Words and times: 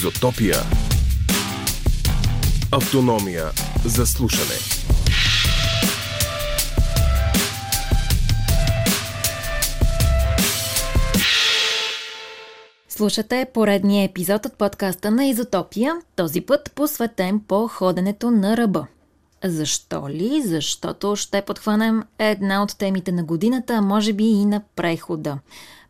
Изотопия. 0.00 0.56
Автономия 2.72 3.44
за 3.84 4.06
слушане. 4.06 4.54
Слушате 12.88 13.46
поредния 13.54 14.04
епизод 14.04 14.46
от 14.46 14.54
подкаста 14.54 15.10
на 15.10 15.26
Изотопия, 15.26 15.94
този 16.16 16.40
път 16.40 16.72
посветен 16.74 17.40
по 17.48 17.68
ходенето 17.68 18.30
на 18.30 18.56
ръба. 18.56 18.86
Защо 19.44 20.08
ли? 20.08 20.42
Защото 20.42 21.16
ще 21.16 21.42
подхванем 21.42 22.02
една 22.18 22.62
от 22.62 22.78
темите 22.78 23.12
на 23.12 23.24
годината, 23.24 23.74
а 23.74 23.80
може 23.80 24.12
би 24.12 24.24
и 24.24 24.44
на 24.44 24.62
прехода 24.76 25.38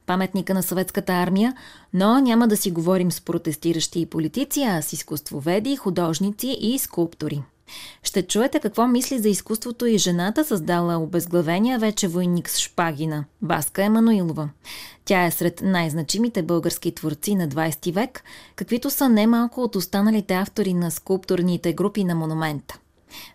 паметника 0.07 0.55
на 0.55 0.63
съветската 0.63 1.13
армия, 1.13 1.55
но 1.93 2.21
няма 2.21 2.49
да 2.49 2.57
си 2.57 2.71
говорим 2.71 3.13
с 3.13 3.21
протестиращи 3.21 4.01
и 4.01 4.07
политици, 4.07 4.63
а 4.63 4.83
с 4.83 4.93
изкуствоведи, 4.93 5.77
художници 5.77 6.57
и 6.61 6.79
скулптори. 6.79 7.43
Ще 8.03 8.23
чуете 8.23 8.61
какво 8.61 8.87
мисли 8.87 9.19
за 9.19 9.29
изкуството 9.29 9.87
и 9.87 9.99
жената, 9.99 10.45
създала 10.45 10.99
обезглавения 10.99 11.79
вече 11.79 12.09
войник 12.09 12.51
с 12.51 12.59
шпагина– 12.59 13.25
Баска 13.43 13.83
Емануилова. 13.83 14.49
Тя 15.05 15.25
е 15.25 15.31
сред 15.31 15.61
най-значимите 15.65 16.43
български 16.43 16.95
творци 16.95 17.35
на 17.35 17.49
20 17.49 17.93
век, 17.93 18.25
каквито 18.57 18.91
са 18.91 19.09
немалко 19.09 19.63
от 19.63 19.77
останалите 19.77 20.35
автори 20.35 20.75
на 20.75 20.91
скулптурните 20.91 21.73
групи 21.73 22.05
на 22.05 22.15
монумента. 22.15 22.79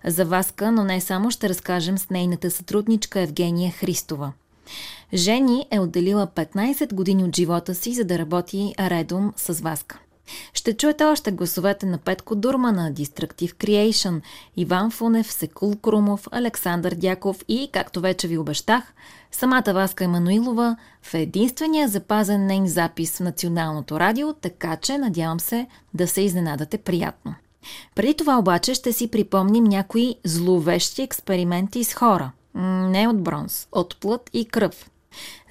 За 0.05 0.25
Васка, 0.25 0.71
но 0.71 0.83
не 0.83 1.01
само, 1.01 1.31
ще 1.31 1.49
разкажем 1.49 1.97
с 1.97 2.09
нейната 2.09 2.51
сътрудничка 2.51 3.21
Евгения 3.21 3.71
Христова– 3.71 4.33
Жени 5.13 5.67
е 5.71 5.79
отделила 5.79 6.27
15 6.27 6.93
години 6.93 7.23
от 7.23 7.35
живота 7.35 7.75
си, 7.75 7.93
за 7.93 8.03
да 8.03 8.19
работи 8.19 8.73
редом 8.79 9.33
с 9.35 9.61
Васка. 9.61 9.99
Ще 10.53 10.73
чуете 10.77 11.03
още 11.03 11.31
гласовете 11.31 11.85
на 11.85 11.97
Петко 11.97 12.35
Дурма 12.35 12.71
на 12.71 12.93
Destructive 12.93 13.53
Creation, 13.53 14.21
Иван 14.57 14.91
Фунев, 14.91 15.31
Секул 15.31 15.75
Крумов, 15.75 16.27
Александър 16.31 16.95
Дяков 16.95 17.43
и, 17.47 17.69
както 17.71 18.01
вече 18.01 18.27
ви 18.27 18.37
обещах, 18.37 18.93
самата 19.31 19.73
Васка 19.73 20.03
Емануилова 20.03 20.77
в 21.01 21.13
единствения 21.13 21.87
запазен 21.87 22.45
нейн 22.45 22.67
запис 22.67 23.17
в 23.17 23.19
Националното 23.19 23.99
радио, 23.99 24.33
така 24.33 24.75
че 24.77 24.97
надявам 24.97 25.39
се 25.39 25.67
да 25.93 26.07
се 26.07 26.21
изненадате 26.21 26.77
приятно. 26.77 27.35
Преди 27.95 28.13
това 28.13 28.37
обаче 28.37 28.73
ще 28.73 28.93
си 28.93 29.07
припомним 29.07 29.63
някои 29.63 30.15
зловещи 30.23 31.01
експерименти 31.01 31.83
с 31.83 31.93
хора. 31.93 32.31
Не 32.55 33.07
от 33.07 33.23
бронз, 33.23 33.67
от 33.71 33.97
плът 33.99 34.29
и 34.33 34.45
кръв. 34.45 34.89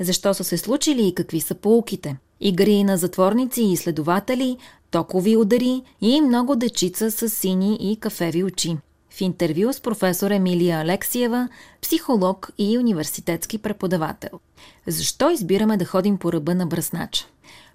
Защо 0.01 0.35
са 0.35 0.45
се 0.45 0.59
случили 0.59 1.09
и 1.09 1.15
какви 1.15 1.41
са 1.41 1.55
полуките? 1.55 2.17
Игри 2.41 2.85
на 2.85 2.97
затворници 2.97 3.63
и 3.63 3.73
изследователи, 3.73 4.57
токови 4.91 5.37
удари 5.37 5.83
и 6.01 6.21
много 6.21 6.57
дечица 6.57 7.11
с 7.11 7.29
сини 7.29 7.79
и 7.81 7.97
кафеви 7.97 8.45
очи. 8.45 8.77
В 9.11 9.21
интервю 9.21 9.73
с 9.73 9.81
професор 9.81 10.31
Емилия 10.31 10.79
Алексиева, 10.79 11.49
психолог 11.83 12.51
и 12.59 12.79
университетски 12.79 13.59
преподавател. 13.59 14.41
Защо 14.87 15.31
избираме 15.31 15.77
да 15.77 15.85
ходим 15.85 16.19
по 16.19 16.33
ръба 16.33 16.55
на 16.55 16.67
бръснача? 16.67 17.27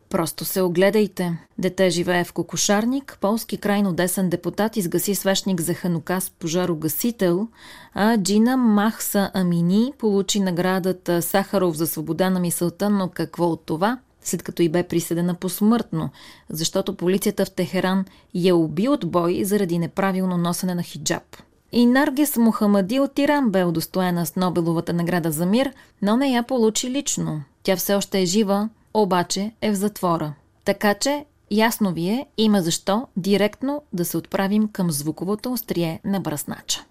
Просто 0.10 0.46
се 0.46 0.62
огледайте. 0.62 1.38
Дете 1.58 1.90
живее 1.90 2.24
в 2.24 2.34
кокошарник, 2.34 3.18
полски 3.22 3.58
крайно 3.58 3.94
десен 3.94 4.30
депутат 4.30 4.78
изгаси 4.78 5.16
свещник 5.16 5.62
за 5.62 5.74
Ханука 5.74 6.22
с 6.22 6.30
пожарогасител, 6.30 7.48
а 7.94 8.18
Джина 8.18 8.58
Махса 8.58 9.32
Амини 9.34 9.94
получи 9.98 10.40
наградата 10.40 11.22
Сахаров 11.22 11.76
за 11.76 11.88
свобода 11.88 12.30
на 12.30 12.40
мисълта, 12.40 12.90
но 12.90 13.10
какво 13.10 13.46
от 13.46 13.66
това? 13.66 14.00
след 14.22 14.44
като 14.44 14.62
и 14.62 14.70
бе 14.70 14.84
присъдена 14.84 15.34
посмъртно, 15.34 16.10
защото 16.50 16.96
полицията 16.96 17.46
в 17.46 17.52
Техеран 17.52 18.06
я 18.34 18.56
уби 18.56 18.88
от 18.88 19.12
бой 19.12 19.44
заради 19.44 19.80
неправилно 19.80 20.38
носене 20.38 20.76
на 20.76 20.84
хиджаб. 20.84 21.24
И 21.72 21.86
Наргес 21.86 22.38
Мухамади 22.38 23.00
от 23.00 23.20
Иран 23.20 23.50
бе 23.50 23.64
удостоена 23.64 24.26
с 24.26 24.36
Нобеловата 24.36 24.94
награда 24.94 25.32
за 25.32 25.46
мир, 25.46 25.72
но 26.02 26.18
не 26.18 26.32
я 26.32 26.44
получи 26.44 26.90
лично. 26.90 27.42
Тя 27.64 27.76
все 27.76 27.96
още 27.96 28.22
е 28.22 28.26
жива, 28.26 28.70
обаче 29.02 29.52
е 29.62 29.72
в 29.72 29.76
затвора. 29.76 30.34
Така 30.66 30.94
че, 30.94 31.26
ясно 31.52 31.94
ви 31.94 32.10
е, 32.10 32.26
има 32.38 32.62
защо 32.62 33.08
директно 33.18 33.82
да 33.94 34.06
се 34.06 34.18
отправим 34.18 34.68
към 34.68 34.92
звуковото 34.92 35.54
острие 35.54 36.00
на 36.06 36.20
бръснача. 36.20 36.86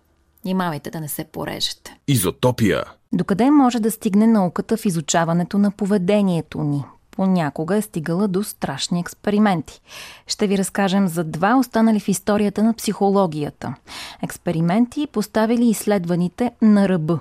Внимавайте 0.45 0.91
да 0.91 1.01
не 1.01 1.09
се 1.09 1.25
порежете. 1.25 1.97
Изотопия. 2.09 2.85
Докъде 3.13 3.51
може 3.51 3.81
да 3.81 3.91
стигне 3.91 4.27
науката 4.27 4.77
в 4.77 4.87
изучаването 4.87 5.59
на 5.59 5.71
поведението 5.71 6.63
ни? 6.63 6.85
Понякога 7.11 7.77
е 7.77 7.83
стигала 7.83 8.29
до 8.29 8.43
страшни 8.43 9.01
експерименти. 9.01 9.81
Ще 10.27 10.47
ви 10.47 10.59
разкажем 10.59 11.09
за 11.09 11.25
два 11.25 11.57
останали 11.57 12.01
в 12.01 12.09
историята 12.09 12.63
на 12.63 12.75
психологията. 12.75 13.75
Експерименти 14.23 15.09
поставили 15.13 15.69
изследваните 15.69 16.53
на 16.63 16.89
ръба. 16.89 17.19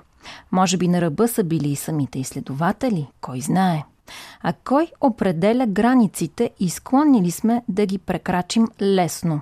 Може 0.52 0.78
би 0.78 0.88
на 0.88 1.02
ръба 1.02 1.28
са 1.28 1.44
били 1.44 1.70
и 1.70 1.76
самите 1.76 2.20
изследователи, 2.20 3.08
кой 3.22 3.42
знае. 3.42 3.84
А 4.42 4.54
кой 4.54 4.92
определя 5.02 5.68
границите 5.68 6.52
и 6.60 6.70
склонни 6.70 7.22
ли 7.22 7.32
сме 7.32 7.64
да 7.68 7.86
ги 7.86 7.98
прекрачим 7.98 8.68
лесно? 8.82 9.42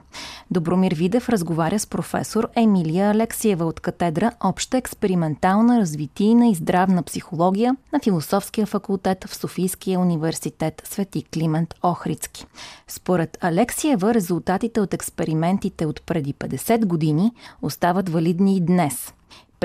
Добромир 0.52 0.96
Видев 0.96 1.30
разговаря 1.30 1.80
с 1.80 1.88
професор 1.88 2.50
Емилия 2.56 3.12
Алексиева 3.12 3.66
от 3.66 3.80
катедра 3.80 4.31
Обща 4.40 4.78
експериментална 4.78 5.80
развитийна 5.80 6.48
и 6.48 6.56
здравна 6.56 7.03
психология 7.03 7.76
на 7.94 8.00
Философския 8.00 8.66
факултет 8.66 9.26
в 9.30 9.36
Софийския 9.36 10.00
университет 10.00 10.82
Свети 10.86 11.24
Климент 11.34 11.76
Охрицки. 11.82 12.46
Според 12.88 13.38
Алексиева 13.42 14.14
резултатите 14.14 14.82
от 14.82 14.94
експериментите 14.94 15.86
от 15.86 16.02
преди 16.02 16.34
50 16.34 16.86
години 16.86 17.32
остават 17.62 18.09
валидни 18.09 18.58
и 18.58 18.59
днес– 18.59 19.14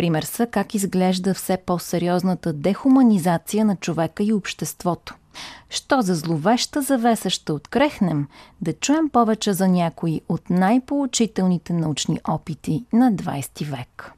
Пример 0.00 0.22
са 0.22 0.46
как 0.46 0.74
изглежда 0.74 1.34
все 1.34 1.56
по-сериозната 1.56 2.52
дехуманизация 2.52 3.64
на 3.64 3.76
човека 3.76 4.22
и 4.22 4.32
обществото. 4.32 5.14
Що 5.70 6.02
за 6.02 6.14
зловеща 6.14 6.82
завеса 6.82 7.30
ще 7.30 7.52
открехнем, 7.52 8.26
да 8.60 8.72
чуем 8.72 9.08
повече 9.08 9.52
за 9.52 9.68
някои 9.68 10.20
от 10.28 10.50
най-поучителните 10.50 11.72
научни 11.72 12.20
опити 12.28 12.84
на 12.92 13.12
20 13.12 13.64
век. 13.64 14.12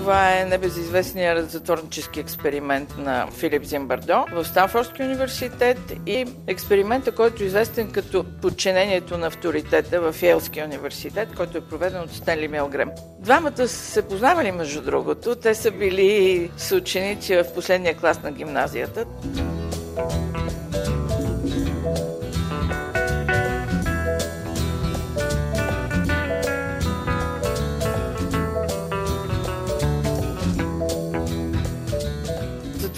Това 0.00 0.40
е 0.40 0.44
небезизвестният 0.44 1.50
затворнически 1.50 2.20
експеримент 2.20 2.94
на 2.98 3.26
Филип 3.26 3.64
Зимбардо 3.64 4.24
в 4.32 4.44
Станфордския 4.44 5.06
университет 5.06 5.78
и 6.06 6.26
експеримента, 6.46 7.12
който 7.12 7.42
е 7.42 7.46
известен 7.46 7.92
като 7.92 8.24
подчинението 8.42 9.18
на 9.18 9.26
авторитета 9.26 10.00
в 10.00 10.22
Йелския 10.22 10.66
университет, 10.66 11.28
който 11.36 11.58
е 11.58 11.60
проведен 11.60 12.00
от 12.00 12.12
Стенли 12.12 12.48
Милгрем. 12.48 12.90
Двамата 13.18 13.56
са 13.56 13.68
се 13.68 14.02
познавали 14.02 14.52
между 14.52 14.82
другото. 14.82 15.36
Те 15.36 15.54
са 15.54 15.70
били 15.70 16.50
съученици 16.56 17.36
в 17.36 17.44
последния 17.54 17.96
клас 17.96 18.22
на 18.22 18.32
гимназията. 18.32 19.04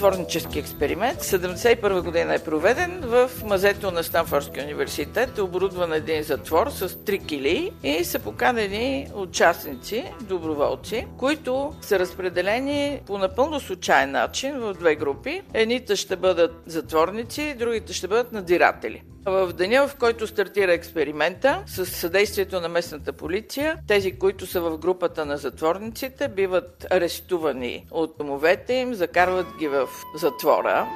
Затворнически 0.03 0.59
експеримент. 0.59 1.21
1971 1.21 2.03
година 2.03 2.35
е 2.35 2.39
проведен 2.39 3.01
в 3.03 3.31
мазето 3.45 3.91
на 3.91 4.03
Станфордския 4.03 4.65
университет. 4.65 5.39
Оборудван 5.39 5.93
един 5.93 6.23
затвор 6.23 6.71
с 6.71 7.05
три 7.05 7.19
кили 7.19 7.73
и 7.83 8.05
са 8.05 8.19
поканени 8.19 9.09
участници, 9.15 10.05
доброволци, 10.21 11.07
които 11.19 11.75
са 11.81 11.99
разпределени 11.99 13.01
по 13.07 13.19
напълно 13.19 13.61
случайен 13.61 14.11
начин 14.11 14.59
в 14.59 14.75
две 14.75 14.95
групи. 14.95 15.43
Едните 15.55 15.97
ще 15.97 16.17
бъдат 16.17 16.63
затворници, 16.67 17.55
другите 17.59 17.93
ще 17.93 18.09
бъдат 18.09 18.33
надзиратели. 18.33 19.03
В 19.27 19.53
деня, 19.53 19.89
в 19.89 19.97
който 19.97 20.27
стартира 20.27 20.73
експеримента, 20.73 21.63
с 21.67 21.87
съдействието 21.87 22.61
на 22.61 22.69
местната 22.69 23.13
полиция, 23.13 23.79
тези, 23.89 24.19
които 24.19 24.47
са 24.47 24.61
в 24.61 24.79
групата 24.79 25.27
на 25.27 25.37
затворниците, 25.37 26.29
биват 26.29 26.87
арестувани 26.91 27.87
от 27.91 28.15
домовете 28.19 28.75
им, 28.75 28.95
закарват 28.95 29.47
ги 29.59 29.69
в 29.69 29.89
затвора 30.13 30.89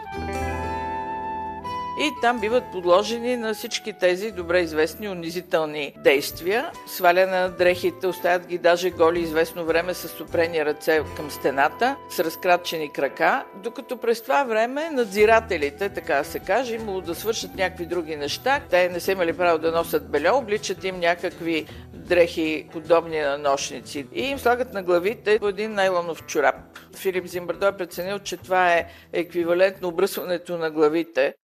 и 1.98 2.12
там 2.20 2.40
биват 2.40 2.64
подложени 2.72 3.36
на 3.36 3.54
всички 3.54 3.92
тези 3.92 4.30
добре 4.30 4.60
известни 4.60 5.08
унизителни 5.08 5.94
действия. 6.04 6.70
Сваляне 6.86 7.40
на 7.40 7.48
дрехите, 7.48 8.06
оставят 8.06 8.46
ги 8.46 8.58
даже 8.58 8.90
голи 8.90 9.20
известно 9.20 9.64
време 9.64 9.94
с 9.94 10.08
супрени 10.08 10.64
ръце 10.64 11.02
към 11.16 11.30
стената, 11.30 11.96
с 12.10 12.20
разкрачени 12.20 12.92
крака, 12.92 13.44
докато 13.62 13.96
през 13.96 14.22
това 14.22 14.44
време 14.44 14.90
надзирателите, 14.90 15.88
така 15.88 16.14
да 16.14 16.24
се 16.24 16.38
каже, 16.38 16.74
имало 16.74 17.00
да 17.00 17.14
свършат 17.14 17.54
някакви 17.54 17.86
други 17.86 18.16
неща. 18.16 18.60
Те 18.70 18.88
не 18.88 19.00
са 19.00 19.12
имали 19.12 19.32
право 19.32 19.58
да 19.58 19.72
носят 19.72 20.10
бельо, 20.10 20.38
обличат 20.38 20.84
им 20.84 21.00
някакви 21.00 21.66
дрехи, 21.92 22.68
подобни 22.72 23.20
на 23.20 23.38
нощници. 23.38 24.06
И 24.14 24.22
им 24.22 24.38
слагат 24.38 24.72
на 24.72 24.82
главите 24.82 25.38
по 25.38 25.48
един 25.48 25.72
найлонов 25.72 26.26
чорап. 26.26 26.54
Филип 26.96 27.26
Зимбардо 27.26 27.66
е 27.66 27.76
преценил, 27.76 28.18
че 28.18 28.36
това 28.36 28.72
е 28.72 28.86
еквивалентно 29.12 29.88
обръсването 29.88 30.58
на 30.58 30.70
главите. 30.70 31.34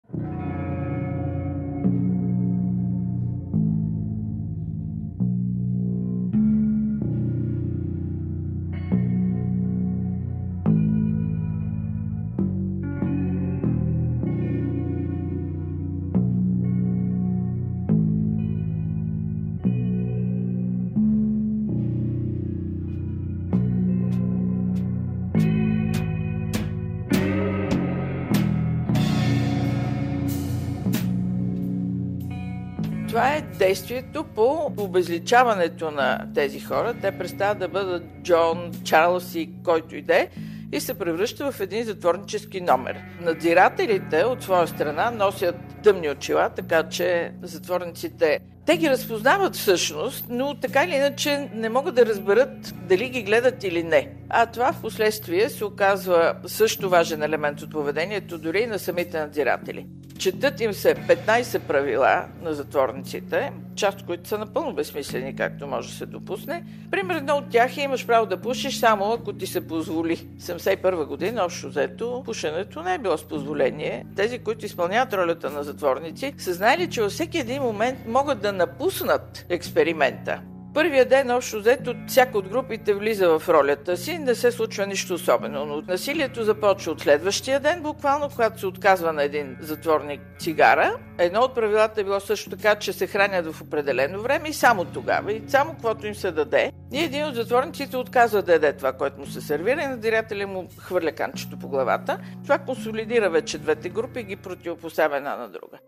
Действието 33.73 34.25
по 34.25 34.73
обезличаването 34.77 35.91
на 35.91 36.27
тези 36.35 36.61
хора. 36.61 36.95
Те 37.03 37.19
престават 37.19 37.59
да 37.59 37.69
бъдат 37.69 38.03
Джон, 38.23 38.73
Чарлз 38.85 39.35
и 39.35 39.51
който 39.65 39.97
иде 39.97 40.29
и 40.73 40.81
се 40.81 40.95
превръща 40.95 41.53
в 41.53 41.61
един 41.61 41.85
затворнически 41.85 42.61
номер. 42.61 42.97
Надзирателите 43.21 44.25
от 44.25 44.43
своя 44.43 44.67
страна 44.67 45.11
носят 45.11 45.55
тъмни 45.83 46.11
очила, 46.11 46.49
така 46.49 46.89
че 46.89 47.33
затворниците 47.43 48.39
те 48.67 48.77
ги 48.77 48.91
разпознават 48.91 49.57
всъщност, 49.57 50.25
но 50.29 50.55
така 50.55 50.85
или 50.85 50.95
иначе 50.95 51.51
не 51.55 51.69
могат 51.69 51.95
да 51.95 52.07
разберат 52.07 52.75
дали 52.89 53.09
ги 53.09 53.23
гледат 53.23 53.65
или 53.65 53.83
не. 53.83 54.09
А 54.29 54.47
това 54.47 54.73
в 54.73 54.81
последствие 54.83 55.49
се 55.49 55.65
оказва 55.65 56.35
също 56.47 56.91
важен 56.91 57.23
елемент 57.23 57.63
от 57.63 57.71
поведението 57.71 58.39
дори 58.39 58.61
и 58.61 58.67
на 58.67 58.79
самите 58.79 59.21
надзиратели. 59.21 59.87
Четат 60.23 60.61
им 60.61 60.73
се 60.73 60.95
15 60.95 61.59
правила 61.59 62.25
на 62.43 62.55
затворниците, 62.55 63.53
част 63.77 64.01
от 64.01 64.07
които 64.07 64.29
са 64.29 64.39
напълно 64.39 64.75
безсмислени, 64.75 65.37
както 65.37 65.67
може 65.67 65.89
да 65.89 65.95
се 65.95 66.07
допусне. 66.07 66.65
Пример 66.91 67.15
едно 67.15 67.37
от 67.37 67.51
тях 67.51 67.77
е 67.77 67.81
имаш 67.81 68.07
право 68.07 68.27
да 68.27 68.41
пушиш 68.41 68.79
само 68.79 69.13
ако 69.13 69.33
ти 69.33 69.47
се 69.47 69.67
позволи. 69.67 70.17
71 70.17 71.07
година, 71.07 71.45
общо 71.45 71.69
взето, 71.69 72.23
пушенето 72.25 72.83
не 72.83 72.95
е 72.95 72.99
било 72.99 73.19
с 73.19 73.29
позволение. 73.29 74.07
Тези, 74.17 74.39
които 74.39 74.67
изпълняват 74.67 75.15
ролята 75.15 75.51
на 75.51 75.63
затворници, 75.63 76.35
са 76.39 76.55
знаели, 76.55 76.91
че 76.91 77.03
във 77.03 77.13
всеки 77.13 77.39
един 77.39 77.63
момент 77.63 77.99
могат 78.07 78.43
да 78.43 78.53
напуснат 78.53 79.47
експеримента. 79.49 80.41
Първия 80.75 81.05
ден, 81.05 81.31
общо 81.31 81.59
взето, 81.59 81.95
всяка 82.07 82.39
от 82.39 82.49
групите 82.49 82.95
влиза 82.95 83.39
в 83.39 83.49
ролята 83.49 83.97
си, 83.97 84.19
не 84.19 84.35
се 84.35 84.53
случва 84.53 84.87
нищо 84.87 85.15
особено, 85.15 85.67
но 85.67 85.83
насилието 85.83 86.45
започва 86.45 86.93
от 86.93 87.01
следващия 87.01 87.61
ден, 87.61 87.83
буквално, 87.83 88.29
когато 88.29 88.61
се 88.61 88.67
отказва 88.67 89.13
на 89.13 89.23
един 89.23 89.57
затворник 89.61 90.21
цигара. 90.39 90.97
Едно 91.19 91.41
от 91.41 91.55
правилата 91.55 92.01
е 92.01 92.05
било 92.05 92.21
също 92.21 92.51
така, 92.51 92.75
че 92.75 92.93
се 92.93 93.07
хранят 93.07 93.53
в 93.53 93.63
определено 93.63 94.23
време 94.23 94.49
и 94.49 94.53
само 94.53 94.85
тогава, 94.85 95.33
и 95.33 95.43
само 95.49 95.73
каквото 95.73 96.07
им 96.07 96.15
се 96.15 96.33
даде. 96.33 96.73
И 96.93 96.99
един 96.99 97.25
от 97.25 97.35
затворниците 97.35 97.97
отказва 97.97 98.43
да 98.43 98.53
яде 98.53 98.73
това, 98.73 98.93
което 98.93 99.21
му 99.21 99.27
се 99.27 99.41
сервира 99.41 99.83
и 99.83 99.87
надирателя 99.87 100.47
му 100.47 100.69
хвърля 100.79 101.13
канчето 101.13 101.59
по 101.59 101.69
главата. 101.69 102.19
Това 102.45 102.59
консолидира 102.59 103.31
вече 103.31 103.59
двете 103.59 103.89
групи 103.89 104.21
и 104.21 104.25
ги 104.25 104.37
противопоставя 104.37 105.17
една 105.17 105.37
на 105.37 105.49
друга. 105.49 105.79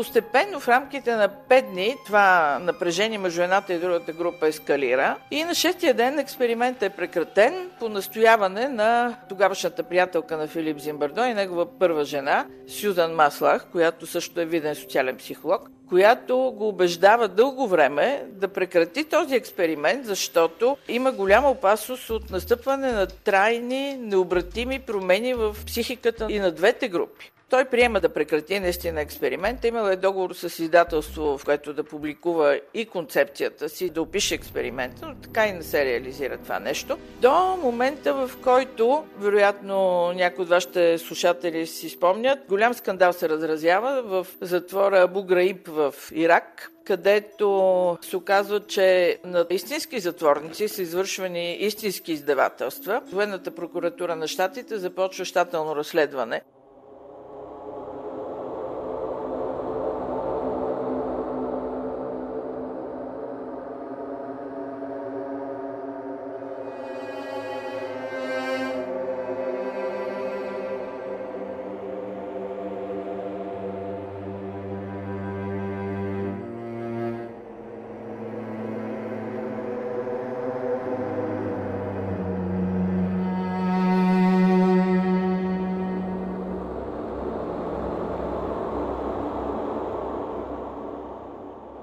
Постепенно 0.00 0.60
в 0.60 0.68
рамките 0.68 1.16
на 1.16 1.28
5 1.28 1.70
дни 1.70 1.96
това 2.06 2.58
напрежение 2.58 3.18
между 3.18 3.42
едната 3.42 3.74
и 3.74 3.78
другата 3.78 4.12
група 4.12 4.48
ескалира 4.48 5.16
и 5.30 5.44
на 5.44 5.54
шестия 5.54 5.94
ден 5.94 6.18
експериментът 6.18 6.82
е 6.82 6.96
прекратен 6.96 7.70
по 7.78 7.88
настояване 7.88 8.68
на 8.68 9.16
тогавашната 9.28 9.82
приятелка 9.82 10.36
на 10.36 10.46
Филип 10.46 10.78
Зимбардо 10.78 11.24
и 11.24 11.34
негова 11.34 11.78
първа 11.78 12.04
жена 12.04 12.46
Сюзан 12.68 13.14
Маслах, 13.14 13.66
която 13.72 14.06
също 14.06 14.40
е 14.40 14.44
виден 14.44 14.74
социален 14.74 15.16
психолог, 15.16 15.70
която 15.88 16.54
го 16.56 16.68
убеждава 16.68 17.28
дълго 17.28 17.68
време 17.68 18.24
да 18.28 18.48
прекрати 18.48 19.04
този 19.04 19.34
експеримент, 19.34 20.06
защото 20.06 20.76
има 20.88 21.12
голяма 21.12 21.50
опасност 21.50 22.10
от 22.10 22.30
настъпване 22.30 22.92
на 22.92 23.06
трайни, 23.06 23.96
необратими 23.96 24.78
промени 24.78 25.34
в 25.34 25.56
психиката 25.66 26.26
и 26.30 26.38
на 26.38 26.50
двете 26.50 26.88
групи. 26.88 27.32
Той 27.50 27.64
приема 27.64 28.00
да 28.00 28.08
прекрати 28.08 28.60
наистина 28.60 29.00
експеримента. 29.00 29.68
Имал 29.68 29.86
е 29.86 29.96
договор 29.96 30.34
с 30.34 30.62
издателство, 30.62 31.38
в 31.38 31.44
което 31.44 31.72
да 31.72 31.84
публикува 31.84 32.60
и 32.74 32.86
концепцията 32.86 33.68
си, 33.68 33.90
да 33.90 34.02
опише 34.02 34.34
експеримента, 34.34 35.06
но 35.06 35.14
така 35.14 35.46
и 35.46 35.52
не 35.52 35.62
се 35.62 35.84
реализира 35.84 36.38
това 36.38 36.58
нещо. 36.60 36.98
До 37.20 37.56
момента, 37.62 38.14
в 38.14 38.30
който, 38.42 39.04
вероятно 39.18 40.12
някои 40.12 40.42
от 40.42 40.48
вашите 40.48 40.98
слушатели 40.98 41.66
си 41.66 41.88
спомнят, 41.88 42.38
голям 42.48 42.74
скандал 42.74 43.12
се 43.12 43.28
разразява 43.28 44.02
в 44.02 44.26
затвора 44.40 45.02
Абу 45.02 45.22
Граиб 45.22 45.68
в 45.68 45.94
Ирак, 46.12 46.72
където 46.84 47.98
се 48.02 48.16
оказва, 48.16 48.60
че 48.66 49.18
на 49.24 49.46
истински 49.50 50.00
затворници 50.00 50.68
са 50.68 50.82
извършвани 50.82 51.54
истински 51.54 52.12
издевателства. 52.12 53.02
Военната 53.12 53.50
прокуратура 53.50 54.16
на 54.16 54.28
щатите 54.28 54.78
започва 54.78 55.24
щателно 55.24 55.76
разследване. 55.76 56.42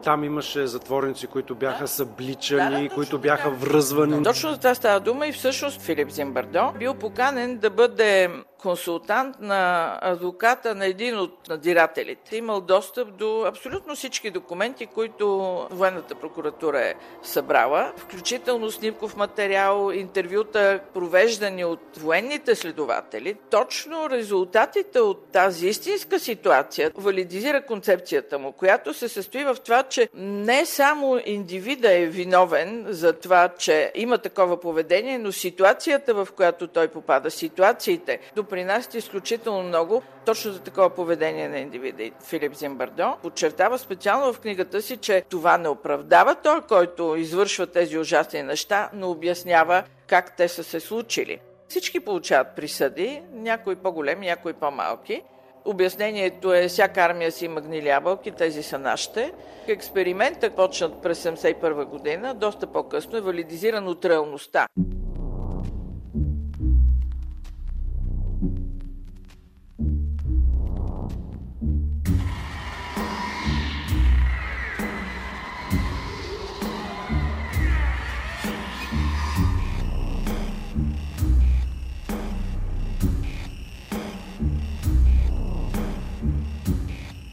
Там 0.08 0.24
имаше 0.24 0.68
затворници, 0.68 1.28
които 1.28 1.56
бяха 1.56 1.84
да? 1.84 1.88
събличани, 1.88 2.88
да, 2.88 2.96
които 2.96 3.20
бяха 3.20 3.50
връзвани. 3.50 4.24
Точно 4.24 4.52
за 4.52 4.58
това 4.58 4.76
става 4.76 5.00
дума 5.00 5.28
и 5.28 5.32
всъщност 5.32 5.82
Филип 5.82 6.10
Зимбардо 6.10 6.74
бил 6.80 6.94
поканен 6.94 7.58
да 7.58 7.70
бъде 7.70 8.30
консултант 8.62 9.36
на 9.40 9.94
адвоката 10.02 10.76
на 10.76 10.86
един 10.86 11.20
от 11.20 11.48
надзирателите. 11.50 12.38
Имал 12.38 12.62
достъп 12.62 13.14
до 13.14 13.44
абсолютно 13.48 13.96
всички 13.96 14.32
документи, 14.32 14.86
които 14.86 15.28
военната 15.72 16.16
прокуратура 16.16 16.80
е 16.80 16.96
събрала, 17.24 17.94
включително 17.98 18.72
снимков 18.72 19.16
материал, 19.16 19.92
интервюта, 19.94 20.80
провеждани 20.94 21.66
от 21.66 21.98
военните 21.98 22.56
следователи. 22.56 23.36
Точно 23.50 24.10
резултатите 24.10 25.00
от 25.00 25.32
тази 25.32 25.68
истинска 25.68 26.20
ситуация 26.20 26.92
валидизира 26.96 27.62
концепцията 27.62 28.40
му, 28.40 28.52
която 28.52 28.94
се 28.94 29.10
състои 29.10 29.44
в 29.44 29.58
това, 29.66 29.84
че 29.84 30.10
не 30.14 30.66
само 30.66 31.20
индивида 31.26 31.94
е 31.94 32.06
виновен 32.06 32.86
за 32.90 33.14
това, 33.14 33.50
че 33.50 33.92
има 33.96 34.18
такова 34.18 34.60
поведение, 34.60 35.18
но 35.18 35.32
ситуацията, 35.32 36.14
в 36.14 36.28
която 36.36 36.68
той 36.68 36.88
попада, 36.88 37.32
ситуациите, 37.32 38.20
допринасят 38.48 38.94
изключително 38.94 39.64
много 39.64 40.04
точно 40.26 40.52
за 40.52 40.60
такова 40.60 40.90
поведение 40.90 41.50
на 41.50 41.60
индивида. 41.60 42.04
Филип 42.24 42.56
Зимбардо 42.56 43.18
подчертава 43.22 43.80
специално 43.80 44.34
в 44.34 44.40
книгата 44.40 44.82
си, 44.82 44.98
че 44.98 45.24
това 45.30 45.58
не 45.58 45.70
оправдава 45.70 46.36
той, 46.36 46.62
който 46.62 47.16
извършва 47.16 47.68
тези 47.68 47.98
ужасни 47.98 48.44
неща, 48.44 48.90
но 48.94 49.12
обяснява 49.12 49.84
как 50.08 50.38
те 50.38 50.48
са 50.48 50.64
се 50.64 50.80
случили. 50.80 51.40
Всички 51.68 52.00
получават 52.00 52.56
присъди, 52.56 53.22
някои 53.34 53.76
по-големи, 53.76 54.26
някои 54.26 54.54
по-малки. 54.54 55.22
Обяснението 55.66 56.54
е, 56.54 56.68
всяка 56.68 57.02
армия 57.02 57.32
си 57.32 57.46
има 57.46 57.62
гнили 57.62 57.88
ябълки, 57.88 58.32
тези 58.32 58.64
са 58.64 58.80
нашите. 58.80 59.34
Експериментът 59.68 60.56
почнат 60.56 61.02
през 61.02 61.24
1971 61.24 61.86
година, 61.86 62.34
доста 62.34 62.68
по-късно 62.68 63.18
е 63.18 63.22
валидизиран 63.22 63.88
от 63.88 64.06
реалността. 64.06 64.68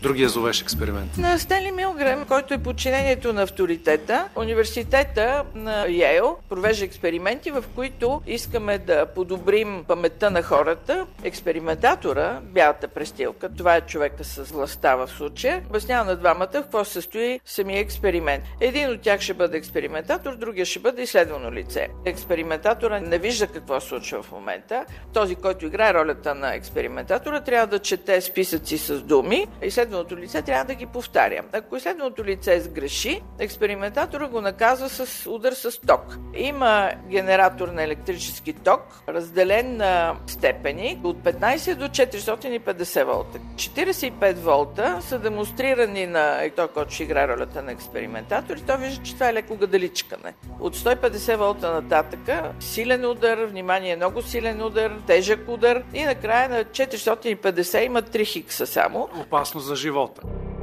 Другия 0.04 0.28
зловеш 0.28 0.62
експеримент. 0.62 1.18
На 1.18 1.38
Стенли 1.38 1.72
Милгрем, 1.72 2.24
който 2.28 2.54
е 2.54 2.58
подчинението 2.58 3.32
на 3.32 3.42
авторитета, 3.42 4.28
университета 4.36 5.44
на 5.54 5.86
Йейл 5.86 6.36
провежда 6.48 6.84
експерименти, 6.84 7.50
в 7.50 7.64
които 7.74 8.22
искаме 8.26 8.78
да 8.78 9.06
подобрим 9.06 9.84
паметта 9.88 10.30
на 10.30 10.42
хората. 10.42 11.06
Експериментатора, 11.22 12.40
бялата 12.42 12.88
престилка, 12.88 13.48
това 13.54 13.76
е 13.76 13.80
човека 13.80 14.24
с 14.24 14.50
властта 14.52 14.96
в 14.96 15.08
случая, 15.08 15.62
обяснява 15.70 16.04
на 16.04 16.16
двамата 16.16 16.48
в 16.52 16.62
какво 16.62 16.84
се 16.84 16.92
състои 16.92 17.40
самия 17.44 17.80
експеримент. 17.80 18.44
Един 18.60 18.90
от 18.90 19.00
тях 19.00 19.20
ще 19.20 19.34
бъде 19.34 19.58
експериментатор, 19.58 20.36
другия 20.36 20.66
ще 20.66 20.78
бъде 20.78 21.02
изследвано 21.02 21.52
лице. 21.52 21.88
Експериментатора 22.04 23.00
не 23.00 23.18
вижда 23.18 23.46
какво 23.46 23.80
се 23.80 23.88
случва 23.88 24.22
в 24.22 24.32
момента. 24.32 24.84
Този, 25.12 25.34
който 25.34 25.66
играе 25.66 25.94
ролята 25.94 26.34
на 26.34 26.54
експериментатора, 26.54 27.40
трябва 27.40 27.66
да 27.66 27.78
чете 27.78 28.20
списъци 28.20 28.78
с 28.78 29.00
думи. 29.00 29.46
Изследвано 29.62 29.93
изследваното 29.94 30.16
лице 30.16 30.42
трябва 30.42 30.64
да 30.64 30.74
ги 30.74 30.86
повтаря. 30.86 31.42
Ако 31.52 31.76
изследваното 31.76 32.24
лице 32.24 32.60
сгреши, 32.60 33.20
експериментатора 33.38 34.28
го 34.28 34.40
наказва 34.40 34.88
с 34.88 35.30
удар 35.30 35.52
с 35.52 35.80
ток. 35.86 36.18
Има 36.34 36.90
генератор 37.08 37.68
на 37.68 37.82
електрически 37.82 38.52
ток, 38.52 38.80
разделен 39.08 39.76
на 39.76 40.16
степени 40.26 41.00
от 41.04 41.16
15 41.16 41.74
до 41.74 41.84
450 41.84 43.04
волта. 43.04 43.38
45 43.54 44.34
волта 44.34 44.98
са 45.00 45.18
демонстрирани 45.18 46.06
на 46.06 46.50
той, 46.56 46.68
който 46.68 46.94
ще 46.94 47.02
играе 47.02 47.28
ролята 47.28 47.62
на 47.62 47.72
експериментатор 47.72 48.56
и 48.56 48.62
той 48.62 48.76
вижда, 48.76 49.02
че 49.02 49.14
това 49.14 49.28
е 49.28 49.34
леко 49.34 49.56
гадаличкане. 49.56 50.34
От 50.60 50.76
150 50.76 51.36
волта 51.36 51.72
нататъка 51.72 52.52
силен 52.60 53.04
удар, 53.06 53.38
внимание, 53.44 53.96
много 53.96 54.22
силен 54.22 54.62
удар, 54.62 54.92
тежък 55.06 55.48
удар 55.48 55.82
и 55.94 56.04
накрая 56.04 56.48
на 56.48 56.64
450 56.64 57.84
има 57.84 58.02
3 58.02 58.26
хикса 58.26 58.66
само. 58.66 59.08
Опасно 59.20 59.60
за 59.60 59.76
живота. 59.84 60.22
Това 60.22 60.53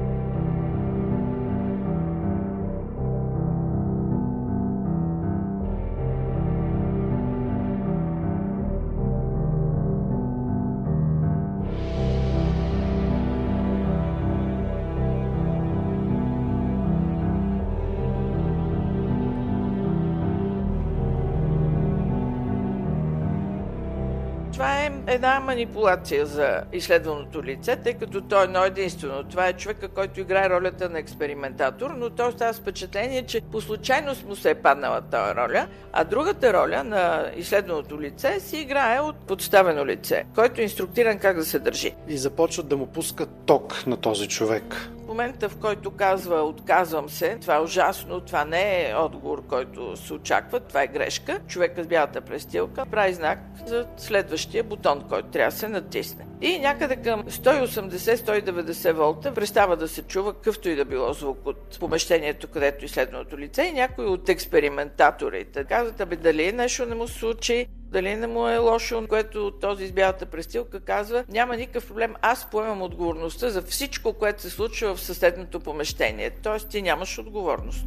една 25.13 25.39
манипулация 25.39 26.25
за 26.25 26.61
изследваното 26.73 27.43
лице, 27.43 27.75
тъй 27.75 27.93
като 27.93 28.21
той 28.21 28.41
е 28.41 28.43
едно 28.43 28.65
единствено. 28.65 29.23
Това 29.23 29.47
е 29.47 29.53
човека, 29.53 29.87
който 29.87 30.19
играе 30.19 30.49
ролята 30.49 30.89
на 30.89 30.99
експериментатор, 30.99 31.91
но 31.97 32.09
той 32.09 32.31
става 32.31 32.53
с 32.53 32.59
впечатление, 32.59 33.25
че 33.25 33.41
по 33.41 33.61
случайност 33.61 34.25
му 34.25 34.35
се 34.35 34.49
е 34.49 34.55
паднала 34.55 35.01
тази 35.01 35.35
роля, 35.35 35.67
а 35.93 36.03
другата 36.03 36.53
роля 36.53 36.83
на 36.83 37.31
изследваното 37.35 38.01
лице 38.01 38.39
си 38.39 38.57
играе 38.57 38.99
от 38.99 39.15
подставено 39.15 39.85
лице, 39.85 40.23
който 40.35 40.61
е 40.61 40.63
инструктиран 40.63 41.19
как 41.19 41.35
да 41.35 41.45
се 41.45 41.59
държи. 41.59 41.93
И 42.07 42.17
започват 42.17 42.67
да 42.67 42.77
му 42.77 42.87
пускат 42.87 43.29
ток 43.45 43.85
на 43.87 43.97
този 43.97 44.27
човек. 44.27 44.89
Момента, 45.11 45.49
в 45.49 45.57
който 45.57 45.91
казва 45.91 46.41
отказвам 46.41 47.09
се, 47.09 47.37
това 47.41 47.55
е 47.55 47.59
ужасно, 47.59 48.21
това 48.21 48.45
не 48.45 48.89
е 48.89 48.95
отговор, 48.95 49.47
който 49.47 49.97
се 49.97 50.13
очаква, 50.13 50.59
това 50.59 50.83
е 50.83 50.87
грешка, 50.87 51.39
човекът 51.47 51.85
с 51.85 51.87
бялата 51.87 52.21
престилка 52.21 52.85
прави 52.85 53.13
знак 53.13 53.39
за 53.65 53.87
следващия 53.97 54.63
бутон, 54.63 55.05
който 55.09 55.29
трябва 55.29 55.51
да 55.51 55.57
се 55.57 55.67
натисне. 55.67 56.25
И 56.41 56.59
някъде 56.59 56.95
към 56.95 57.23
180-190 57.23 58.91
волта 58.91 59.33
престава 59.33 59.77
да 59.77 59.87
се 59.87 60.01
чува 60.01 60.33
какъвто 60.33 60.69
и 60.69 60.75
да 60.75 60.85
било 60.85 61.13
звук 61.13 61.45
от 61.45 61.79
помещението, 61.79 62.47
където 62.47 62.83
е 62.83 62.85
изследваното 62.85 63.37
лице. 63.37 63.63
И 63.63 63.71
някой 63.71 64.05
от 64.05 64.29
експериментаторите 64.29 65.63
казват, 65.63 66.01
абе 66.01 66.15
дали 66.15 66.51
нещо 66.51 66.85
не 66.85 66.95
му 66.95 67.07
случи, 67.07 67.67
дали 67.91 68.15
не 68.15 68.27
му 68.27 68.47
е 68.47 68.57
лошо, 68.57 69.07
което 69.09 69.51
този 69.51 69.87
с 69.87 69.91
бялата 69.91 70.25
престилка 70.25 70.79
казва, 70.79 71.23
няма 71.29 71.55
никакъв 71.57 71.87
проблем, 71.87 72.15
аз 72.21 72.49
поемам 72.49 72.81
отговорността 72.81 73.49
за 73.49 73.61
всичко, 73.61 74.13
което 74.13 74.41
се 74.41 74.49
случва 74.49 74.95
в 74.95 75.01
съседното 75.01 75.59
помещение. 75.59 76.31
Тоест 76.43 76.69
ти 76.69 76.81
нямаш 76.81 77.19
отговорност. 77.19 77.85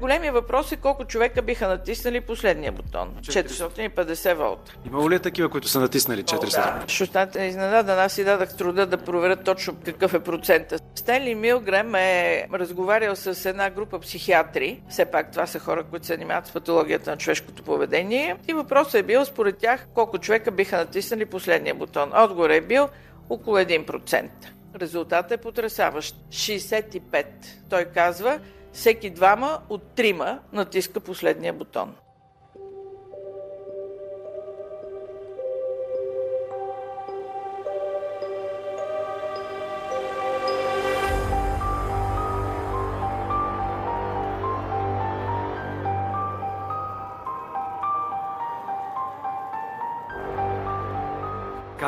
Големия 0.00 0.32
въпрос 0.32 0.72
е 0.72 0.76
колко 0.76 1.04
човека 1.04 1.42
биха 1.42 1.68
натиснали 1.68 2.20
последния 2.20 2.72
бутон. 2.72 3.14
450 3.20 4.34
волта. 4.34 4.74
Имало 4.86 5.10
ли 5.10 5.14
е 5.14 5.18
такива, 5.18 5.48
които 5.48 5.68
са 5.68 5.80
натиснали 5.80 6.24
400? 6.24 6.88
Ще 6.88 7.02
останете 7.02 7.42
изненадан. 7.42 7.98
Аз 7.98 8.12
си 8.12 8.24
дадах 8.24 8.56
труда 8.56 8.86
да 8.86 8.96
проверя 8.96 9.36
точно 9.36 9.76
какъв 9.84 10.14
е 10.14 10.20
процента. 10.20 10.78
Стенли 10.94 11.34
Милгрем 11.34 11.94
е 11.94 12.46
разговарял 12.54 13.16
с 13.16 13.48
една 13.48 13.70
група 13.70 14.00
психиатри. 14.00 14.82
Все 14.88 15.04
пак 15.04 15.32
това 15.32 15.46
са 15.46 15.58
хора, 15.58 15.84
които 15.84 16.06
се 16.06 16.12
занимават 16.12 16.46
с 16.46 16.52
патологията 16.52 17.10
на 17.10 17.16
човешкото 17.16 17.62
поведение. 17.62 18.36
И 18.48 18.54
въпросът 18.54 18.94
е 18.94 19.02
бил 19.02 19.24
според 19.24 19.58
тях 19.58 19.86
колко 19.94 20.18
човека 20.18 20.50
биха 20.50 20.76
натиснали 20.76 21.26
последния 21.26 21.74
бутон. 21.74 22.12
Отговор 22.14 22.50
е 22.50 22.60
бил 22.60 22.88
около 23.30 23.56
1%. 23.56 24.28
Резултатът 24.80 25.32
е 25.32 25.36
потрясаващ. 25.36 26.16
65. 26.30 27.24
Той 27.70 27.84
казва, 27.84 28.38
всеки 28.72 29.10
двама 29.10 29.62
от 29.68 29.82
трима 29.94 30.38
натиска 30.52 31.00
последния 31.00 31.52
бутон. 31.52 31.94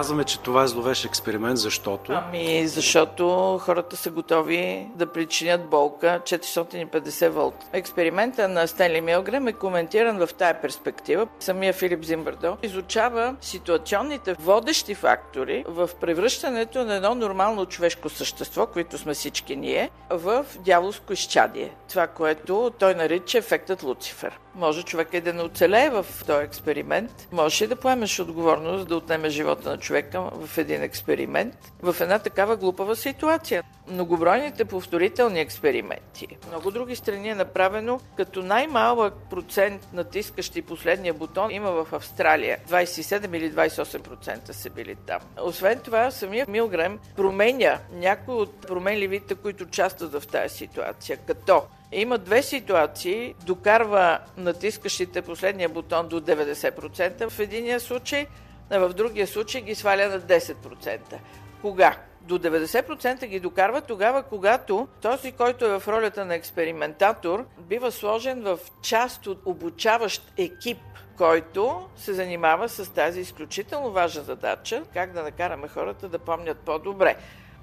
Казваме, 0.01 0.25
че 0.25 0.41
това 0.41 0.63
е 0.63 0.67
зловеш 0.67 1.05
експеримент, 1.05 1.59
защото... 1.59 2.13
Ами, 2.13 2.69
защото 2.69 3.59
хората 3.63 3.97
са 3.97 4.11
готови 4.11 4.89
да 4.95 5.13
причинят 5.13 5.69
болка 5.69 6.21
450 6.25 7.29
волт. 7.29 7.55
Експеримента 7.73 8.49
на 8.49 8.67
Стенли 8.67 9.01
Милгрем 9.01 9.49
е 9.49 9.53
коментиран 9.53 10.27
в 10.27 10.35
тая 10.35 10.61
перспектива. 10.61 11.27
Самия 11.41 11.73
Филип 11.73 12.05
Зимбърдо 12.05 12.57
изучава 12.63 13.37
ситуационните 13.41 14.35
водещи 14.35 14.95
фактори 14.95 15.65
в 15.69 15.91
превръщането 16.01 16.85
на 16.85 16.95
едно 16.95 17.15
нормално 17.15 17.67
човешко 17.67 18.09
същество, 18.09 18.67
които 18.67 18.99
сме 18.99 19.15
всички 19.15 19.57
ние, 19.57 19.91
в 20.11 20.47
дяволско 20.59 21.13
изчадие. 21.13 21.71
Това, 21.89 22.07
което 22.07 22.73
той 22.79 22.95
нарича 22.95 23.39
ефектът 23.39 23.83
Луцифер. 23.83 24.39
Може 24.55 24.83
човек 24.83 25.09
и 25.13 25.21
да 25.21 25.33
не 25.33 25.43
оцелее 25.43 25.91
в 25.91 26.07
този 26.27 26.45
експеримент. 26.45 27.29
Може 27.33 27.65
и 27.65 27.69
да 27.69 27.77
поемеш 27.77 28.21
отговорност 28.21 28.89
да 28.89 28.97
отнеме 28.97 29.31
живота 29.31 29.71
на 29.71 29.79
човека 29.79 30.21
в 30.21 30.59
един 30.59 30.83
експеримент, 30.83 31.55
в 31.83 31.97
една 32.01 32.19
такава 32.19 32.57
глупава 32.57 32.97
ситуация. 32.97 33.63
Многобройните 33.89 34.65
повторителни 34.65 35.41
експерименти. 35.41 36.29
Много 36.49 36.71
други 36.71 36.97
страни 36.97 37.29
е 37.29 37.35
направено 37.35 38.01
като 38.17 38.43
най-малък 38.43 39.15
процент 39.31 39.89
натискащи 39.93 40.63
последния 40.63 41.15
бутон 41.15 41.51
има 41.51 41.71
в 41.71 41.93
Австралия. 41.93 42.59
27 42.69 43.37
или 43.37 43.53
28% 43.53 44.53
са 44.53 44.71
били 44.71 44.97
там. 45.07 45.21
Освен 45.43 45.79
това, 45.79 46.11
самия 46.11 46.47
Милгрем 46.49 46.99
променя 47.17 47.79
някои 47.93 48.35
от 48.35 48.67
променливите, 48.67 49.35
които 49.35 49.65
участват 49.65 50.13
в 50.13 50.27
тази 50.27 50.57
ситуация, 50.57 51.17
като 51.17 51.63
има 51.93 52.19
две 52.19 52.43
ситуации. 52.43 53.35
Докарва 53.47 54.19
натискащите 54.37 55.23
последния 55.23 55.69
бутон 55.69 56.09
до 56.09 56.21
90% 56.21 57.31
в 57.31 57.39
единия 57.39 57.81
случай, 57.81 58.27
а 58.71 58.79
в 58.79 58.93
другия 58.93 59.27
случай 59.27 59.61
ги 59.61 59.75
сваля 59.75 60.09
на 60.09 60.21
10%. 60.21 61.19
Кога? 61.63 61.97
До 62.21 62.39
90% 62.39 63.27
ги 63.27 63.41
докарва 63.41 63.81
тогава, 63.81 64.23
когато 64.23 64.89
този, 65.03 65.33
който 65.33 65.65
е 65.65 65.79
в 65.79 65.89
ролята 65.89 66.25
на 66.25 66.35
експериментатор, 66.35 67.47
бива 67.59 67.93
сложен 67.93 68.43
в 68.43 68.59
част 68.83 69.27
от 69.27 69.43
обучаващ 69.47 70.33
екип, 70.37 70.79
който 71.17 71.89
се 71.97 72.13
занимава 72.13 72.69
с 72.69 72.93
тази 72.93 73.21
изключително 73.21 73.91
важна 73.91 74.23
задача, 74.23 74.83
как 74.95 75.13
да 75.13 75.23
накараме 75.23 75.69
хората 75.69 76.09
да 76.09 76.19
помнят 76.19 76.59
по-добре. 76.59 77.17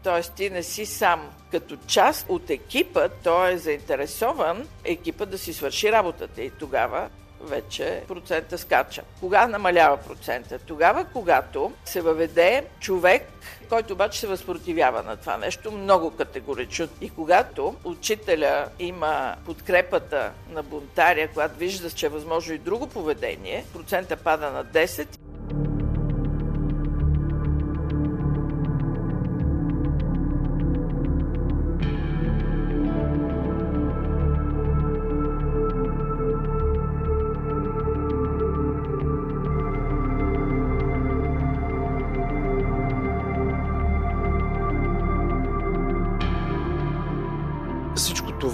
Тоест 0.04 0.34
ти 0.34 0.50
не 0.50 0.64
си 0.64 0.86
сам 0.86 1.30
като 1.52 1.78
част 1.88 2.26
от 2.30 2.50
екипа, 2.50 3.10
той 3.24 3.52
е 3.52 3.58
заинтересован 3.58 4.68
екипа 4.84 5.26
да 5.26 5.38
си 5.38 5.54
свърши 5.54 5.92
работата 5.92 6.42
и 6.42 6.50
тогава 6.50 7.10
вече 7.42 8.04
процента 8.08 8.58
скача. 8.58 9.04
Кога 9.20 9.48
намалява 9.48 9.98
процента? 9.98 10.60
Тогава, 10.60 11.06
когато 11.14 11.72
се 11.86 12.02
въведе 12.02 12.66
човек, 12.80 13.24
който 13.70 13.94
обаче 13.94 14.20
се 14.20 14.28
възпротивява 14.28 15.04
на 15.04 15.18
това 15.18 15.38
нещо 15.38 15.72
много 15.72 16.12
категорично. 16.12 16.88
И 17.02 17.10
когато 17.10 17.76
учителя 17.84 18.68
има 18.80 19.36
подкрепата 19.46 20.32
на 20.50 20.64
бунтаря, 20.64 21.28
когато 21.28 21.60
вижда, 21.60 21.92
че 21.92 22.06
е 22.06 22.10
възможно 22.10 22.54
и 22.54 22.58
друго 22.58 22.88
поведение, 22.88 23.66
процента 23.74 24.18
пада 24.18 24.52
на 24.52 24.66
10 24.66 25.08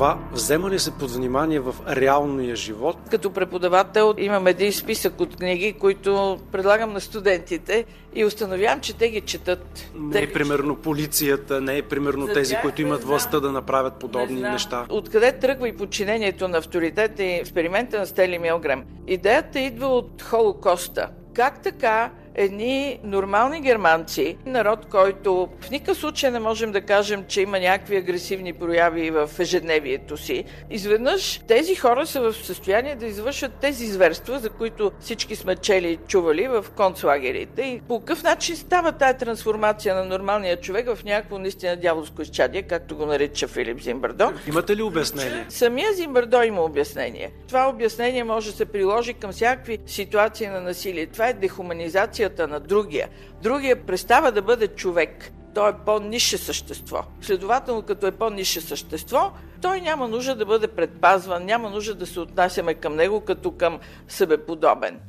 това 0.03 0.19
взема 0.33 0.69
ли 0.69 0.79
се 0.79 0.91
под 0.91 1.11
внимание 1.11 1.59
в 1.59 1.75
реалния 1.89 2.55
живот? 2.55 2.97
Като 3.11 3.31
преподавател 3.31 4.15
имам 4.17 4.47
един 4.47 4.73
списък 4.73 5.19
от 5.19 5.35
книги, 5.35 5.73
които 5.73 6.39
предлагам 6.51 6.93
на 6.93 7.01
студентите 7.01 7.85
и 8.15 8.25
установявам, 8.25 8.79
че 8.79 8.97
те 8.97 9.09
ги 9.09 9.21
четат. 9.21 9.91
Не 9.95 10.21
е 10.21 10.33
примерно 10.33 10.75
полицията, 10.75 11.61
не 11.61 11.77
е 11.77 11.81
примерно 11.81 12.25
За 12.25 12.33
тези, 12.33 12.55
които 12.61 12.81
имат 12.81 13.03
властта 13.03 13.39
да 13.39 13.51
направят 13.51 13.93
подобни 13.93 14.41
не 14.41 14.49
неща. 14.49 14.85
Откъде 14.89 15.31
тръгва 15.31 15.67
и 15.67 15.77
подчинението 15.77 16.47
на 16.47 16.57
авторитет 16.57 17.19
и 17.19 17.23
експеримента 17.23 17.99
на 17.99 18.05
Стели 18.05 18.39
Милграм? 18.39 18.83
Идеята 19.07 19.59
идва 19.59 19.87
от 19.87 20.21
Холокоста. 20.21 21.09
Как 21.33 21.63
така 21.63 22.11
едни 22.35 22.99
нормални 23.03 23.61
германци, 23.61 24.37
народ, 24.45 24.85
който 24.85 25.49
в 25.61 25.69
никакъв 25.69 25.97
случай 25.97 26.31
не 26.31 26.39
можем 26.39 26.71
да 26.71 26.81
кажем, 26.81 27.25
че 27.27 27.41
има 27.41 27.59
някакви 27.59 27.95
агресивни 27.97 28.53
прояви 28.53 29.11
в 29.11 29.29
ежедневието 29.39 30.17
си. 30.17 30.43
Изведнъж 30.69 31.41
тези 31.47 31.75
хора 31.75 32.07
са 32.07 32.21
в 32.21 32.33
състояние 32.33 32.95
да 32.95 33.05
извършат 33.05 33.53
тези 33.53 33.87
зверства, 33.87 34.39
за 34.39 34.49
които 34.49 34.91
всички 34.99 35.35
сме 35.35 35.55
чели 35.55 35.87
и 35.91 35.97
чували 36.07 36.47
в 36.47 36.65
концлагерите. 36.75 37.61
И 37.61 37.81
по 37.87 37.99
какъв 37.99 38.23
начин 38.23 38.55
става 38.55 38.91
тая 38.91 39.17
трансформация 39.17 39.95
на 39.95 40.05
нормалния 40.05 40.61
човек 40.61 40.95
в 40.95 41.03
някакво 41.03 41.37
наистина 41.37 41.75
дяволско 41.75 42.21
изчадие, 42.21 42.61
както 42.61 42.95
го 42.95 43.05
нарича 43.05 43.47
Филип 43.47 43.81
Зимбардо? 43.81 44.33
Имате 44.47 44.75
ли 44.75 44.81
обяснение? 44.81 45.45
Самия 45.49 45.93
Зимбардо 45.93 46.43
има 46.43 46.61
обяснение. 46.61 47.31
Това 47.47 47.69
обяснение 47.69 48.23
може 48.23 48.51
да 48.51 48.57
се 48.57 48.65
приложи 48.65 49.13
към 49.13 49.31
всякакви 49.31 49.77
ситуации 49.85 50.47
на 50.47 50.61
насилие. 50.61 51.05
Това 51.05 51.27
е 51.27 51.33
дехуманизация 51.33 52.22
емоцията 52.23 52.47
на 52.47 52.59
другия. 52.59 53.09
Другия 53.41 53.85
престава 53.85 54.31
да 54.31 54.41
бъде 54.41 54.67
човек. 54.67 55.31
Той 55.53 55.69
е 55.69 55.73
по-нише 55.85 56.37
същество. 56.37 57.03
Следователно, 57.21 57.81
като 57.81 58.07
е 58.07 58.11
по-нише 58.11 58.61
същество, 58.61 59.31
той 59.61 59.81
няма 59.81 60.07
нужда 60.07 60.35
да 60.35 60.45
бъде 60.45 60.67
предпазван, 60.67 61.45
няма 61.45 61.69
нужда 61.69 61.95
да 61.95 62.05
се 62.05 62.19
отнасяме 62.19 62.73
към 62.73 62.95
него 62.95 63.21
като 63.21 63.51
към 63.51 63.79
себеподобен. 64.07 64.99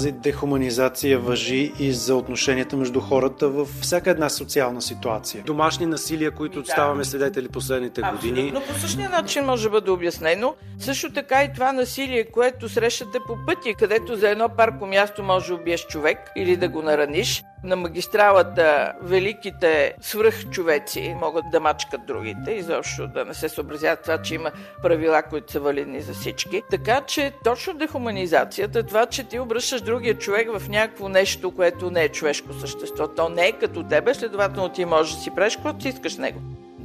Тази 0.00 0.12
дехуманизация 0.12 1.18
въжи 1.18 1.72
и 1.78 1.92
за 1.92 2.16
отношенията 2.16 2.76
между 2.76 3.00
хората 3.00 3.48
във 3.48 3.68
всяка 3.68 4.10
една 4.10 4.28
социална 4.28 4.82
ситуация. 4.82 5.42
Домашни 5.46 5.86
насилия, 5.86 6.30
които 6.30 6.62
да. 6.62 6.72
ставаме 6.72 7.04
свидетели 7.04 7.48
последните 7.48 8.02
години. 8.02 8.50
Но 8.54 8.60
по 8.60 8.74
същия 8.74 9.10
начин 9.10 9.44
може 9.44 9.62
да 9.62 9.70
бъде 9.70 9.90
обяснено. 9.90 10.54
Също 10.78 11.12
така 11.12 11.44
и 11.44 11.52
това 11.52 11.72
насилие, 11.72 12.24
което 12.24 12.68
срещате 12.68 13.18
по 13.26 13.36
пъти, 13.46 13.74
където 13.78 14.16
за 14.16 14.28
едно 14.28 14.48
парко 14.48 14.86
място 14.86 15.22
може 15.22 15.48
да 15.48 15.54
убиеш 15.54 15.86
човек 15.86 16.18
или 16.36 16.56
да 16.56 16.68
го 16.68 16.82
нараниш 16.82 17.42
на 17.64 17.76
магистралата 17.76 18.92
великите 19.02 19.94
свръхчовеци 20.00 21.14
могат 21.20 21.44
да 21.52 21.60
мачкат 21.60 22.00
другите, 22.06 22.50
изобщо 22.50 23.06
да 23.06 23.24
не 23.24 23.34
се 23.34 23.48
съобразят 23.48 24.02
това, 24.02 24.22
че 24.22 24.34
има 24.34 24.50
правила, 24.82 25.22
които 25.22 25.52
са 25.52 25.60
валидни 25.60 26.00
за 26.00 26.14
всички. 26.14 26.62
Така 26.70 27.00
че 27.00 27.32
точно 27.44 27.74
дехуманизацията, 27.74 28.82
това, 28.82 29.06
че 29.06 29.24
ти 29.24 29.38
обръщаш 29.38 29.80
другия 29.80 30.18
човек 30.18 30.48
в 30.58 30.68
някакво 30.68 31.08
нещо, 31.08 31.50
което 31.50 31.90
не 31.90 32.02
е 32.02 32.08
човешко 32.08 32.52
същество, 32.52 33.08
то 33.08 33.28
не 33.28 33.46
е 33.46 33.52
като 33.52 33.82
тебе, 33.82 34.14
следователно 34.14 34.68
ти 34.68 34.84
можеш 34.84 35.14
да 35.14 35.20
си 35.20 35.30
правиш 35.34 35.56
каквото 35.56 35.82
си 35.82 35.88
искаш 35.88 36.16
него. 36.16 36.40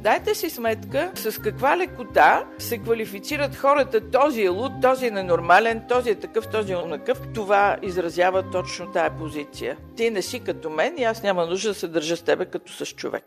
Дайте 0.06 0.34
си 0.34 0.50
сметка 0.50 1.12
с 1.14 1.42
каква 1.42 1.76
лекота 1.76 2.46
се 2.58 2.78
квалифицират 2.78 3.56
хората. 3.56 4.10
Този 4.10 4.42
е 4.42 4.48
луд, 4.48 4.72
този 4.82 5.06
е 5.06 5.10
ненормален, 5.10 5.82
този 5.88 6.10
е 6.10 6.14
такъв, 6.14 6.50
този 6.50 6.72
е 6.72 6.76
онакъв. 6.76 7.20
Това 7.34 7.76
изразява 7.82 8.50
точно 8.50 8.92
тая 8.92 9.16
позиция. 9.18 9.76
Ти 9.96 10.10
не 10.10 10.22
си 10.22 10.40
като 10.40 10.70
мен 10.70 10.98
и 10.98 11.04
аз 11.04 11.22
няма 11.22 11.46
нужда 11.46 11.68
да 11.68 11.74
се 11.74 11.88
държа 11.88 12.16
с 12.16 12.22
тебе 12.22 12.44
като 12.44 12.72
с 12.72 12.86
човек. 12.86 13.24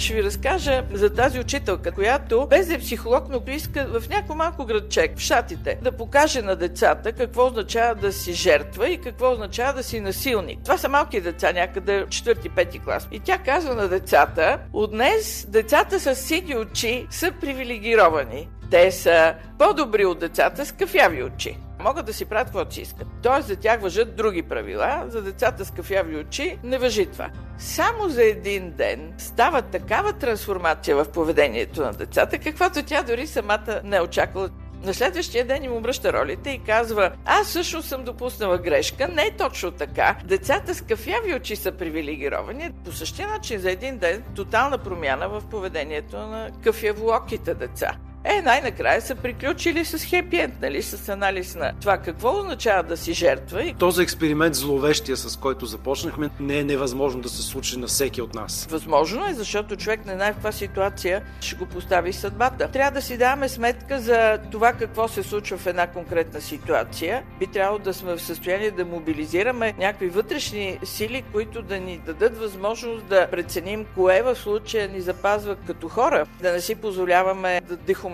Ще 0.00 0.14
ви 0.14 0.22
разкажа 0.22 0.84
за 0.92 1.14
тази 1.14 1.40
учителка, 1.40 1.92
която 1.92 2.46
без 2.50 2.66
да 2.66 2.74
е 2.74 2.78
психолог, 2.78 3.24
но 3.28 3.52
иска 3.52 3.86
в 4.00 4.08
някакво 4.08 4.34
малко 4.34 4.64
градчек, 4.64 5.18
в 5.18 5.20
Шатите, 5.20 5.78
да 5.82 5.92
покаже 5.92 6.42
на 6.42 6.56
децата 6.56 7.12
какво 7.12 7.46
означава 7.46 7.94
да 7.94 8.12
си 8.12 8.32
жертва 8.32 8.88
и 8.88 9.00
какво 9.00 9.32
означава 9.32 9.72
да 9.72 9.82
си 9.82 10.00
насилник. 10.00 10.58
Това 10.64 10.78
са 10.78 10.88
малки 10.88 11.20
деца, 11.20 11.52
някъде 11.52 12.06
4-5 12.06 12.84
клас. 12.84 13.08
И 13.12 13.20
тя 13.20 13.38
казва 13.38 13.74
на 13.74 13.88
децата, 13.88 14.58
от 14.72 14.90
днес 14.90 15.46
децата 15.48 16.00
с 16.00 16.14
сини 16.14 16.56
очи 16.56 17.06
са 17.10 17.32
привилегировани. 17.40 18.48
Те 18.70 18.90
са 18.92 19.34
по-добри 19.58 20.04
от 20.04 20.18
децата 20.18 20.66
с 20.66 20.72
кафяви 20.72 21.22
очи. 21.22 21.58
Могат 21.80 22.06
да 22.06 22.12
си 22.12 22.24
правят 22.24 22.46
каквото 22.46 22.74
си 22.74 22.80
искат. 22.80 23.06
Тоест 23.22 23.48
за 23.48 23.56
тях 23.56 23.80
въжат 23.80 24.16
други 24.16 24.42
правила, 24.42 25.04
за 25.08 25.22
децата 25.22 25.64
с 25.64 25.70
кафяви 25.70 26.16
очи 26.16 26.58
не 26.64 26.78
въжи 26.78 27.06
това. 27.06 27.28
Само 27.58 28.08
за 28.08 28.22
един 28.22 28.70
ден 28.70 29.12
става 29.18 29.62
такава 29.62 30.12
трансформация 30.12 30.96
в 30.96 31.12
поведението 31.12 31.82
на 31.82 31.92
децата, 31.92 32.38
каквато 32.38 32.82
тя 32.82 33.02
дори 33.02 33.26
самата 33.26 33.80
не 33.84 33.96
е 33.96 34.00
очаквала. 34.00 34.50
На 34.82 34.94
следващия 34.94 35.46
ден 35.46 35.64
им 35.64 35.72
обръща 35.72 36.12
ролите 36.12 36.50
и 36.50 36.58
казва, 36.58 37.12
аз 37.24 37.48
също 37.48 37.82
съм 37.82 38.04
допуснала 38.04 38.58
грешка, 38.58 39.08
не 39.08 39.22
е 39.22 39.36
точно 39.36 39.70
така. 39.70 40.16
Децата 40.24 40.74
с 40.74 40.80
кафяви 40.80 41.34
очи 41.34 41.56
са 41.56 41.72
привилегировани. 41.72 42.70
По 42.84 42.92
същия 42.92 43.28
начин 43.28 43.60
за 43.60 43.70
един 43.70 43.98
ден 43.98 44.22
тотална 44.36 44.78
промяна 44.78 45.28
в 45.28 45.42
поведението 45.50 46.16
на 46.16 46.50
кафявооките 46.62 47.54
деца. 47.54 47.96
Е, 48.24 48.42
най-накрая 48.42 49.00
са 49.00 49.14
приключили 49.14 49.84
с 49.84 50.04
хепи 50.04 50.36
енд, 50.36 50.54
нали, 50.62 50.82
с 50.82 51.08
анализ 51.08 51.54
на 51.54 51.72
това 51.80 51.98
какво 51.98 52.38
означава 52.38 52.82
да 52.82 52.96
си 52.96 53.12
жертва. 53.12 53.62
И... 53.62 53.74
Този 53.74 54.02
експеримент 54.02 54.54
зловещия, 54.54 55.16
с 55.16 55.36
който 55.36 55.66
започнахме, 55.66 56.30
не 56.40 56.58
е 56.58 56.64
невъзможно 56.64 57.20
да 57.20 57.28
се 57.28 57.42
случи 57.42 57.78
на 57.78 57.86
всеки 57.86 58.22
от 58.22 58.34
нас. 58.34 58.66
Възможно 58.70 59.26
е, 59.26 59.34
защото 59.34 59.76
човек 59.76 60.06
не 60.06 60.14
знае 60.14 60.32
в 60.32 60.34
каква 60.34 60.52
ситуация 60.52 61.22
ще 61.40 61.56
го 61.56 61.66
постави 61.66 62.12
съдбата. 62.12 62.68
Трябва 62.68 62.90
да 62.90 63.02
си 63.02 63.16
даваме 63.16 63.48
сметка 63.48 64.00
за 64.00 64.38
това 64.52 64.72
какво 64.72 65.08
се 65.08 65.22
случва 65.22 65.58
в 65.58 65.66
една 65.66 65.86
конкретна 65.86 66.40
ситуация. 66.40 67.22
Би 67.38 67.46
трябвало 67.46 67.78
да 67.78 67.94
сме 67.94 68.16
в 68.16 68.22
състояние 68.22 68.70
да 68.70 68.84
мобилизираме 68.84 69.74
някакви 69.78 70.08
вътрешни 70.08 70.78
сили, 70.84 71.24
които 71.32 71.62
да 71.62 71.80
ни 71.80 71.98
дадат 72.06 72.38
възможност 72.38 73.06
да 73.06 73.28
преценим 73.30 73.86
кое 73.94 74.22
в 74.22 74.36
случая 74.36 74.88
ни 74.88 75.00
запазва 75.00 75.56
като 75.66 75.88
хора, 75.88 76.26
да 76.42 76.52
не 76.52 76.60
си 76.60 76.74
позволяваме 76.74 77.60
да 77.68 77.76
дехуманизираме 77.76 78.09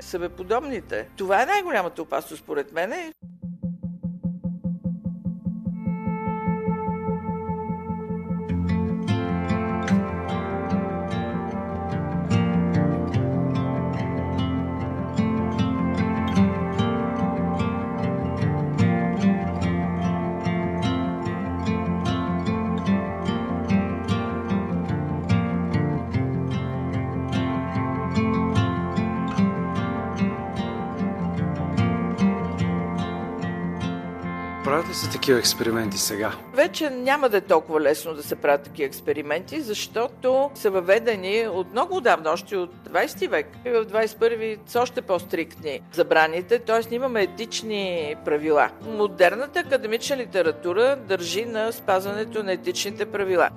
себеподобните. 0.00 1.08
Това 1.16 1.42
е 1.42 1.46
най-голямата 1.46 2.02
опасност, 2.02 2.42
според 2.42 2.72
мен. 2.72 3.12
Ли 34.78 34.94
са 34.94 35.10
такива 35.10 35.38
експерименти 35.38 35.98
сега? 35.98 36.32
Вече 36.54 36.90
няма 36.90 37.28
да 37.28 37.36
е 37.36 37.40
толкова 37.40 37.80
лесно 37.80 38.14
да 38.14 38.22
се 38.22 38.36
правят 38.36 38.62
такива 38.62 38.86
експерименти, 38.86 39.60
защото 39.60 40.50
са 40.54 40.70
въведени 40.70 41.48
от 41.48 41.72
много 41.72 41.96
отдавна, 41.96 42.30
още 42.30 42.56
от 42.56 42.70
20 42.90 43.28
век. 43.28 43.46
И 43.66 43.70
в 43.70 43.84
21 43.84 44.58
са 44.66 44.80
още 44.80 45.02
по-стриктни 45.02 45.80
забраните, 45.92 46.58
т.е. 46.58 46.94
имаме 46.94 47.22
етични 47.22 48.14
правила. 48.24 48.70
Модерната 48.86 49.60
академична 49.60 50.16
литература 50.16 50.96
държи 50.96 51.44
на 51.44 51.72
спазването 51.72 52.42
на 52.42 52.52
етичните 52.52 53.06
правила. 53.06 53.50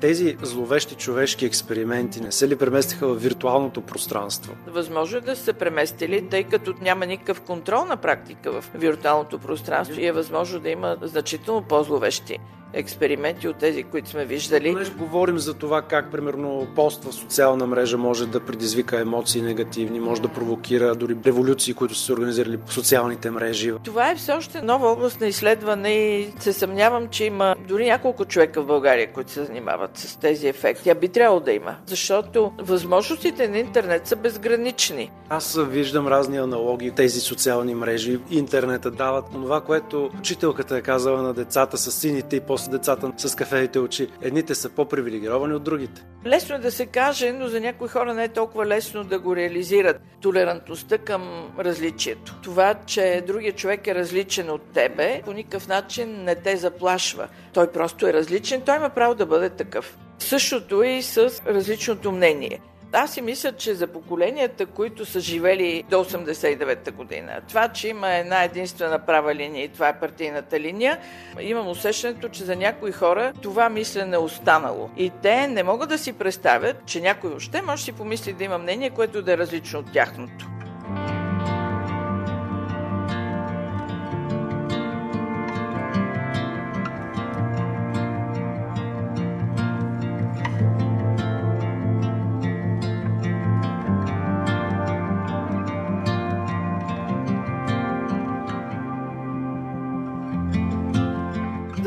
Тези 0.00 0.36
зловещи 0.42 0.94
човешки 0.94 1.46
експерименти 1.46 2.20
не 2.20 2.32
се 2.32 2.48
ли 2.48 2.56
преместиха 2.56 3.08
в 3.08 3.14
виртуалното 3.14 3.80
пространство? 3.80 4.56
Възможно 4.66 5.18
е 5.18 5.20
да 5.20 5.36
са 5.36 5.42
се 5.44 5.52
преместили, 5.52 6.28
тъй 6.28 6.44
като 6.44 6.74
няма 6.80 7.06
никакъв 7.06 7.40
контрол 7.40 7.84
на 7.84 7.96
практика 7.96 8.52
в 8.52 8.64
виртуалното 8.74 9.38
пространство 9.38 10.00
и 10.00 10.06
е 10.06 10.12
възможно 10.12 10.60
да 10.60 10.70
има 10.70 10.96
значително 11.02 11.62
по-зловещи 11.62 12.38
експерименти 12.72 13.48
от 13.48 13.56
тези, 13.56 13.82
които 13.82 14.08
сме 14.08 14.24
виждали. 14.24 14.72
Понеже 14.72 14.92
говорим 14.92 15.38
за 15.38 15.54
това 15.54 15.82
как, 15.82 16.10
примерно, 16.10 16.66
пост 16.74 17.04
в 17.04 17.14
социална 17.14 17.66
мрежа 17.66 17.98
може 17.98 18.26
да 18.26 18.40
предизвика 18.40 19.00
емоции 19.00 19.42
негативни, 19.42 20.00
може 20.00 20.22
да 20.22 20.28
провокира 20.28 20.94
дори 20.94 21.16
революции, 21.26 21.74
които 21.74 21.94
са 21.94 22.04
се 22.04 22.12
организирали 22.12 22.56
по 22.56 22.72
социалните 22.72 23.30
мрежи. 23.30 23.72
Това 23.84 24.10
е 24.10 24.16
все 24.16 24.32
още 24.32 24.62
нова 24.62 24.88
област 24.88 25.20
на 25.20 25.26
изследване 25.26 25.90
и 25.90 26.32
се 26.38 26.52
съмнявам, 26.52 27.08
че 27.08 27.24
има 27.24 27.54
дори 27.68 27.86
няколко 27.86 28.24
човека 28.24 28.62
в 28.62 28.66
България, 28.66 29.12
които 29.12 29.30
се 29.30 29.44
занимават 29.44 29.98
с 29.98 30.16
тези 30.16 30.48
ефекти. 30.48 30.90
А 30.90 30.94
би 30.94 31.08
трябвало 31.08 31.40
да 31.40 31.52
има, 31.52 31.76
защото 31.86 32.52
възможностите 32.58 33.48
на 33.48 33.58
интернет 33.58 34.06
са 34.06 34.16
безгранични. 34.16 35.10
Аз 35.28 35.58
виждам 35.68 36.08
разни 36.08 36.38
аналогии. 36.38 36.90
Тези 36.90 37.20
социални 37.20 37.74
мрежи, 37.74 38.20
интернета 38.30 38.90
дават 38.90 39.24
това, 39.32 39.60
което 39.60 40.10
учителката 40.18 40.76
е 40.76 40.82
казала 40.82 41.22
на 41.22 41.34
децата 41.34 41.78
с 41.78 41.92
сините 41.92 42.36
и 42.36 42.40
по 42.40 42.58
после 42.60 42.78
децата 42.78 43.12
с 43.16 43.34
кафеите 43.36 43.78
очи. 43.78 44.08
Едните 44.22 44.54
са 44.54 44.68
по-привилегировани 44.68 45.54
от 45.54 45.62
другите. 45.62 46.04
Лесно 46.26 46.54
е 46.54 46.58
да 46.58 46.70
се 46.70 46.86
каже, 46.86 47.32
но 47.32 47.48
за 47.48 47.60
някои 47.60 47.88
хора 47.88 48.14
не 48.14 48.24
е 48.24 48.28
толкова 48.28 48.66
лесно 48.66 49.04
да 49.04 49.18
го 49.18 49.36
реализират. 49.36 50.00
Толерантността 50.20 50.98
към 50.98 51.50
различието. 51.58 52.40
Това, 52.42 52.74
че 52.86 53.24
другия 53.26 53.52
човек 53.52 53.86
е 53.86 53.94
различен 53.94 54.50
от 54.50 54.62
тебе, 54.74 55.22
по 55.24 55.32
никакъв 55.32 55.68
начин 55.68 56.24
не 56.24 56.34
те 56.34 56.56
заплашва. 56.56 57.28
Той 57.52 57.72
просто 57.72 58.06
е 58.06 58.12
различен, 58.12 58.60
той 58.60 58.76
има 58.76 58.88
право 58.88 59.14
да 59.14 59.26
бъде 59.26 59.50
такъв. 59.50 59.98
Същото 60.18 60.82
и 60.82 61.02
с 61.02 61.42
различното 61.46 62.12
мнение. 62.12 62.60
Аз 62.92 63.14
си 63.14 63.22
мисля, 63.22 63.52
че 63.52 63.74
за 63.74 63.86
поколенията, 63.86 64.66
които 64.66 65.04
са 65.04 65.20
живели 65.20 65.84
до 65.90 66.04
89-та 66.04 66.90
година, 66.90 67.40
това, 67.48 67.68
че 67.68 67.88
има 67.88 68.12
една 68.12 68.44
единствена 68.44 68.98
права 68.98 69.34
линия 69.34 69.64
и 69.64 69.68
това 69.68 69.88
е 69.88 70.00
партийната 70.00 70.60
линия, 70.60 70.98
имам 71.40 71.68
усещането, 71.68 72.28
че 72.28 72.44
за 72.44 72.56
някои 72.56 72.92
хора 72.92 73.32
това 73.42 73.68
мислене 73.68 74.16
е 74.16 74.18
останало. 74.18 74.90
И 74.96 75.10
те 75.22 75.48
не 75.48 75.62
могат 75.62 75.88
да 75.88 75.98
си 75.98 76.12
представят, 76.12 76.76
че 76.86 77.00
някой 77.00 77.30
въобще 77.30 77.62
може 77.62 77.82
да 77.82 77.84
си 77.84 77.92
помисли 77.92 78.32
да 78.32 78.44
има 78.44 78.58
мнение, 78.58 78.90
което 78.90 79.22
да 79.22 79.32
е 79.32 79.38
различно 79.38 79.78
от 79.78 79.92
тяхното. 79.92 80.46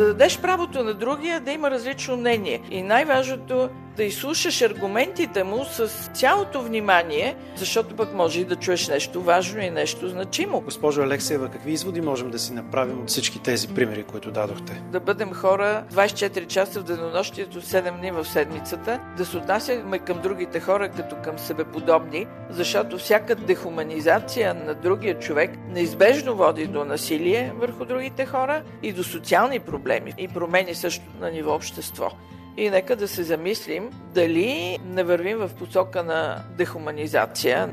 Да 0.03 0.09
дадеш 0.09 0.39
правото 0.39 0.83
на 0.83 0.93
другия 0.93 1.39
да 1.39 1.51
има 1.51 1.71
различно 1.71 2.17
мнение. 2.17 2.61
И 2.71 2.81
най-важното 2.81 3.69
да 3.97 4.03
изслушаш 4.03 4.62
аргументите 4.62 5.43
му 5.43 5.65
с 5.65 5.88
цялото 6.13 6.62
внимание, 6.62 7.36
защото 7.56 7.95
пък 7.95 8.13
може 8.13 8.41
и 8.41 8.45
да 8.45 8.56
чуеш 8.56 8.88
нещо 8.88 9.21
важно 9.21 9.62
и 9.62 9.69
нещо 9.69 10.10
значимо. 10.10 10.62
Госпожо 10.62 11.01
Алексеева, 11.01 11.49
какви 11.49 11.71
изводи 11.71 12.01
можем 12.01 12.32
да 12.32 12.39
си 12.39 12.53
направим 12.53 13.01
от 13.01 13.10
всички 13.10 13.39
тези 13.39 13.67
примери, 13.67 14.03
които 14.03 14.32
дадохте? 14.32 14.82
Да 14.91 14.99
бъдем 14.99 15.34
хора 15.34 15.84
24 15.93 16.47
часа 16.47 16.79
в 16.79 16.84
денонощието, 16.84 17.62
7 17.62 17.99
дни 17.99 18.12
в 18.12 18.25
седмицата, 18.25 18.99
да 19.17 19.25
се 19.25 19.38
отнасяме 19.38 19.99
към 19.99 20.21
другите 20.21 20.60
хора 20.60 20.89
като 20.89 21.15
към 21.15 21.39
себеподобни, 21.39 22.27
защото 22.49 22.97
всяка 22.97 23.36
дехуманизация 23.36 24.53
на 24.53 24.73
другия 24.73 25.19
човек 25.19 25.51
неизбежно 25.69 26.36
води 26.36 26.67
до 26.67 26.86
насилие 26.86 27.51
върху 27.56 27.86
другите 27.86 28.25
хора 28.25 28.63
и 28.84 28.93
до 28.93 29.03
социални 29.03 29.60
проблеми 29.60 30.13
и 30.17 30.27
промени 30.27 30.75
също 30.75 31.03
на 31.19 31.32
ниво 31.32 31.56
общество. 31.56 32.12
И 32.57 32.69
нека 32.69 32.95
да 32.95 33.07
се 33.07 33.23
замислим 33.23 33.89
дали 34.13 34.77
не 34.85 35.03
вървим 35.03 35.37
в 35.37 35.49
посока 35.59 36.03
на 36.03 36.43
дехуманизация. 36.57 37.69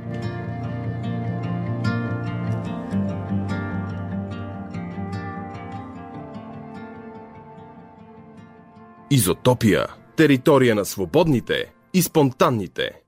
Изотопия. 9.11 9.87
Територия 10.17 10.75
на 10.75 10.85
свободните 10.85 11.73
и 11.95 12.03
спонтанните. 12.03 13.01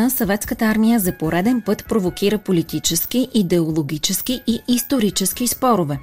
Паметникът 0.00 0.14
на 0.14 0.26
съветската 0.26 0.64
армия 0.64 1.00
за 1.00 1.12
пореден 1.12 1.62
път 1.62 1.84
провокира 1.88 2.38
политически, 2.38 3.28
идеологически 3.34 4.42
и 4.46 4.60
исторически 4.68 5.46
спорове. 5.46 5.98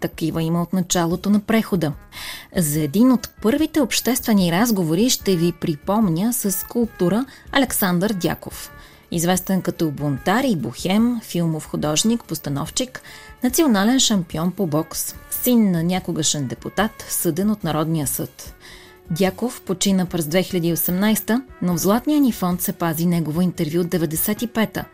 Такива 0.00 0.42
има 0.42 0.62
от 0.62 0.72
началото 0.72 1.30
на 1.30 1.40
прехода. 1.40 1.92
За 2.56 2.80
един 2.80 3.12
от 3.12 3.30
първите 3.42 3.80
обществени 3.80 4.52
разговори 4.52 5.10
ще 5.10 5.36
ви 5.36 5.52
припомня 5.52 6.32
с 6.32 6.52
скулптура 6.52 7.26
Александър 7.52 8.12
Дяков. 8.12 8.70
Известен 9.10 9.62
като 9.62 9.90
бунтар 9.90 10.44
и 10.44 10.56
бухем, 10.56 11.20
филмов 11.22 11.66
художник, 11.66 12.24
постановчик, 12.24 13.02
национален 13.42 14.00
шампион 14.00 14.52
по 14.52 14.66
бокс, 14.66 15.14
син 15.30 15.70
на 15.70 15.82
някогашен 15.82 16.46
депутат, 16.46 17.04
съден 17.08 17.50
от 17.50 17.64
Народния 17.64 18.06
съд– 18.06 18.54
Дяков 19.10 19.62
почина 19.62 20.06
през 20.06 20.24
2018, 20.24 21.42
но 21.62 21.74
в 21.74 21.78
Златния 21.78 22.20
ни 22.20 22.32
фонд 22.32 22.62
се 22.62 22.72
пази 22.72 23.06
негово 23.06 23.40
интервю 23.40 23.80
от 23.80 23.86
95-та, 23.86 24.84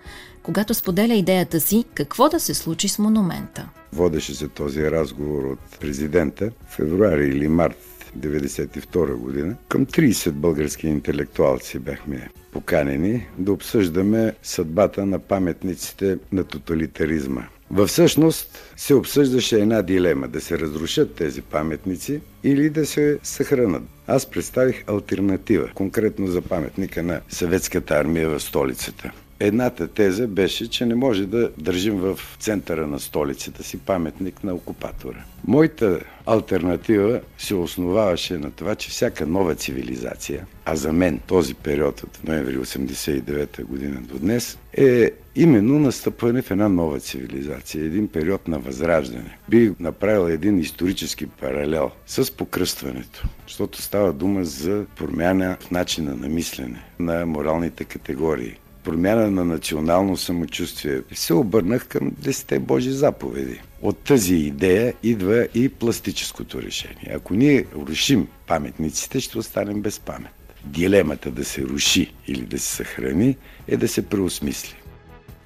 когато 0.43 0.75
споделя 0.75 1.15
идеята 1.15 1.61
си 1.61 1.85
какво 1.95 2.29
да 2.29 2.41
се 2.41 2.55
случи 2.55 2.89
с 2.89 2.99
монумента. 2.99 3.69
Водеше 3.93 4.35
се 4.35 4.49
този 4.49 4.91
разговор 4.91 5.45
от 5.45 5.79
президента 5.81 6.51
в 6.67 6.75
февруари 6.75 7.29
или 7.29 7.49
март 7.49 7.77
1992 8.19 9.15
година. 9.15 9.57
Към 9.69 9.87
30 9.87 10.31
български 10.31 10.87
интелектуалци 10.87 11.79
бяхме 11.79 12.31
поканени 12.53 13.27
да 13.39 13.53
обсъждаме 13.53 14.35
съдбата 14.43 15.07
на 15.07 15.19
паметниците 15.19 16.19
на 16.33 16.45
тоталитаризма. 16.45 17.43
Във 17.73 17.89
всъщност 17.89 18.73
се 18.77 18.95
обсъждаше 18.95 19.61
една 19.61 19.83
дилема 19.83 20.29
да 20.29 20.41
се 20.41 20.59
разрушат 20.59 21.15
тези 21.15 21.43
паметници 21.43 22.21
или 22.45 22.71
да 22.71 22.87
се 22.87 23.19
съхранат. 23.23 23.83
Аз 24.07 24.31
представих 24.31 24.85
альтернатива, 24.89 25.69
конкретно 25.75 26.27
за 26.27 26.43
паметника 26.43 27.03
на 27.03 27.21
съветската 27.29 27.95
армия 27.95 28.29
в 28.29 28.41
столицата. 28.41 29.11
Едната 29.41 29.89
теза 29.89 30.27
беше, 30.27 30.71
че 30.71 30.87
не 30.87 30.95
може 30.95 31.27
да 31.27 31.51
държим 31.59 31.97
в 32.01 32.21
центъра 32.39 32.87
на 32.87 33.01
столицата 33.01 33.63
си 33.63 33.79
паметник 33.79 34.45
на 34.45 34.55
окупатора. 34.55 35.25
Моята 35.47 36.01
альтернатива 36.27 37.21
се 37.39 37.55
основаваше 37.55 38.39
на 38.39 38.51
това, 38.51 38.75
че 38.75 38.91
всяка 38.91 39.27
нова 39.27 39.55
цивилизация, 39.55 40.47
а 40.65 40.77
за 40.77 40.93
мен 40.93 41.21
този 41.27 41.55
период 41.55 42.03
от 42.03 42.25
ноември 42.25 42.59
89 42.59 43.65
година 43.65 44.01
до 44.01 44.19
днес, 44.19 44.59
е 44.73 45.11
именно 45.37 45.79
настъпване 45.79 46.43
в 46.43 46.51
една 46.51 46.69
нова 46.69 47.01
цивилизация, 47.01 47.85
един 47.85 48.09
период 48.09 48.49
на 48.49 48.59
възраждане. 48.59 49.39
Би 49.49 49.73
направил 49.81 50.33
един 50.33 50.59
исторически 50.59 51.27
паралел 51.27 51.91
с 52.07 52.37
покръстването, 52.37 53.25
защото 53.47 53.83
става 53.83 54.13
дума 54.13 54.45
за 54.45 54.85
промяна 54.97 55.57
в 55.61 55.71
начина 55.71 56.17
на 56.17 56.29
мислене, 56.29 56.85
на 56.99 57.27
моралните 57.27 57.85
категории. 57.85 58.57
промяна 58.85 59.31
на 59.31 59.45
национално 59.45 60.17
самочувствие, 60.17 61.01
се 61.13 61.35
обърнах 61.35 61.87
към 61.87 62.11
10 62.11 62.59
Божи 62.59 62.91
заповеди. 62.91 63.61
От 63.83 63.99
тази 63.99 64.35
идея 64.35 64.95
идва 65.03 65.49
и 65.55 65.69
пластическото 65.69 66.63
решение. 66.63 67.13
Ако 67.15 67.35
ние 67.35 67.67
рушим 67.77 68.29
паметниците, 68.47 69.21
ще 69.21 69.39
останем 69.39 69.83
без 69.83 70.01
памет. 70.01 70.33
Дилемата 70.65 71.31
да 71.31 71.45
се 71.45 71.63
руши 71.63 72.15
или 72.27 72.41
да 72.41 72.59
се 72.59 72.77
съхрани 72.77 73.37
е 73.69 73.77
да 73.77 73.89
се 73.89 74.03
преосмисли. 74.03 74.82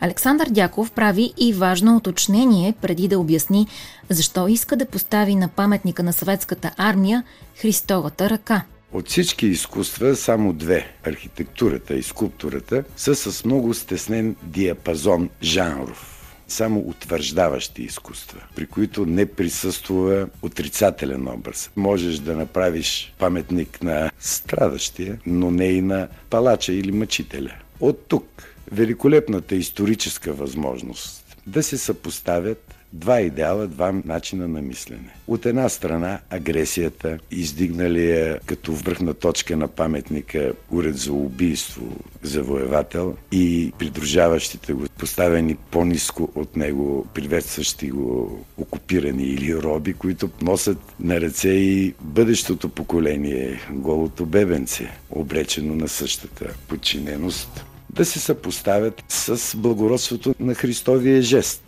Александър 0.01 0.49
Дяков 0.51 0.91
прави 0.91 1.33
и 1.37 1.53
важно 1.53 1.97
уточнение 1.97 2.75
преди 2.83 3.09
да 3.09 3.19
обясни 3.19 3.67
защо 4.11 4.49
иска 4.49 4.77
да 4.77 4.87
постави 4.87 5.35
на 5.35 5.49
паметника 5.49 6.03
на 6.03 6.13
съветската 6.13 6.71
армия 6.77 7.25
Христовата 7.57 8.31
ръка. 8.31 8.63
От 8.93 9.09
всички 9.09 9.47
изкуства 9.47 10.17
само 10.17 10.53
две 10.53 10.87
архитектурата 11.05 11.95
и 11.95 12.03
скулптурата 12.03 12.85
са 12.97 13.15
с 13.15 13.45
много 13.45 13.75
стеснен 13.75 14.37
диапазон 14.43 15.31
жанров 15.43 16.17
само 16.49 16.81
утвърждаващи 16.81 17.83
изкуства, 17.83 18.41
при 18.55 18.67
които 18.67 19.07
не 19.07 19.27
присъства 19.27 20.29
отрицателен 20.43 21.29
образ. 21.29 21.71
Можеш 21.77 22.19
да 22.19 22.37
направиш 22.37 23.15
паметник 23.19 23.83
на 23.83 24.11
страдащия, 24.19 25.19
но 25.27 25.51
не 25.51 25.65
и 25.65 25.83
на 25.83 26.09
палача 26.31 26.73
или 26.73 26.93
мъчителя. 26.93 27.55
От 27.81 28.05
тук 28.09 28.56
великолепната 28.73 29.55
историческа 29.55 30.33
възможност 30.33 31.37
да 31.47 31.63
се 31.63 31.79
съпоставят 31.79 32.75
два 32.93 33.21
идеала, 33.21 33.67
два 33.67 33.93
начина 34.05 34.49
на 34.49 34.63
мислене. 34.63 35.15
От 35.27 35.47
една 35.47 35.69
страна 35.69 36.21
агресията, 36.31 37.19
издигналия 37.31 38.41
като 38.47 38.73
върхна 38.73 39.15
точка 39.15 39.57
на 39.57 39.69
паметника 39.69 40.53
уред 40.71 40.97
за 40.97 41.13
убийство 41.13 41.83
завоевател 42.23 43.17
и 43.33 43.73
придружаващите 43.79 44.73
го, 44.73 44.87
поставени 44.99 45.55
по-низко 45.55 46.29
от 46.35 46.57
него, 46.57 47.07
приветстващи 47.15 47.91
го 47.91 48.45
окупирани 48.57 49.25
или 49.25 49.57
роби, 49.57 49.95
които 49.95 50.31
носят 50.43 50.79
на 51.01 51.21
ръце 51.21 51.49
и 51.49 51.95
бъдещото 52.01 52.69
поколение, 52.69 53.61
голото 53.71 54.27
бебенце, 54.27 54.91
обречено 55.11 55.75
на 55.75 55.89
същата 55.89 56.55
подчиненост 56.69 57.65
да 57.97 58.05
се 58.05 58.21
съпоставят 58.21 59.05
с 59.09 59.57
благородството 59.57 60.35
на 60.41 60.55
Христовия 60.55 61.23
жест 61.23 61.63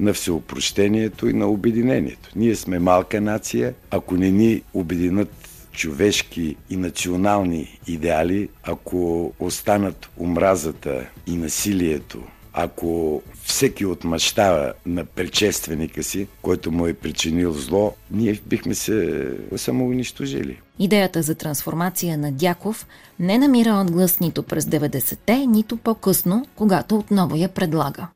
на 0.00 0.12
всеопрощението 0.12 1.28
и 1.28 1.32
на 1.32 1.46
обединението. 1.46 2.30
Ние 2.36 2.56
сме 2.56 2.78
малка 2.78 3.20
нация, 3.20 3.74
ако 3.90 4.14
не 4.14 4.30
ни 4.30 4.62
обединят 4.74 5.48
човешки 5.72 6.56
и 6.70 6.76
национални 6.76 7.78
идеали, 7.86 8.48
ако 8.62 9.32
останат 9.38 10.08
омразата 10.20 11.06
и 11.26 11.36
насилието, 11.36 12.22
ако 12.58 13.22
всеки 13.44 13.86
отмъщава 13.86 14.72
на 14.86 15.04
предшественика 15.04 16.02
си, 16.02 16.26
който 16.42 16.72
му 16.72 16.86
е 16.86 16.94
причинил 16.94 17.52
зло, 17.52 17.94
ние 18.10 18.40
бихме 18.46 18.74
се 18.74 19.28
самоунищожили. 19.56 20.60
Идеята 20.78 21.22
за 21.22 21.34
трансформация 21.34 22.18
на 22.18 22.32
Дяков 22.32 22.86
не 23.18 23.38
намира 23.38 23.70
отглас 23.70 24.20
нито 24.20 24.42
през 24.42 24.64
90-те, 24.64 25.36
нито 25.46 25.76
по-късно, 25.76 26.46
когато 26.56 26.96
отново 26.96 27.36
я 27.36 27.48
предлага. 27.48 28.08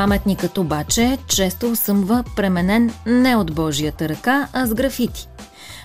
Паметникът 0.00 0.58
обаче 0.58 1.18
често 1.26 1.76
съмва 1.76 2.24
пременен 2.36 2.92
не 3.06 3.36
от 3.36 3.54
Божията 3.54 4.08
ръка, 4.08 4.48
а 4.52 4.66
с 4.66 4.74
графити. 4.74 5.28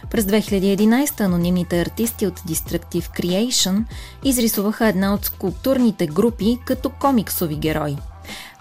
През 0.09 0.25
2011 0.25 1.21
анонимните 1.21 1.81
артисти 1.81 2.27
от 2.27 2.39
Destructive 2.39 3.19
Creation 3.19 3.83
изрисуваха 4.23 4.87
една 4.87 5.13
от 5.13 5.25
скулптурните 5.25 6.07
групи 6.07 6.59
като 6.65 6.89
комиксови 6.89 7.55
герои. 7.55 7.97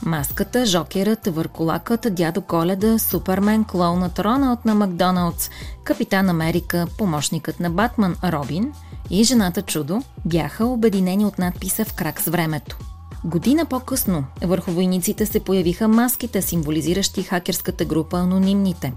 Маската, 0.03 0.67
жокерът, 0.67 1.27
върколакът, 1.27 2.15
дядо 2.15 2.41
Коледа, 2.43 2.99
Супермен, 2.99 3.65
клоунът 3.65 4.19
Роналд 4.19 4.65
на 4.65 4.75
Макдоналдс, 4.75 5.51
Капитан 5.85 6.29
Америка, 6.29 6.87
помощникът 6.99 7.61
на 7.61 7.71
Батман 7.71 8.17
Робин 8.25 8.73
и 9.11 9.25
жената 9.25 9.63
Чудо 9.63 10.03
бяха 10.25 10.67
обединени 10.67 11.25
от 11.25 11.39
надписа 11.39 11.85
в 11.85 11.95
крак 11.95 12.21
с 12.21 12.31
времето– 12.31 12.79
Година 13.25 13.65
по-късно 13.67 14.25
върху 14.43 14.71
войниците 14.71 15.27
се 15.27 15.41
появиха 15.41 15.89
маските, 15.89 16.43
символизиращи 16.43 17.23
хакерската 17.23 17.85
група 17.85 18.19
Анонимните. 18.19 18.93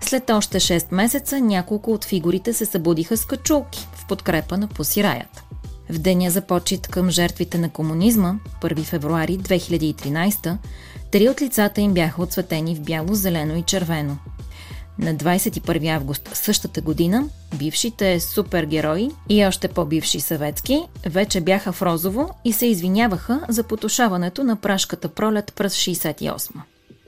След 0.00 0.30
още 0.30 0.60
6 0.60 0.94
месеца 0.94 1.40
няколко 1.40 1.92
от 1.92 2.04
фигурите 2.04 2.52
се 2.52 2.66
събудиха 2.66 3.16
с 3.16 3.24
качулки 3.24 3.88
в 3.94 4.06
подкрепа 4.06 4.58
на 4.58 4.68
посираят. 4.68 5.42
В 5.90 5.98
деня 5.98 6.30
за 6.30 6.40
почет 6.40 6.88
към 6.88 7.10
жертвите 7.10 7.58
на 7.58 7.70
комунизма, 7.70 8.34
1 8.62 8.82
февруари 8.82 9.38
2013, 9.38 10.56
три 11.10 11.28
от 11.28 11.42
лицата 11.42 11.80
им 11.80 11.94
бяха 11.94 12.22
отсветени 12.22 12.74
в 12.74 12.80
бяло, 12.80 13.14
зелено 13.14 13.56
и 13.56 13.62
червено– 13.62 14.16
на 14.98 15.14
21 15.14 15.96
август 15.96 16.30
същата 16.36 16.80
година 16.80 17.24
бившите 17.54 18.20
супергерои 18.20 19.10
и 19.28 19.46
още 19.46 19.68
по-бивши 19.68 20.20
съветски 20.20 20.82
вече 21.06 21.40
бяха 21.40 21.72
в 21.72 21.82
розово 21.82 22.30
и 22.44 22.52
се 22.52 22.66
извиняваха 22.66 23.40
за 23.48 23.62
потушаването 23.62 24.44
на 24.44 24.56
прашката 24.56 25.08
пролет 25.08 25.52
през 25.56 25.74
68. 25.74 26.50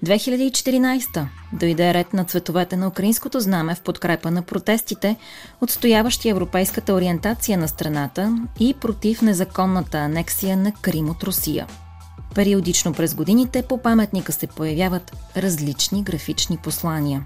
2014 0.05 1.27
дойде 1.53 1.95
ред 1.95 2.13
на 2.13 2.25
цветовете 2.25 2.77
на 2.77 2.89
украинското 2.89 3.41
знаме 3.41 3.75
в 3.75 3.81
подкрепа 3.81 4.31
на 4.31 4.43
протестите, 4.43 5.17
отстояващи 5.61 6.29
европейската 6.29 6.95
ориентация 6.95 7.59
на 7.59 7.69
страната 7.69 8.39
и 8.61 8.75
против 8.75 9.23
незаконната 9.23 9.99
анексия 9.99 10.57
на 10.57 10.73
Крим 10.73 11.11
от 11.11 11.23
Русия. 11.23 11.67
Периодично 12.35 12.93
през 12.93 13.15
годините 13.15 13.63
по 13.63 13.79
паметника 13.79 14.33
се 14.33 14.47
появяват 14.47 15.17
различни 15.37 16.03
графични 16.03 16.57
послания. 16.57 17.25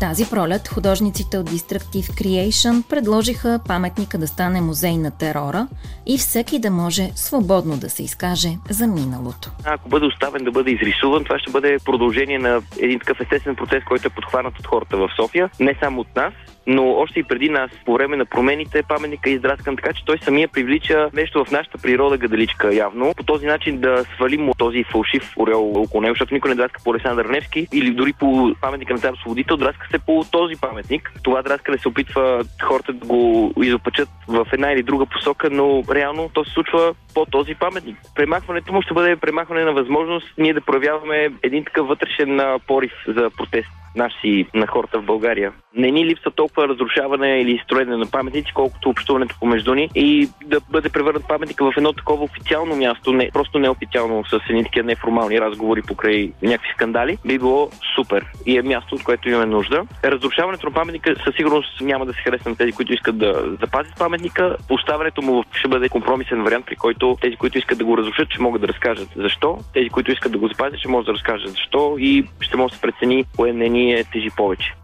Тази 0.00 0.30
пролет 0.30 0.68
художниците 0.68 1.38
от 1.38 1.50
Destructive 1.50 2.22
Creation 2.22 2.88
предложиха 2.88 3.60
паметника 3.68 4.18
да 4.18 4.26
стане 4.26 4.60
музей 4.60 4.96
на 4.96 5.10
терора 5.10 5.68
и 6.06 6.18
всеки 6.18 6.58
да 6.58 6.70
може 6.70 7.10
свободно 7.14 7.76
да 7.76 7.90
се 7.90 8.02
изкаже 8.02 8.48
за 8.70 8.86
миналото. 8.86 9.50
Ако 9.64 9.88
бъде 9.88 10.06
оставен 10.06 10.44
да 10.44 10.50
бъде 10.50 10.70
изрисуван, 10.70 11.24
това 11.24 11.38
ще 11.38 11.50
бъде 11.50 11.78
продължение 11.84 12.38
на 12.38 12.62
един 12.78 12.98
такъв 12.98 13.20
естествен 13.20 13.56
процес, 13.56 13.84
който 13.84 14.06
е 14.06 14.10
подхванат 14.10 14.58
от 14.58 14.66
хората 14.66 14.96
в 14.96 15.10
София, 15.16 15.50
не 15.60 15.74
само 15.82 16.00
от 16.00 16.16
нас, 16.16 16.32
но 16.68 16.90
още 16.90 17.20
и 17.20 17.22
преди 17.22 17.48
нас, 17.48 17.70
по 17.84 17.92
време 17.92 18.16
на 18.16 18.24
промените, 18.24 18.82
паметника 18.88 19.30
е 19.30 19.32
издраскан 19.32 19.76
така, 19.76 19.92
че 19.92 20.04
той 20.04 20.18
самия 20.18 20.48
привлича 20.48 21.10
нещо 21.14 21.44
в 21.44 21.50
нашата 21.50 21.78
природа 21.78 22.18
гадаличка 22.18 22.74
явно. 22.74 23.12
По 23.16 23.22
този 23.22 23.46
начин 23.46 23.80
да 23.80 24.04
свалим 24.04 24.50
този 24.58 24.84
фалшив 24.84 25.32
орел 25.38 25.72
около 25.72 26.00
него, 26.00 26.14
защото 26.14 26.34
никой 26.34 26.50
не 26.50 26.54
драска 26.54 26.80
по 26.84 26.90
Александър 26.90 27.24
Невски 27.24 27.66
или 27.72 27.90
дори 27.90 28.12
по 28.12 28.54
паметника 28.60 28.92
на 28.92 28.98
цар 28.98 29.14
Свободител, 29.20 29.56
драска 29.56 29.86
се 29.90 29.98
по 29.98 30.24
този 30.30 30.54
паметник. 30.60 31.12
Това 31.22 31.42
драскане 31.42 31.78
се 31.78 31.88
опитва 31.88 32.44
хората 32.62 32.92
да 32.92 33.06
го 33.06 33.52
изопачат 33.62 34.08
в 34.28 34.46
една 34.52 34.72
или 34.72 34.82
друга 34.82 35.06
посока, 35.06 35.50
но 35.50 35.82
реално 35.94 36.30
то 36.34 36.44
се 36.44 36.50
случва 36.50 36.94
по 37.14 37.26
този 37.26 37.54
паметник. 37.54 37.96
Премахването 38.14 38.72
му 38.72 38.82
ще 38.82 38.94
бъде 38.94 39.16
премахване 39.16 39.64
на 39.64 39.72
възможност 39.72 40.26
ние 40.38 40.54
да 40.54 40.60
проявяваме 40.60 41.28
един 41.42 41.64
такъв 41.64 41.88
вътрешен 41.88 42.40
порив 42.66 42.92
за 43.06 43.30
протест 43.36 43.68
наши 43.96 44.46
на 44.54 44.66
хората 44.66 44.98
в 44.98 45.04
България. 45.04 45.52
Не 45.76 45.90
ни 45.90 46.06
липсва 46.06 46.30
толкова 46.30 46.68
разрушаване 46.68 47.40
или 47.40 47.60
строене 47.64 47.96
на 47.96 48.06
паметници, 48.06 48.52
колкото 48.54 48.88
общуването 48.88 49.36
помежду 49.40 49.74
ни 49.74 49.90
и 49.94 50.28
да 50.44 50.60
бъде 50.70 50.88
превърнат 50.88 51.28
паметника 51.28 51.64
в 51.64 51.76
едно 51.76 51.92
такова 51.92 52.24
официално 52.24 52.76
място, 52.76 53.12
не 53.12 53.30
просто 53.32 53.58
неофициално 53.58 54.24
с 54.24 54.40
едни 54.48 54.64
такива 54.64 54.86
неформални 54.86 55.40
разговори 55.40 55.82
покрай 55.82 56.32
някакви 56.42 56.70
скандали, 56.74 57.18
би 57.26 57.38
било 57.38 57.70
супер 57.94 58.26
и 58.46 58.58
е 58.58 58.62
място, 58.62 58.94
от 58.94 59.04
което 59.04 59.28
имаме 59.28 59.46
нужда. 59.46 59.82
Разрушаването 60.04 60.66
на 60.66 60.72
паметника 60.72 61.14
със 61.24 61.34
сигурност 61.34 61.80
няма 61.80 62.06
да 62.06 62.12
се 62.12 62.20
хареса 62.20 62.48
на 62.48 62.56
тези, 62.56 62.72
които 62.72 62.92
искат 62.92 63.18
да 63.18 63.56
запазят 63.60 63.98
паметника. 63.98 64.56
Поставянето 64.68 65.22
му 65.22 65.44
ще 65.52 65.68
бъде 65.68 65.88
компромисен 65.88 66.42
вариант, 66.42 66.66
при 66.66 66.76
който 66.76 67.16
тези, 67.20 67.36
които 67.36 67.58
искат 67.58 67.78
да 67.78 67.84
го 67.84 67.98
разрушат, 67.98 68.30
ще 68.30 68.42
могат 68.42 68.60
да 68.60 68.68
разкажат 68.68 69.08
защо. 69.16 69.58
Тези, 69.74 69.88
които 69.88 70.12
искат 70.12 70.32
да 70.32 70.38
го 70.38 70.48
запазят, 70.48 70.78
ще 70.78 70.88
могат 70.88 71.06
да 71.06 71.12
разкажат 71.12 71.50
защо 71.50 71.96
и 71.98 72.24
ще 72.40 72.56
може 72.56 72.70
да 72.70 72.76
се 72.76 72.82
прецени 72.82 73.24
кое 73.36 73.52
мнение 73.88 74.04
тежи 74.04 74.30
повече. 74.36 74.74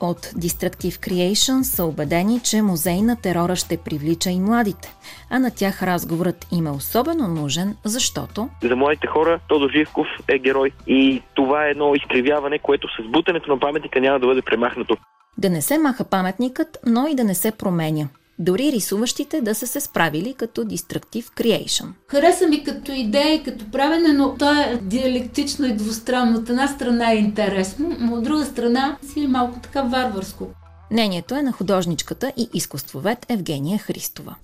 от 0.00 0.18
Destructive 0.18 1.08
Creation 1.08 1.62
са 1.62 1.84
убедени, 1.84 2.40
че 2.40 2.62
музей 2.62 3.02
на 3.02 3.16
терора 3.16 3.56
ще 3.56 3.76
привлича 3.76 4.30
и 4.30 4.40
младите. 4.40 4.94
А 5.30 5.38
на 5.38 5.50
тях 5.50 5.82
разговорът 5.82 6.46
им 6.52 6.66
е 6.66 6.70
особено 6.70 7.28
нужен, 7.28 7.76
защото... 7.84 8.48
За 8.62 8.76
младите 8.76 9.06
хора 9.06 9.40
Тодор 9.48 9.70
Живков 9.70 10.06
е 10.28 10.38
герой 10.38 10.70
и 10.86 11.22
това 11.34 11.66
е 11.66 11.70
едно 11.70 11.94
изкривяване, 11.94 12.58
което 12.58 12.88
с 12.88 13.12
бутането 13.12 13.50
на 13.50 13.60
паметника 13.60 14.00
няма 14.00 14.20
да 14.20 14.26
бъде 14.26 14.42
премахнато. 14.42 14.96
Да 15.38 15.50
не 15.50 15.62
се 15.62 15.78
маха 15.78 16.04
паметникът, 16.04 16.78
но 16.86 17.06
и 17.06 17.14
да 17.14 17.24
не 17.24 17.34
се 17.34 17.52
променя. 17.52 18.08
Дори 18.38 18.72
рисуващите 18.72 19.40
да 19.40 19.54
са 19.54 19.66
се 19.66 19.80
справили 19.80 20.34
като 20.34 20.64
Destructive 20.64 21.24
Creation. 21.24 21.86
Хареса 22.08 22.46
ми 22.46 22.64
като 22.64 22.92
идея 22.92 23.34
и 23.34 23.42
като 23.42 23.70
правене, 23.70 24.12
но 24.12 24.34
то 24.34 24.52
е 24.52 24.80
диалектично 24.82 25.66
и 25.66 25.72
двустранно. 25.72 26.38
От 26.38 26.48
една 26.48 26.68
страна 26.68 27.12
е 27.12 27.16
интересно, 27.16 27.96
но 27.98 28.14
от 28.14 28.24
друга 28.24 28.44
страна 28.44 28.96
си 29.12 29.20
е 29.20 29.28
малко 29.28 29.58
така 29.60 29.82
варварско. 29.82 30.46
Мнението 30.90 31.34
е 31.34 31.42
на 31.42 31.52
художничката 31.52 32.32
и 32.36 32.48
изкуствовед 32.54 33.26
Евгения 33.28 33.78
Христова. 33.78 34.34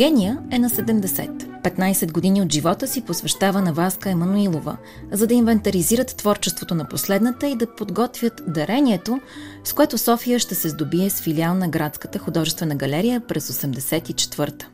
Евгения 0.00 0.38
е 0.50 0.58
на 0.58 0.70
70. 0.70 1.28
15 1.62 2.12
години 2.12 2.42
от 2.42 2.52
живота 2.52 2.88
си 2.88 3.00
посвещава 3.00 3.60
на 3.60 3.72
Васка 3.72 4.10
Емануилова, 4.10 4.76
за 5.12 5.26
да 5.26 5.34
инвентаризират 5.34 6.16
творчеството 6.16 6.74
на 6.74 6.88
последната 6.88 7.48
и 7.48 7.56
да 7.56 7.74
подготвят 7.74 8.42
дарението, 8.46 9.20
с 9.64 9.72
което 9.72 9.98
София 9.98 10.38
ще 10.38 10.54
се 10.54 10.68
здобие 10.68 11.10
с 11.10 11.20
филиал 11.20 11.54
на 11.54 11.68
Градската 11.68 12.18
художествена 12.18 12.74
галерия 12.74 13.20
през 13.20 13.48
84-та. 13.48 14.66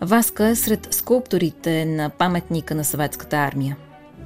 Васка 0.00 0.46
е 0.46 0.54
сред 0.54 0.88
скулпторите 0.94 1.84
на 1.84 2.10
паметника 2.10 2.74
на 2.74 2.84
съветската 2.84 3.36
армия. 3.36 3.76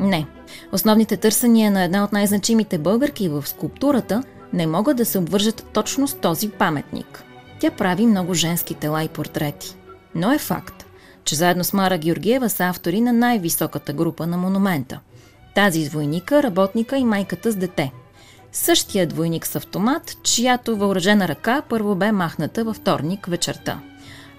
Не, 0.00 0.26
основните 0.72 1.16
търсения 1.16 1.70
на 1.70 1.84
една 1.84 2.04
от 2.04 2.12
най-значимите 2.12 2.78
българки 2.78 3.28
в 3.28 3.48
скулптурата 3.48 4.22
не 4.52 4.66
могат 4.66 4.96
да 4.96 5.04
се 5.04 5.18
обвържат 5.18 5.66
точно 5.72 6.08
с 6.08 6.14
този 6.14 6.48
паметник. 6.48 7.24
Тя 7.60 7.70
прави 7.70 8.06
много 8.06 8.34
женски 8.34 8.74
тела 8.74 9.04
и 9.04 9.08
портрети– 9.08 9.76
но 10.14 10.32
е 10.32 10.38
факт, 10.38 10.86
че 11.24 11.34
заедно 11.34 11.64
с 11.64 11.72
Мара 11.72 11.98
Георгиева 11.98 12.50
са 12.50 12.64
автори 12.64 13.00
на 13.00 13.12
най-високата 13.12 13.92
група 13.92 14.26
на 14.26 14.36
монумента. 14.36 15.00
Тази 15.54 15.84
с 15.84 15.92
войника, 15.92 16.42
работника 16.42 16.96
и 16.96 17.04
майката 17.04 17.52
с 17.52 17.56
дете. 17.56 17.92
Същият 18.52 19.08
двойник 19.08 19.46
с 19.46 19.56
автомат, 19.56 20.16
чиято 20.22 20.76
въоръжена 20.76 21.28
ръка 21.28 21.62
първо 21.68 21.94
бе 21.94 22.12
махната 22.12 22.64
във 22.64 22.76
вторник 22.76 23.26
вечерта. 23.26 23.80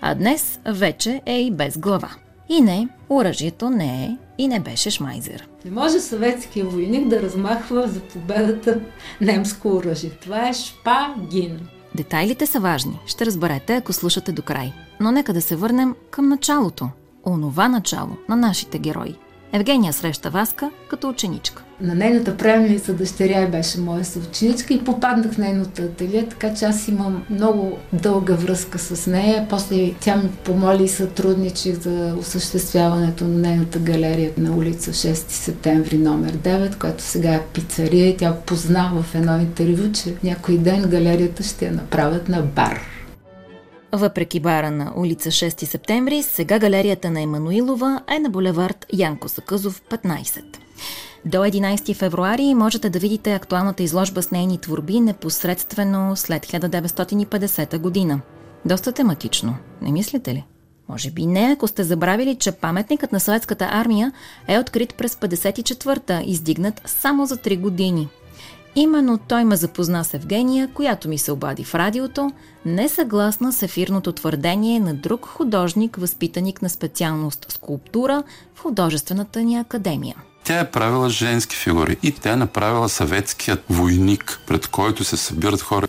А 0.02 0.16
днес 0.16 0.60
вече 0.66 1.22
е 1.26 1.42
и 1.42 1.52
без 1.52 1.78
глава. 1.78 2.10
И 2.50 2.62
не, 2.62 2.88
оръжието 3.10 3.70
не 3.70 4.04
е 4.06 4.18
и 4.38 4.48
не 4.48 4.60
беше 4.60 4.92
шмайзер. 4.92 5.48
Не 5.66 5.72
може 5.72 6.00
съветския 6.00 6.66
войник 6.66 7.08
да 7.08 7.22
размахва 7.22 7.88
за 7.88 8.00
победата 8.00 8.80
немско 9.22 9.68
оръжие. 9.68 10.10
Това 10.10 10.50
е 10.50 10.54
шпагин. 10.54 11.60
Детайлите 11.96 12.46
са 12.46 12.60
важни, 12.60 13.00
ще 13.06 13.26
разберете, 13.26 13.76
ако 13.76 13.94
слушате 13.94 14.32
до 14.32 14.42
край. 14.42 14.74
Но 15.00 15.12
нека 15.12 15.34
да 15.34 15.42
се 15.42 15.56
върнем 15.56 15.96
към 16.12 16.30
началото. 16.30 16.90
Онова 17.26 17.68
начало 17.68 18.18
на 18.30 18.36
нашите 18.36 18.80
герои. 18.80 19.16
Евгения 19.52 19.94
среща 19.94 20.30
Васка 20.30 20.72
като 20.90 21.10
ученичка. 21.10 21.65
На 21.82 21.96
нейната 21.96 22.38
правилница 22.38 22.94
дъщеря 22.94 23.48
беше 23.48 23.80
моя 23.80 24.06
съученичка 24.06 24.74
и 24.74 24.84
попаднах 24.84 25.32
в 25.32 25.38
нейното 25.38 25.82
ателие, 25.82 26.28
така 26.30 26.54
че 26.54 26.66
аз 26.66 26.88
имам 26.88 27.26
много 27.30 27.78
дълга 27.94 28.34
връзка 28.34 28.80
с 28.80 29.08
нея. 29.08 29.48
После 29.50 29.94
тя 30.00 30.16
ми 30.16 30.30
помоли 30.44 30.84
и 30.84 30.88
сътрудничи 30.88 31.74
за 31.74 32.16
осъществяването 32.20 33.24
на 33.24 33.38
нейната 33.38 33.80
галерия 33.80 34.32
на 34.38 34.56
улица 34.56 34.92
6 34.92 35.14
септември 35.14 35.98
номер 35.98 36.38
9, 36.38 36.78
която 36.78 37.04
сега 37.04 37.34
е 37.34 37.46
пицария 37.54 38.10
и 38.10 38.18
тя 38.18 38.36
позна 38.46 38.92
в 38.96 39.16
едно 39.16 39.40
интервю, 39.40 39.92
че 39.92 40.16
някой 40.24 40.58
ден 40.58 40.90
галерията 40.90 41.44
ще 41.44 41.66
я 41.66 41.72
направят 41.72 42.30
на 42.30 42.42
бар. 42.42 42.80
Въпреки 43.92 44.40
бара 44.40 44.72
на 44.72 44.94
улица 44.96 45.30
6 45.30 45.66
септември, 45.66 46.24
сега 46.24 46.60
галерията 46.60 47.12
на 47.12 47.22
Емануилова 47.22 48.02
е 48.16 48.20
на 48.20 48.30
булевард 48.30 48.86
Янко 48.94 49.30
Сакъзов 49.30 49.82
15. 49.82 50.42
До 51.26 51.38
11 51.38 51.96
февруари 51.96 52.54
можете 52.54 52.90
да 52.90 53.00
видите 53.00 53.34
актуалната 53.34 53.84
изложба 53.84 54.22
с 54.22 54.32
нейни 54.32 54.58
творби 54.58 55.00
непосредствено 55.00 56.16
след 56.16 56.46
1950 56.46 57.78
година. 57.78 58.22
Доста 58.66 58.92
тематично, 58.92 59.56
не 59.82 59.92
мислите 59.92 60.34
ли? 60.34 60.46
Може 60.90 61.12
би 61.12 61.26
не, 61.26 61.52
ако 61.54 61.68
сте 61.68 61.84
забравили, 61.84 62.36
че 62.36 62.52
паметникът 62.52 63.12
на 63.12 63.20
съветската 63.20 63.68
армия 63.72 64.12
е 64.48 64.60
открит 64.60 64.96
през 64.96 65.16
54-та, 65.16 66.22
издигнат 66.26 66.82
само 66.86 67.26
за 67.26 67.38
3 67.38 67.60
години. 67.60 68.10
Именно 68.76 69.18
той 69.18 69.46
ме 69.46 69.56
запозна 69.56 70.04
с 70.04 70.14
Евгения, 70.14 70.70
която 70.74 71.10
ми 71.10 71.18
се 71.18 71.32
обади 71.32 71.64
в 71.64 71.76
радиото, 71.76 72.32
не 72.66 72.90
съгласна 72.90 73.54
с 73.54 73.64
ефирното 73.64 74.12
твърдение 74.12 74.80
на 74.80 74.94
друг 74.94 75.26
художник, 75.26 75.96
възпитаник 75.96 76.62
на 76.62 76.70
специалност 76.70 77.46
скулптура 77.50 78.24
в 78.56 78.62
художествената 78.62 79.44
ни 79.44 79.56
академия. 79.56 80.16
Тя 80.46 80.60
е 80.60 80.72
правила 80.72 81.10
женски 81.10 81.56
фигури 81.56 81.98
и 82.04 82.12
тя 82.12 82.32
е 82.32 82.36
направила 82.36 82.90
съветският 82.90 83.64
войник, 83.70 84.40
пред 84.48 84.68
който 84.68 85.04
се 85.04 85.18
събират 85.18 85.62
хора. 85.62 85.88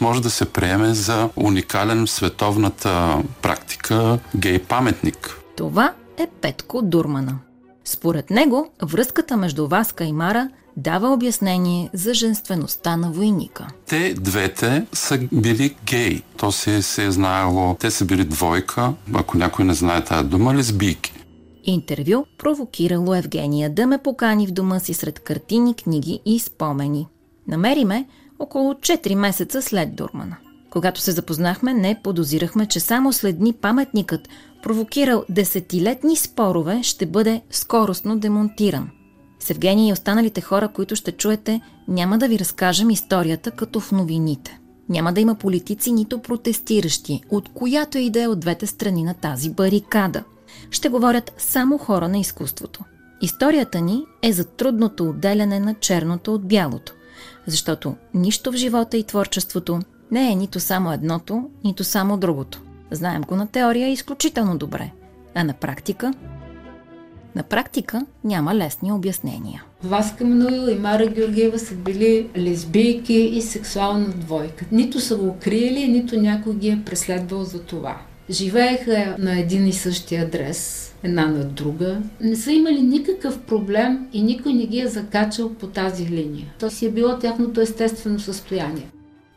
Може 0.00 0.22
да 0.22 0.30
се 0.30 0.44
приеме 0.44 0.94
за 0.94 1.28
уникален 1.36 2.06
в 2.06 2.10
световната 2.10 3.22
практика 3.42 4.18
гей 4.34 4.58
паметник. 4.58 5.36
Това 5.56 5.92
е 6.18 6.26
Петко 6.42 6.82
Дурмана. 6.82 7.38
Според 7.84 8.30
него, 8.30 8.70
връзката 8.82 9.36
между 9.36 9.68
Васка 9.68 10.04
и 10.04 10.12
Мара 10.12 10.48
дава 10.76 11.12
обяснение 11.12 11.90
за 11.92 12.14
женствеността 12.14 12.96
на 12.96 13.10
войника. 13.10 13.66
Те 13.86 14.14
двете 14.14 14.86
са 14.92 15.18
били 15.32 15.76
гей. 15.86 16.22
То 16.36 16.52
се, 16.52 16.82
се 16.82 17.04
е 17.04 17.10
знаело. 17.10 17.76
Те 17.80 17.90
са 17.90 18.04
били 18.04 18.24
двойка, 18.24 18.92
ако 19.14 19.38
някой 19.38 19.64
не 19.64 19.74
знае 19.74 20.04
тази 20.04 20.28
дума, 20.28 20.54
лесбийки. 20.54 21.12
Интервю 21.66 22.26
провокирало 22.38 23.14
Евгения 23.14 23.70
да 23.70 23.86
ме 23.86 23.98
покани 23.98 24.46
в 24.46 24.50
дома 24.50 24.80
си 24.80 24.94
сред 24.94 25.20
картини, 25.20 25.74
книги 25.74 26.20
и 26.24 26.38
спомени. 26.38 27.06
Намери 27.48 27.84
ме 27.84 28.06
около 28.38 28.72
4 28.74 29.14
месеца 29.14 29.62
след 29.62 29.96
Дурмана. 29.96 30.36
Когато 30.70 31.00
се 31.00 31.12
запознахме, 31.12 31.74
не 31.74 32.00
подозирахме, 32.02 32.66
че 32.66 32.80
само 32.80 33.12
след 33.12 33.38
дни 33.38 33.52
паметникът, 33.52 34.28
провокирал 34.62 35.24
десетилетни 35.28 36.16
спорове, 36.16 36.82
ще 36.82 37.06
бъде 37.06 37.42
скоростно 37.50 38.18
демонтиран. 38.18 38.90
С 39.40 39.50
Евгения 39.50 39.88
и 39.88 39.92
останалите 39.92 40.40
хора, 40.40 40.68
които 40.68 40.96
ще 40.96 41.12
чуете, 41.12 41.60
няма 41.88 42.18
да 42.18 42.28
ви 42.28 42.38
разкажем 42.38 42.90
историята 42.90 43.50
като 43.50 43.80
в 43.80 43.92
новините. 43.92 44.60
Няма 44.88 45.12
да 45.12 45.20
има 45.20 45.34
политици, 45.34 45.92
нито 45.92 46.18
протестиращи, 46.18 47.20
от 47.30 47.48
която 47.48 47.98
и 47.98 48.10
да 48.10 48.22
е 48.22 48.28
от 48.28 48.40
двете 48.40 48.66
страни 48.66 49.04
на 49.04 49.14
тази 49.14 49.50
барикада– 49.50 50.24
ще 50.70 50.88
говорят 50.88 51.32
само 51.38 51.78
хора 51.78 52.08
на 52.08 52.18
изкуството. 52.18 52.84
Историята 53.20 53.80
ни 53.80 54.04
е 54.22 54.32
за 54.32 54.44
трудното 54.44 55.08
отделяне 55.08 55.60
на 55.60 55.74
черното 55.74 56.34
от 56.34 56.48
бялото, 56.48 56.92
защото 57.46 57.94
нищо 58.14 58.52
в 58.52 58.56
живота 58.56 58.96
и 58.96 59.04
творчеството 59.04 59.80
не 60.10 60.32
е 60.32 60.34
нито 60.34 60.60
само 60.60 60.92
едното, 60.92 61.50
нито 61.64 61.84
само 61.84 62.16
другото. 62.16 62.62
Знаем 62.90 63.22
го 63.22 63.36
на 63.36 63.46
теория 63.46 63.88
изключително 63.88 64.58
добре, 64.58 64.90
а 65.34 65.44
на 65.44 65.52
практика 65.52 66.12
на 67.36 67.42
практика 67.42 68.06
няма 68.24 68.54
лесни 68.54 68.92
обяснения. 68.92 69.64
Васка 69.82 70.24
Мануил 70.24 70.70
и 70.70 70.74
Мара 70.74 71.06
Георгиева 71.06 71.58
са 71.58 71.74
били 71.74 72.28
лесбийки 72.36 73.14
и 73.14 73.42
сексуална 73.42 74.08
двойка. 74.08 74.64
Нито 74.72 75.00
са 75.00 75.16
го 75.16 75.36
криели, 75.40 75.88
нито 75.88 76.20
някой 76.20 76.54
ги 76.54 76.68
е 76.68 76.82
преследвал 76.86 77.44
за 77.44 77.62
това. 77.62 77.98
Живееха 78.30 79.16
на 79.18 79.40
един 79.40 79.66
и 79.66 79.72
същия 79.72 80.22
адрес, 80.22 80.92
една 81.02 81.26
на 81.26 81.44
друга. 81.44 81.98
Не 82.20 82.36
са 82.36 82.52
имали 82.52 82.82
никакъв 82.82 83.40
проблем 83.40 84.06
и 84.12 84.22
никой 84.22 84.52
не 84.52 84.66
ги 84.66 84.80
е 84.80 84.88
закачал 84.88 85.54
по 85.54 85.66
тази 85.66 86.06
линия. 86.06 86.54
То 86.60 86.70
си 86.70 86.86
е 86.86 86.90
било 86.90 87.18
тяхното 87.18 87.60
естествено 87.60 88.20
състояние. 88.20 88.88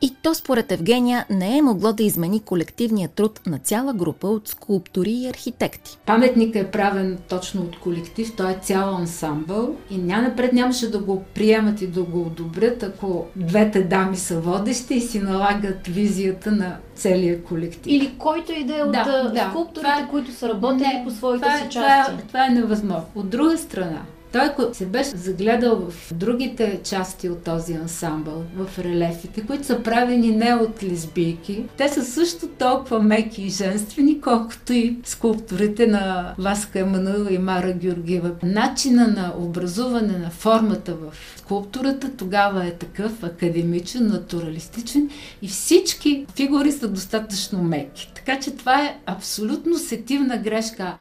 И 0.01 0.15
то 0.21 0.35
според 0.35 0.71
Евгения 0.71 1.25
не 1.29 1.57
е 1.57 1.61
могло 1.61 1.93
да 1.93 2.03
измени 2.03 2.39
колективния 2.39 3.09
труд 3.09 3.41
на 3.45 3.59
цяла 3.59 3.93
група 3.93 4.27
от 4.27 4.47
скулптори 4.47 5.11
и 5.11 5.27
архитекти. 5.27 5.97
Паметникът 6.05 6.55
е 6.55 6.71
правен 6.71 7.17
точно 7.29 7.61
от 7.61 7.79
колектив, 7.79 8.35
той 8.35 8.51
е 8.51 8.57
цял 8.61 8.95
ансамбъл 8.95 9.75
и 9.91 9.97
няма 9.97 10.21
напред 10.21 10.53
нямаше 10.53 10.91
да 10.91 10.99
го 10.99 11.23
приемат 11.33 11.81
и 11.81 11.87
да 11.87 12.03
го 12.03 12.21
одобрят, 12.21 12.83
ако 12.83 13.25
двете 13.35 13.83
дами 13.83 14.17
са 14.17 14.39
водещи 14.39 14.93
и 14.93 15.01
си 15.01 15.19
налагат 15.19 15.87
визията 15.87 16.51
на 16.51 16.77
целия 16.95 17.43
колектив. 17.43 17.93
Или 17.93 18.15
който 18.17 18.51
и 18.51 18.63
да 18.63 18.77
е 18.77 18.83
от 18.83 18.91
да, 18.91 19.47
скулпторите, 19.49 19.91
това, 19.91 20.07
които 20.09 20.31
са 20.31 20.49
работили 20.49 20.87
не, 20.87 21.03
по 21.05 21.11
своите 21.11 21.45
това, 21.45 21.57
си 21.57 21.69
части. 21.69 22.11
Това, 22.11 22.27
това 22.27 22.45
е 22.45 22.49
невъзможно. 22.49 23.05
От 23.15 23.29
друга 23.29 23.57
страна, 23.57 24.01
Той, 24.31 24.41
ако 24.41 24.73
се 24.73 24.85
беше 24.85 25.09
загледал 25.09 25.89
в 25.89 26.13
другите 26.13 26.79
части 26.83 27.29
от 27.29 27.43
този 27.43 27.73
ансамбъл, 27.73 28.43
в 28.55 28.79
релефите, 28.79 29.45
които 29.45 29.65
са 29.65 29.83
правени 29.83 30.31
не 30.31 30.53
от 30.53 30.83
лесбийки, 30.83 31.63
те 31.77 31.89
са 31.89 32.05
също 32.05 32.47
толкова 32.47 33.01
меки 33.01 33.41
и 33.41 33.49
женствени, 33.49 34.21
колкото 34.21 34.73
и 34.73 34.97
скулптурите 35.03 35.87
на 35.87 36.33
Васка 36.37 36.79
Емануил 36.79 37.27
и 37.29 37.37
Мара 37.37 37.73
Георгиева. 37.73 38.31
Начина 38.43 39.07
на 39.07 39.33
образуване 39.37 40.17
на 40.17 40.29
формата 40.29 40.93
в 40.93 41.13
скулптурата 41.37 42.11
тогава 42.17 42.65
е 42.65 42.71
такъв 42.71 43.23
академичен, 43.23 44.07
натуралистичен 44.07 45.09
и 45.41 45.47
всички 45.47 46.25
фигури 46.35 46.71
са 46.71 46.87
достатъчно 46.87 47.63
меки. 47.63 48.11
Така 48.15 48.39
че 48.39 48.51
това 48.51 48.81
е 48.85 48.99
абсолютно 49.05 49.77
сетивна 49.77 50.37
грешка. 50.37 50.97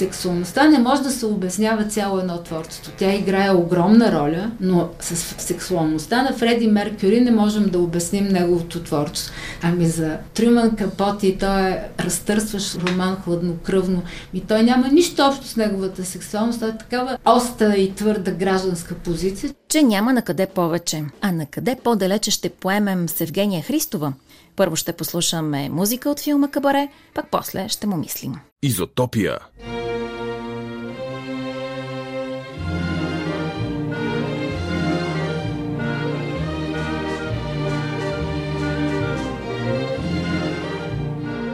Сексуалността 0.00 0.68
не 0.68 0.78
може 0.78 1.02
да 1.02 1.10
се 1.10 1.26
обяснява 1.26 1.84
цяло 1.84 2.18
едно 2.18 2.38
творчество. 2.42 2.92
Тя 2.98 3.14
играе 3.14 3.50
огромна 3.50 4.12
роля, 4.12 4.50
но 4.60 4.88
с 5.00 5.16
сексуалността 5.16 6.22
на 6.22 6.32
Фреди 6.32 6.66
Меркюри 6.66 7.20
не 7.20 7.30
можем 7.30 7.68
да 7.68 7.78
обясним 7.78 8.24
неговото 8.24 8.82
творчество. 8.82 9.34
Ами 9.62 9.86
за 9.86 10.18
Трюман 10.34 10.76
Капоти 10.76 11.36
той 11.40 11.70
е 11.70 11.82
разтърсващ 12.00 12.78
роман 12.82 13.16
хладнокръвно. 13.24 14.02
И 14.34 14.40
той 14.40 14.62
няма 14.62 14.88
нищо 14.88 15.22
общо 15.22 15.46
с 15.46 15.56
неговата 15.56 16.04
сексуалност. 16.04 16.60
Той 16.60 16.68
е 16.68 16.78
такава 16.78 17.18
остра 17.24 17.76
и 17.76 17.94
твърда 17.94 18.30
гражданска 18.30 18.94
позиция. 18.94 19.54
Че 19.68 19.82
няма 19.82 20.12
на 20.12 20.22
къде 20.22 20.46
повече. 20.46 21.04
А 21.20 21.32
на 21.32 21.46
къде 21.46 21.76
по-далече 21.84 22.30
ще 22.30 22.48
поемем 22.48 23.08
с 23.08 23.20
Евгения 23.20 23.62
Христова? 23.62 24.12
Първо 24.56 24.76
ще 24.76 24.92
послушаме 24.92 25.68
музика 25.68 26.10
от 26.10 26.20
филма 26.20 26.48
Кабаре, 26.48 26.88
пак 27.14 27.26
после 27.30 27.68
ще 27.68 27.86
му 27.86 27.96
мислим. 27.96 28.34
Изотопия. 28.62 29.38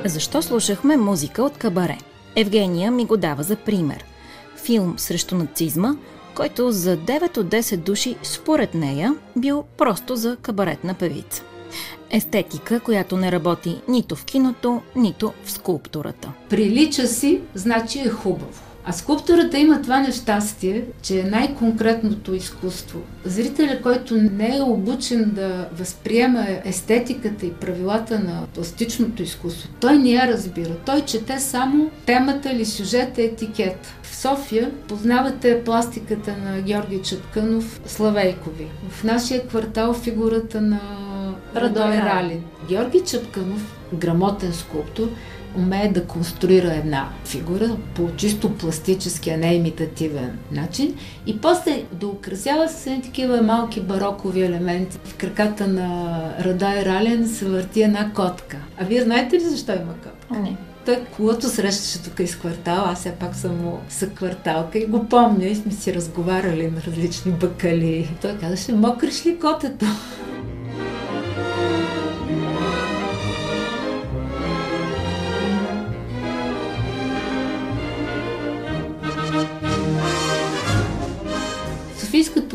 Защо 0.08 0.42
слушахме 0.42 0.96
музика 0.96 1.42
от 1.42 1.58
Кабаре? 1.58 1.98
Евгения 2.36 2.90
ми 2.90 3.04
го 3.04 3.16
дава 3.16 3.42
за 3.42 3.56
пример. 3.56 4.04
Филм 4.56 4.94
срещу 4.98 5.34
нацизма, 5.34 5.96
който 6.34 6.72
за 6.72 6.96
9 6.96 7.38
от 7.38 7.46
10 7.46 7.76
души, 7.76 8.16
според 8.22 8.74
нея, 8.74 9.14
бил 9.36 9.64
просто 9.78 10.16
за 10.16 10.36
кабаретна 10.42 10.94
певица. 10.94 11.42
Естетика, 12.10 12.80
която 12.80 13.16
не 13.16 13.32
работи 13.32 13.80
нито 13.88 14.16
в 14.16 14.24
киното, 14.24 14.82
нито 14.96 15.32
в 15.44 15.50
скулптурата. 15.50 16.32
Прилича 16.48 17.06
си, 17.06 17.40
значи 17.54 17.98
е 17.98 18.08
хубаво. 18.08 18.65
А 18.88 18.92
скулптурата 18.92 19.58
има 19.58 19.82
това 19.82 20.00
нещастие, 20.00 20.84
че 21.02 21.20
е 21.20 21.22
най-конкретното 21.30 22.34
изкуство. 22.34 22.98
Зрителя, 23.24 23.82
който 23.82 24.14
не 24.14 24.56
е 24.56 24.62
обучен 24.62 25.30
да 25.34 25.68
възприема 25.72 26.46
естетиката 26.64 27.46
и 27.46 27.52
правилата 27.52 28.18
на 28.18 28.46
пластичното 28.54 29.22
изкуство, 29.22 29.68
той 29.80 29.98
не 29.98 30.10
я 30.10 30.26
разбира. 30.26 30.76
Той 30.86 31.00
чете 31.00 31.40
само 31.40 31.90
темата 32.06 32.52
или 32.52 32.64
сюжета 32.64 33.22
етикет. 33.22 33.94
В 34.02 34.16
София 34.16 34.70
познавате 34.88 35.64
пластиката 35.64 36.36
на 36.44 36.60
Георги 36.60 37.02
Чапкънов, 37.02 37.80
Славейкови. 37.86 38.66
В 38.90 39.04
нашия 39.04 39.46
квартал 39.46 39.94
фигурата 39.94 40.60
на 40.60 40.80
Радой 41.56 41.96
Ралин. 41.96 42.44
Георги 42.68 43.00
Чапкънов, 43.00 43.76
грамотен 43.94 44.52
скулптор, 44.52 45.08
умее 45.56 45.92
да 45.94 46.04
конструира 46.04 46.74
една 46.74 47.08
фигура 47.24 47.76
по 47.94 48.08
чисто 48.16 48.50
пластически, 48.50 49.30
а 49.30 49.36
не 49.36 49.54
имитативен 49.54 50.38
начин 50.52 50.94
и 51.26 51.40
после 51.40 51.82
да 51.92 52.06
украсява 52.06 52.68
с 52.68 53.00
такива 53.02 53.42
малки 53.42 53.80
барокови 53.80 54.42
елементи. 54.42 54.98
В 55.04 55.14
краката 55.14 55.66
на 55.66 56.20
Радай 56.40 56.84
Рален 56.84 57.28
се 57.28 57.44
върти 57.44 57.82
една 57.82 58.12
котка. 58.12 58.56
А 58.80 58.84
вие 58.84 59.02
знаете 59.02 59.36
ли 59.36 59.40
защо 59.40 59.72
има 59.72 59.92
котка? 59.92 60.40
Не. 60.40 60.56
Той 60.86 61.00
когато 61.16 61.48
срещаше 61.48 62.02
тук 62.02 62.20
из 62.20 62.36
квартал, 62.36 62.84
аз 62.86 62.98
все 62.98 63.10
пак 63.10 63.34
съм 63.34 63.64
му 63.64 63.80
съкварталка 63.88 64.78
и 64.78 64.86
го 64.86 65.08
помня 65.08 65.46
и 65.46 65.54
сме 65.54 65.72
си 65.72 65.94
разговаряли 65.94 66.70
на 66.70 66.82
различни 66.86 67.32
бакали. 67.32 68.16
Той 68.22 68.36
казаше, 68.36 68.72
мокриш 68.72 69.26
ли 69.26 69.38
котето? 69.38 69.86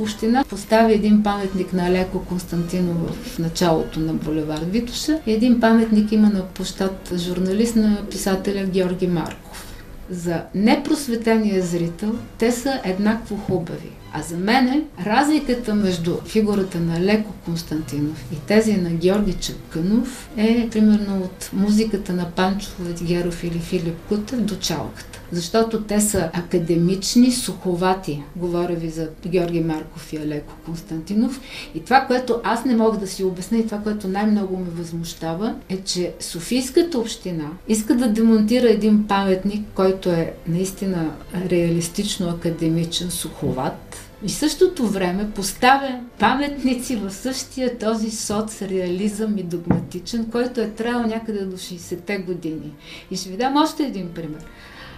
Община 0.02 0.44
постави 0.50 0.94
един 0.94 1.24
паметник 1.24 1.74
на 1.74 1.88
Алеко 1.88 2.26
Константинов 2.26 3.16
в 3.24 3.40
началото 3.40 4.00
на 4.00 4.14
булевард 4.14 4.72
Витуша 4.72 5.20
и 5.26 5.34
един 5.34 5.60
паметник 5.60 6.12
има 6.12 6.30
на 6.30 6.46
площад 6.46 7.12
журналист 7.18 7.76
на 7.76 7.98
писателя 8.12 8.66
Георги 8.66 9.08
Марков. 9.08 9.68
За 10.10 10.42
непросветения 10.56 11.62
зрител 11.62 12.16
те 12.38 12.52
са 12.52 12.82
еднакво 12.84 13.38
хубави. 13.38 13.90
А 14.14 14.22
за 14.22 14.38
мен 14.38 14.84
разликата 15.06 15.76
между 15.76 16.18
фигурата 16.26 16.80
на 16.80 17.00
Леко 17.00 17.32
Константинов 17.46 18.26
и 18.34 18.36
тези 18.48 18.78
на 18.78 18.90
Георги 18.90 19.34
Чапкънов 19.34 20.30
е 20.38 20.70
примерно 20.72 21.18
от 21.18 21.50
музиката 21.54 22.14
на 22.14 22.32
Панчо 22.32 22.70
Владигеров 22.80 23.44
или 23.44 23.60
Филип 23.60 23.96
Кутев 24.10 24.42
до 24.42 24.56
чалката. 24.56 25.21
Защото 25.32 25.82
те 25.82 26.02
са 26.02 26.30
академични, 26.34 27.32
суховати. 27.32 28.24
Говоря 28.36 28.74
ви 28.74 28.90
за 28.90 29.10
Георги 29.28 29.60
Марков 29.60 30.14
и 30.14 30.18
Алеко 30.18 30.54
Константинов. 30.66 31.42
И 31.76 31.84
това, 31.84 32.06
което 32.08 32.42
аз 32.44 32.66
не 32.66 32.76
мога 32.76 32.98
да 32.98 33.08
си 33.08 33.24
обясня 33.24 33.58
и 33.58 33.66
това, 33.66 33.78
което 33.78 34.08
най-много 34.08 34.58
ме 34.58 34.70
възмущава, 34.70 35.56
е, 35.70 35.78
че 35.78 36.14
Софийската 36.20 37.00
община 37.00 37.50
иска 37.68 37.96
да 37.96 38.08
демонтира 38.08 38.70
един 38.70 39.08
паметник, 39.08 39.66
който 39.76 40.10
е 40.10 40.34
наистина 40.48 41.12
реалистично 41.50 42.30
академичен, 42.30 43.12
суховат, 43.12 43.98
и 44.26 44.30
същото 44.30 44.88
време 44.88 45.32
поставя 45.32 46.00
паметници 46.20 46.96
в 46.96 47.12
същия 47.12 47.78
този 47.78 48.12
соцреализъм 48.12 49.38
и 49.38 49.44
догматичен, 49.44 50.26
който 50.32 50.62
е 50.62 50.70
трябвал 50.70 51.08
някъде 51.08 51.46
до 51.46 51.58
60-те 51.58 52.18
години. 52.18 52.74
И 53.12 53.16
ще 53.16 53.30
ви 53.30 53.38
дам 53.38 53.58
още 53.58 53.84
един 53.84 54.14
пример. 54.14 54.46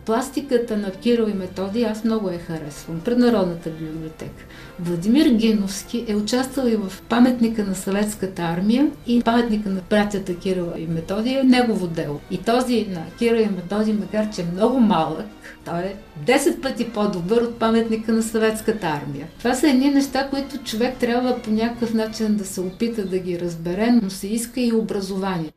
Пластиката 0.06 0.78
на 0.78 0.92
Кирил 0.92 1.28
и 1.30 1.34
Методи 1.34 1.84
аз 1.84 2.04
много 2.04 2.30
я 2.30 2.40
харесвам. 2.40 3.02
Пред 3.06 3.18
Народната 3.18 3.70
библиотека. 3.70 4.46
Владимир 4.80 5.30
Геновски 5.30 6.06
е 6.08 6.16
участвал 6.16 6.68
и 6.68 6.76
в 6.76 7.02
паметника 7.10 7.64
на 7.64 7.76
съветската 7.76 8.42
армия 8.42 8.88
и 9.08 9.22
паметника 9.22 9.70
на 9.70 9.82
братята 9.90 10.36
Кирил 10.36 10.68
и 10.78 10.88
Методи 10.88 11.30
е 11.34 11.44
негово 11.44 11.88
дело. 11.88 12.20
И 12.32 12.38
този 12.38 12.88
на 12.90 13.02
Кирил 13.18 13.42
и 13.42 13.50
Методи, 13.50 13.94
макар 13.94 14.30
че 14.30 14.42
е 14.42 14.46
много 14.54 14.80
малък, 14.80 15.26
той 15.66 15.80
е 15.80 15.96
10 16.26 16.62
пъти 16.62 16.90
по-добър 16.90 17.42
от 17.42 17.60
паметника 17.60 18.14
на 18.14 18.24
съветската 18.24 18.88
армия. 18.88 19.28
Това 19.40 19.54
са 19.54 19.70
едни 19.70 19.90
неща, 19.90 20.28
които 20.30 20.58
човек 20.58 20.98
трябва 20.98 21.42
по 21.42 21.52
някакъв 21.52 21.94
начин 21.94 22.36
да 22.36 22.46
се 22.46 22.62
опита 22.62 23.06
да 23.06 23.20
ги 23.20 23.40
разбере, 23.40 24.00
но 24.04 24.10
се 24.10 24.28
иска 24.28 24.62
и 24.62 24.74
образование. 24.74 25.52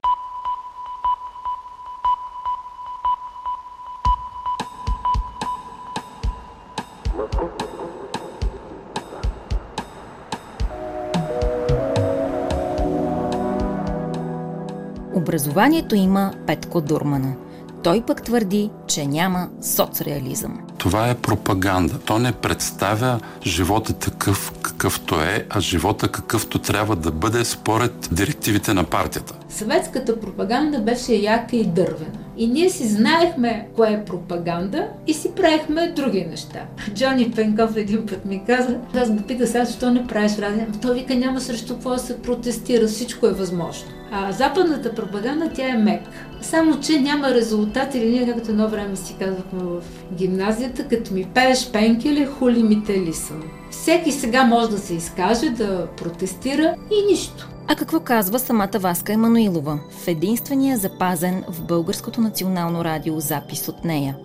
Образованието 15.27 15.95
има 15.95 16.33
Петко 16.47 16.81
Дурмана. 16.81 17.35
Той 17.83 18.03
пък 18.07 18.23
твърди, 18.23 18.71
че 18.87 19.07
няма 19.07 19.49
соцреализъм. 19.63 20.61
Това 20.79 21.09
е 21.09 21.15
пропаганда. 21.15 21.99
То 21.99 22.19
не 22.19 22.33
представя 22.33 23.21
живота 23.47 23.93
такъв 23.93 24.53
какъвто 24.63 25.21
е, 25.21 25.47
а 25.51 25.61
живота 25.61 26.09
какъвто 26.09 26.59
трябва 26.59 26.97
да 26.97 27.11
бъде 27.11 27.45
според 27.45 28.09
директивите 28.13 28.75
на 28.75 28.85
партията. 28.85 29.35
Съветската 29.49 30.21
пропаганда 30.21 30.81
беше 30.81 31.15
яка 31.15 31.57
и 31.57 31.65
дървена. 31.65 32.26
И 32.39 32.47
ние 32.47 32.71
си 32.71 32.89
знаехме 32.89 33.69
кое 33.77 33.93
е 33.93 34.05
пропаганда 34.05 34.89
и 35.07 35.15
си 35.15 35.31
правихме 35.37 35.93
други 35.97 36.25
неща. 36.25 36.61
Джони 36.95 37.31
Пенков 37.31 37.77
един 37.77 38.07
път 38.07 38.25
ми 38.25 38.43
каза, 38.47 38.79
аз 38.95 39.11
го 39.11 39.23
пита 39.23 39.47
сега, 39.47 39.65
защо 39.65 39.91
не 39.91 40.07
правиш 40.07 40.39
радио? 40.39 40.65
Той 40.83 40.95
вика, 40.95 41.15
няма 41.15 41.41
срещу 41.41 41.75
какво 41.75 41.91
да 41.91 41.99
се 41.99 42.23
протестира, 42.23 42.87
всичко 42.87 43.27
е 43.27 43.33
възможно. 43.33 43.89
А 44.13 44.33
западната 44.33 44.95
пропаганда, 44.95 45.51
тя 45.55 45.69
е 45.69 45.79
мек. 45.79 46.01
Само, 46.41 46.81
че 46.81 47.01
няма 47.01 47.35
резултат 47.35 47.95
или 47.95 48.11
ние, 48.11 48.27
както 48.27 48.51
едно 48.51 48.69
време 48.69 48.97
си 48.97 49.17
казахме 49.19 49.63
в 49.63 49.83
гимназията, 50.13 50.89
като 50.89 51.15
ми 51.15 51.27
пееш 51.35 51.71
пенкеле, 51.73 52.27
хули 52.27 52.63
ми 52.63 52.85
те 52.85 53.01
ли 53.01 53.13
съм. 53.13 53.43
Всеки 53.71 54.13
сега 54.13 54.45
може 54.45 54.71
да 54.71 54.79
се 54.79 54.95
изкаже, 54.95 55.51
да 55.51 55.87
протестира 55.97 56.75
и 56.91 57.13
нищо. 57.13 57.49
А 57.69 57.77
какво 57.77 58.01
казва 58.01 58.39
самата 58.39 58.79
Васка 58.79 59.13
Емануилова 59.13 59.79
в 59.91 60.09
единствения 60.09 60.79
запазен 60.79 61.45
в 61.49 61.63
Българското 61.63 62.21
национално 62.21 62.85
радио 62.85 63.21
запис 63.21 63.69
от 63.69 63.85
нея? 63.85 64.17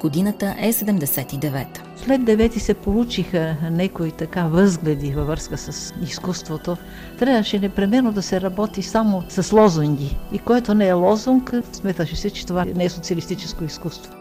Годината 0.00 0.54
е 0.58 0.72
79-та. 0.72 1.82
След 1.96 2.24
девети 2.24 2.60
се 2.60 2.74
получиха 2.74 3.56
някои 3.70 4.12
така 4.12 4.42
възгледи 4.42 5.12
във 5.12 5.26
връзка 5.26 5.58
с 5.58 5.94
изкуството. 6.02 6.76
Трябваше 7.18 7.58
непременно 7.58 8.12
да 8.12 8.22
се 8.22 8.40
работи 8.40 8.82
само 8.82 9.22
с 9.28 9.52
лозунги. 9.52 10.18
И 10.32 10.38
което 10.38 10.74
не 10.74 10.88
е 10.88 10.92
лозунг, 10.92 11.52
сметаше 11.72 12.16
се, 12.16 12.30
че 12.30 12.46
това 12.46 12.64
не 12.64 12.84
е 12.84 12.90
социалистическо 12.90 13.64
изкуство. 13.64 14.19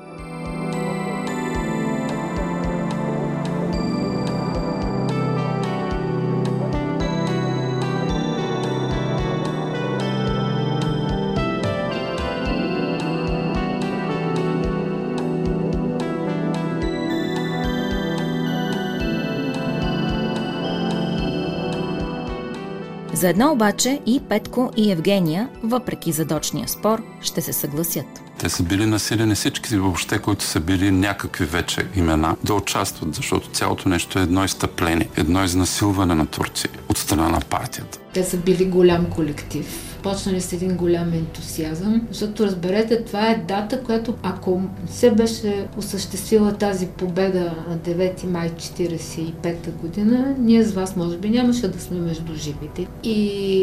За 23.19 23.29
едно 23.29 23.51
обаче 23.51 23.99
и 24.05 24.21
Петко 24.29 24.71
и 24.77 24.91
Евгения, 24.91 25.49
въпреки 25.63 26.11
задочния 26.11 26.67
спор, 26.67 27.03
ще 27.21 27.41
се 27.41 27.53
съгласят. 27.53 28.05
Те 28.37 28.49
са 28.49 28.63
били 28.63 28.85
насилени 28.85 29.35
всички 29.35 29.77
въобще, 29.77 30.19
които 30.19 30.43
са 30.43 30.59
били 30.59 30.91
някакви 30.91 31.45
вече 31.45 31.87
имена, 31.95 32.35
да 32.43 32.53
участват, 32.53 33.15
защото 33.15 33.49
цялото 33.49 33.89
нещо 33.89 34.19
е 34.19 34.21
едно 34.21 34.43
изтъпление, 34.43 35.09
едно 35.17 35.43
изнасилване 35.43 36.15
на 36.15 36.25
турци 36.25 36.67
от 36.89 36.97
страна 36.97 37.29
на 37.29 37.39
партията. 37.39 37.99
Те 38.13 38.23
са 38.23 38.37
били 38.37 38.65
голям 38.65 39.05
колектив 39.05 39.89
почнали 40.03 40.41
с 40.41 40.53
един 40.53 40.77
голям 40.77 41.13
ентусиазъм, 41.13 42.01
защото 42.11 42.43
разберете, 42.43 43.03
това 43.03 43.29
е 43.29 43.43
дата, 43.47 43.83
която 43.83 44.13
ако 44.23 44.61
се 44.87 45.11
беше 45.11 45.67
осъществила 45.77 46.53
тази 46.53 46.87
победа 46.87 47.55
на 47.69 47.77
9 47.77 48.25
май 48.25 48.49
1945 48.49 49.71
година, 49.81 50.35
ние 50.39 50.63
с 50.63 50.73
вас 50.73 50.95
може 50.95 51.17
би 51.17 51.29
нямаше 51.29 51.67
да 51.67 51.79
сме 51.79 51.99
между 51.99 52.35
живите. 52.35 52.87
И 53.03 53.17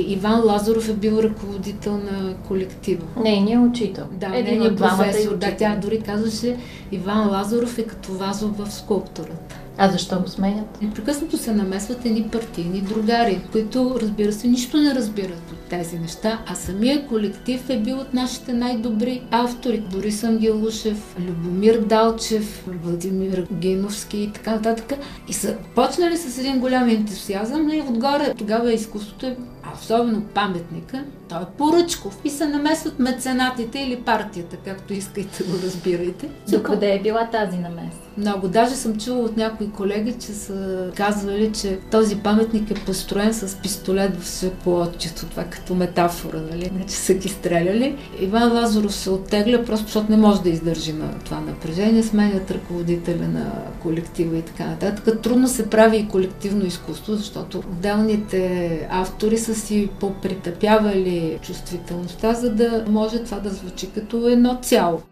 Иван 0.08 0.44
Лазаров 0.44 0.88
е 0.88 0.92
бил 0.92 1.18
ръководител 1.22 1.96
на 1.96 2.34
колектива. 2.48 3.04
Нейният 3.22 3.70
учител. 3.70 4.04
Да, 4.12 4.28
нейният 4.28 4.76
професор. 4.76 5.36
Да, 5.36 5.56
тя 5.58 5.76
дори 5.82 6.00
казваше 6.00 6.56
Иван 6.92 7.28
Лазаров 7.28 7.78
е 7.78 7.82
като 7.82 8.12
вазов 8.12 8.56
в 8.58 8.72
скулптурата. 8.72 9.45
А 9.78 9.90
защо 9.90 10.20
го 10.20 10.28
сменят? 10.28 10.82
Непрекъснато 10.82 11.36
се 11.36 11.52
намесват 11.52 12.04
едни 12.04 12.28
партийни 12.32 12.80
другари, 12.80 13.40
които, 13.52 13.98
разбира 14.00 14.32
се, 14.32 14.48
нищо 14.48 14.76
не 14.76 14.94
разбират 14.94 15.52
от 15.52 15.58
тези 15.70 15.98
неща, 15.98 16.42
а 16.46 16.54
самия 16.54 17.06
колектив 17.06 17.70
е 17.70 17.80
бил 17.80 17.98
от 17.98 18.14
нашите 18.14 18.52
най-добри 18.52 19.22
автори. 19.30 19.84
Борис 19.92 20.24
Ангелушев, 20.24 21.16
Любомир 21.20 21.78
Далчев, 21.78 22.64
Владимир 22.82 23.46
Геновски 23.52 24.18
и 24.18 24.32
така 24.32 24.50
нататък. 24.50 24.98
И 25.28 25.32
са 25.32 25.56
почнали 25.74 26.16
с 26.16 26.38
един 26.38 26.60
голям 26.60 26.88
ентусиазъм 26.88 27.68
и 27.68 27.80
отгоре 27.80 28.34
тогава 28.38 28.72
изкуството 28.72 29.26
е 29.26 29.36
а 29.66 29.78
особено 29.80 30.20
паметника, 30.20 31.04
той 31.28 31.42
е 31.42 31.46
поръчков 31.58 32.18
и 32.24 32.30
се 32.30 32.46
намесват 32.46 32.98
меценатите 32.98 33.78
или 33.78 33.96
партията, 33.96 34.56
както 34.56 34.92
искайте 34.92 35.44
го 35.44 35.52
разбирайте. 35.64 36.28
Докъде 36.48 36.94
е 36.94 37.02
била 37.02 37.28
тази 37.30 37.58
намеса? 37.58 37.98
Много. 38.18 38.48
Даже 38.48 38.74
съм 38.74 38.98
чула 38.98 39.18
от 39.18 39.36
някои 39.36 39.70
колеги, 39.70 40.14
че 40.20 40.26
са 40.26 40.90
казвали, 40.94 41.52
че 41.52 41.78
този 41.90 42.16
паметник 42.16 42.70
е 42.70 42.74
построен 42.74 43.34
с 43.34 43.56
пистолет 43.56 44.20
в 44.20 44.28
свеклотчето. 44.28 45.26
Това 45.26 45.44
като 45.44 45.74
метафора, 45.74 46.40
нали? 46.50 46.70
Не, 46.78 46.86
че 46.86 46.94
са 46.94 47.14
ги 47.14 47.28
стреляли. 47.28 47.96
Иван 48.20 48.52
Лазаров 48.52 48.94
се 48.94 49.10
оттегля, 49.10 49.64
просто 49.64 49.84
защото 49.84 50.10
не 50.10 50.16
може 50.16 50.42
да 50.42 50.48
издържи 50.48 50.92
на 50.92 51.18
това 51.24 51.40
напрежение. 51.40 52.02
Сменят 52.02 52.50
ръководителя 52.50 53.28
на 53.28 53.52
колектива 53.82 54.36
и 54.36 54.42
така 54.42 54.66
нататък. 54.66 55.22
Трудно 55.22 55.48
се 55.48 55.70
прави 55.70 55.96
и 55.96 56.08
колективно 56.08 56.66
изкуство, 56.66 57.14
защото 57.14 57.58
отделните 57.58 58.88
автори 58.90 59.38
са 59.38 59.54
си 59.56 59.88
попритъпявали 60.00 61.38
чувствителността, 61.42 62.32
за 62.34 62.54
да 62.54 62.84
може 62.88 63.24
това 63.24 63.38
да 63.38 63.50
звучи 63.50 63.90
като 63.90 64.28
едно 64.28 64.58
цяло. 64.62 65.02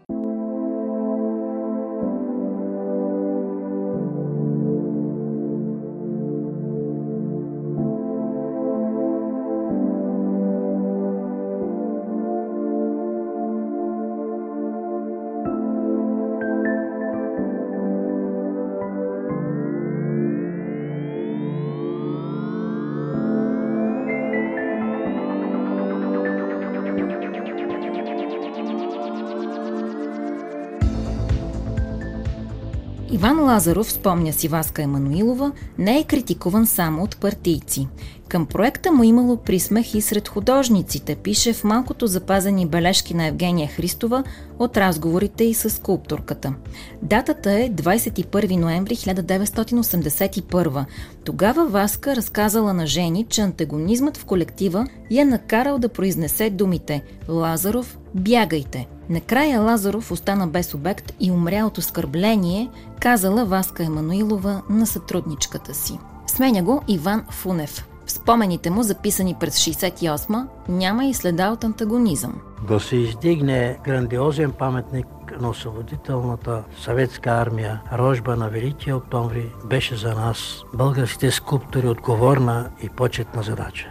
Лазаров, 33.45 33.91
спомня 33.91 34.33
си 34.33 34.47
Васка 34.47 34.83
Емануилова, 34.83 35.51
не 35.77 35.99
е 35.99 36.03
критикуван 36.03 36.65
само 36.65 37.03
от 37.03 37.17
партийци. 37.17 37.87
Към 38.27 38.45
проекта 38.45 38.91
му 38.91 39.03
имало 39.03 39.37
присмех 39.37 39.93
и 39.95 40.01
сред 40.01 40.27
художниците, 40.27 41.15
пише 41.15 41.53
в 41.53 41.63
малкото 41.63 42.07
запазени 42.07 42.65
бележки 42.65 43.13
на 43.13 43.27
Евгения 43.27 43.67
Христова 43.67 44.23
от 44.59 44.77
разговорите 44.77 45.43
и 45.43 45.53
с 45.53 45.69
скулпторката. 45.69 46.53
Датата 47.01 47.51
е 47.51 47.69
21 47.69 48.55
ноември 48.55 48.95
1981. 48.95 50.85
Тогава 51.23 51.65
Васка 51.65 52.15
разказала 52.15 52.73
на 52.73 52.87
Жени, 52.87 53.25
че 53.29 53.41
антагонизмът 53.41 54.17
в 54.17 54.25
колектива 54.25 54.87
я 55.11 55.25
накарал 55.25 55.77
да 55.77 55.89
произнесе 55.89 56.49
думите 56.49 57.01
«Лазаров, 57.29 57.97
бягайте!» 58.15 58.87
Накрая 59.09 59.61
Лазаров 59.61 60.11
остана 60.11 60.47
без 60.47 60.73
обект 60.73 61.13
и 61.19 61.31
умря 61.31 61.65
от 61.65 61.77
оскърбление, 61.77 62.69
казала 62.99 63.45
Васка 63.45 63.83
Емануилова 63.83 64.61
на 64.69 64.87
сътрудничката 64.87 65.73
си. 65.73 65.99
Сменя 66.27 66.63
го 66.63 66.81
Иван 66.87 67.25
Фунев. 67.29 67.85
В 68.05 68.11
спомените 68.11 68.69
му, 68.69 68.83
записани 68.83 69.35
през 69.39 69.55
68 69.55 70.47
няма 70.69 71.05
и 71.05 71.13
следа 71.13 71.51
от 71.51 71.63
антагонизъм. 71.63 72.41
Да 72.67 72.79
се 72.79 72.95
издигне 72.95 73.79
грандиозен 73.83 74.51
паметник 74.51 75.07
на 75.39 75.49
освободителната 75.49 76.63
съветска 76.81 77.29
армия, 77.29 77.81
рожба 77.93 78.35
на 78.35 78.49
Великия 78.49 78.97
октомври, 78.97 79.51
беше 79.65 79.95
за 79.95 80.13
нас, 80.13 80.63
българските 80.73 81.31
скулптори, 81.31 81.87
отговорна 81.87 82.69
и 82.83 82.89
почетна 82.89 83.43
задача. 83.43 83.87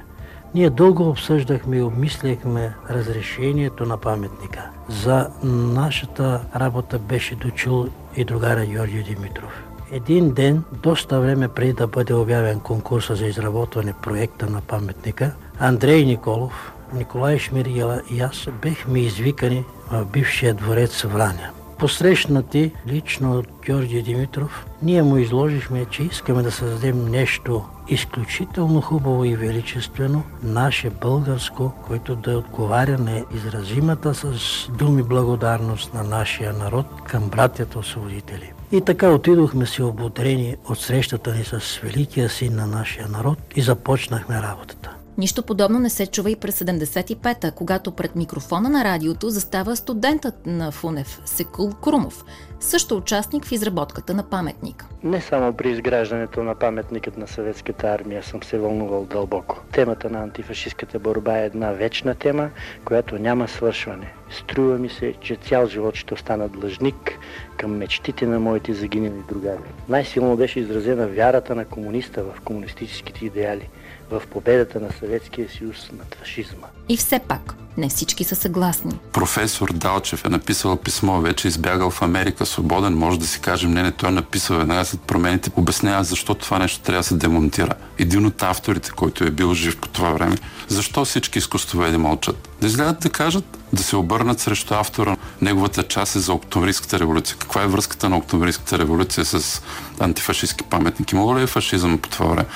Ние 0.54 0.70
дълго 0.70 1.08
обсъждахме 1.08 1.76
и 1.76 1.82
обмисляхме 1.82 2.74
разрешението 2.90 3.86
на 3.86 3.96
паметника. 3.96 4.70
За 4.88 5.30
нашата 5.44 6.40
работа 6.56 6.98
беше 6.98 7.34
дочул 7.34 7.86
и 8.16 8.24
другара 8.24 8.66
Георгий 8.66 9.02
Димитров. 9.02 9.64
Един 9.90 10.32
ден, 10.32 10.62
доста 10.82 11.20
време 11.20 11.48
преди 11.48 11.72
да 11.72 11.86
бъде 11.86 12.14
обявен 12.14 12.60
конкурса 12.60 13.14
за 13.14 13.26
изработване 13.26 13.94
проекта 14.02 14.50
на 14.50 14.60
паметника, 14.60 15.34
Андрей 15.58 16.04
Николов, 16.04 16.72
Николай 16.94 17.38
Шмиргела 17.38 18.02
и 18.10 18.20
аз 18.20 18.46
бехме 18.62 19.00
извикани 19.00 19.64
в 19.90 20.04
бившия 20.04 20.54
дворец 20.54 21.02
Враня. 21.02 21.50
Посрещнати 21.78 22.72
лично 22.86 23.38
от 23.38 23.46
Георгия 23.66 24.02
Димитров, 24.02 24.66
ние 24.82 25.02
му 25.02 25.16
изложихме, 25.16 25.84
че 25.84 26.02
искаме 26.02 26.42
да 26.42 26.50
създадем 26.50 27.08
нещо 27.08 27.64
изключително 27.88 28.80
хубаво 28.80 29.24
и 29.24 29.36
величествено, 29.36 30.22
наше 30.42 30.90
българско, 30.90 31.72
което 31.86 32.16
да 32.16 32.38
отговаря 32.38 32.98
на 32.98 33.24
изразимата 33.34 34.14
с 34.14 34.34
думи 34.78 35.02
благодарност 35.02 35.94
на 35.94 36.02
нашия 36.02 36.52
народ 36.52 36.86
към 37.04 37.28
братята 37.28 37.78
освободители. 37.78 38.53
И 38.74 38.80
така 38.80 39.10
отидохме 39.10 39.66
си 39.66 39.82
ободрени 39.82 40.56
от 40.68 40.78
срещата 40.78 41.34
ни 41.34 41.44
с 41.44 41.80
великия 41.82 42.28
син 42.28 42.56
на 42.56 42.66
нашия 42.66 43.08
народ 43.08 43.38
и 43.56 43.62
започнахме 43.62 44.42
работата. 44.42 44.93
Нищо 45.18 45.42
подобно 45.42 45.78
не 45.78 45.90
се 45.90 46.06
чува 46.06 46.30
и 46.30 46.36
през 46.36 46.58
75-та, 46.58 47.50
когато 47.50 47.92
пред 47.92 48.16
микрофона 48.16 48.68
на 48.68 48.84
радиото 48.84 49.30
застава 49.30 49.76
студентът 49.76 50.46
на 50.46 50.70
Фунев, 50.70 51.20
Секул 51.24 51.72
Крумов, 51.72 52.24
също 52.60 52.96
участник 52.96 53.44
в 53.44 53.52
изработката 53.52 54.14
на 54.14 54.22
паметника. 54.22 54.86
Не 55.02 55.20
само 55.20 55.52
при 55.52 55.70
изграждането 55.70 56.42
на 56.42 56.54
паметникът 56.54 57.18
на 57.18 57.26
съветската 57.26 57.86
армия 57.86 58.22
съм 58.22 58.42
се 58.42 58.58
вълнувал 58.58 59.04
дълбоко. 59.04 59.60
Темата 59.72 60.10
на 60.10 60.22
антифашистската 60.22 60.98
борба 60.98 61.38
е 61.38 61.46
една 61.46 61.72
вечна 61.72 62.14
тема, 62.14 62.50
която 62.84 63.18
няма 63.18 63.48
свършване. 63.48 64.12
Струва 64.30 64.78
ми 64.78 64.88
се, 64.88 65.14
че 65.20 65.36
цял 65.36 65.66
живот 65.66 65.94
ще 65.94 66.14
остана 66.14 66.48
длъжник 66.48 67.18
към 67.56 67.76
мечтите 67.76 68.26
на 68.26 68.40
моите 68.40 68.74
загинали 68.74 69.22
другари. 69.28 69.58
Най-силно 69.88 70.36
беше 70.36 70.60
изразена 70.60 71.06
вярата 71.06 71.54
на 71.54 71.64
комуниста 71.64 72.24
в 72.24 72.40
комунистическите 72.40 73.26
идеали– 73.26 73.68
в 74.20 74.26
победата 74.26 74.80
на 74.80 74.88
Съветския 75.00 75.48
съюз 75.58 75.76
над 75.98 76.16
фашизма. 76.20 76.66
И 76.88 76.96
все 76.96 77.18
пак, 77.18 77.54
не 77.76 77.88
всички 77.88 78.24
са 78.24 78.36
съгласни. 78.36 78.92
Професор 79.12 79.72
Далчев 79.72 80.24
е 80.24 80.28
написал 80.28 80.76
писмо, 80.76 81.20
вече 81.20 81.48
избягал 81.48 81.90
в 81.90 82.02
Америка 82.02 82.46
свободен, 82.46 82.94
може 82.94 83.18
да 83.18 83.26
си 83.26 83.40
кажем, 83.40 83.72
не, 83.72 83.82
не, 83.82 83.92
той 83.92 84.08
е 84.08 84.12
написал 84.12 84.56
веднага 84.56 84.84
след 84.84 85.00
промените, 85.00 85.50
обяснява 85.56 86.04
защо 86.04 86.34
това 86.34 86.58
нещо 86.58 86.80
трябва 86.80 87.00
да 87.00 87.04
се 87.04 87.14
демонтира. 87.14 87.74
Един 87.98 88.26
от 88.26 88.42
авторите, 88.42 88.90
който 88.90 89.24
е 89.24 89.30
бил 89.30 89.54
жив 89.54 89.76
по 89.76 89.88
това 89.88 90.10
време, 90.10 90.36
защо 90.68 91.04
всички 91.04 91.38
изкуствоведи 91.38 91.96
мълчат? 91.96 92.48
Да 92.60 92.66
излядат 92.66 93.00
да 93.00 93.10
кажат, 93.10 93.44
да 93.74 93.82
се 93.82 93.96
обърнат 93.96 94.40
срещу 94.40 94.74
автора. 94.74 95.16
Неговата 95.42 95.82
част 95.82 96.16
е 96.16 96.18
за 96.18 96.32
Октомврийската 96.32 96.98
революция. 96.98 97.36
Каква 97.38 97.62
е 97.62 97.66
връзката 97.66 98.08
на 98.08 98.16
Октомврийската 98.16 98.78
революция 98.78 99.24
с 99.24 99.62
антифашистски 100.00 100.64
паметники? 100.64 101.14
Мога 101.14 101.40
ли 101.40 101.42
е 101.42 101.46
фашизъм 101.46 101.98
по 101.98 102.08
това 102.08 102.26
време? 102.26 102.46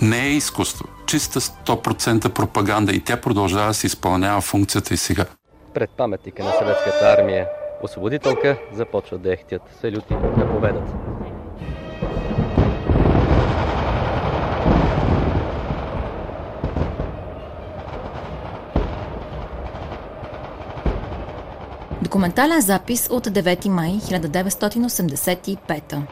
Не 0.00 0.26
е 0.26 0.30
изкуство. 0.30 0.84
Чиста 1.06 1.40
100% 1.40 2.28
пропаганда 2.28 2.92
и 2.92 3.00
тя 3.00 3.16
продължава 3.16 3.66
да 3.66 3.74
се 3.74 3.86
изпълнява 3.86 4.40
функцията 4.40 4.94
и 4.94 4.96
сега. 4.96 5.24
Пред 5.74 5.90
паметника 5.90 6.44
на 6.44 6.52
съветската 6.58 7.16
армия 7.18 7.46
освободителка 7.82 8.58
започват 8.72 9.22
да 9.22 9.32
ехтят 9.32 9.62
салюти 9.80 10.14
на 10.14 10.52
победата. 10.54 10.92
Документален 22.02 22.60
запис 22.60 23.08
от 23.10 23.26
9 23.26 23.68
май 23.68 23.90
1985 23.90 26.02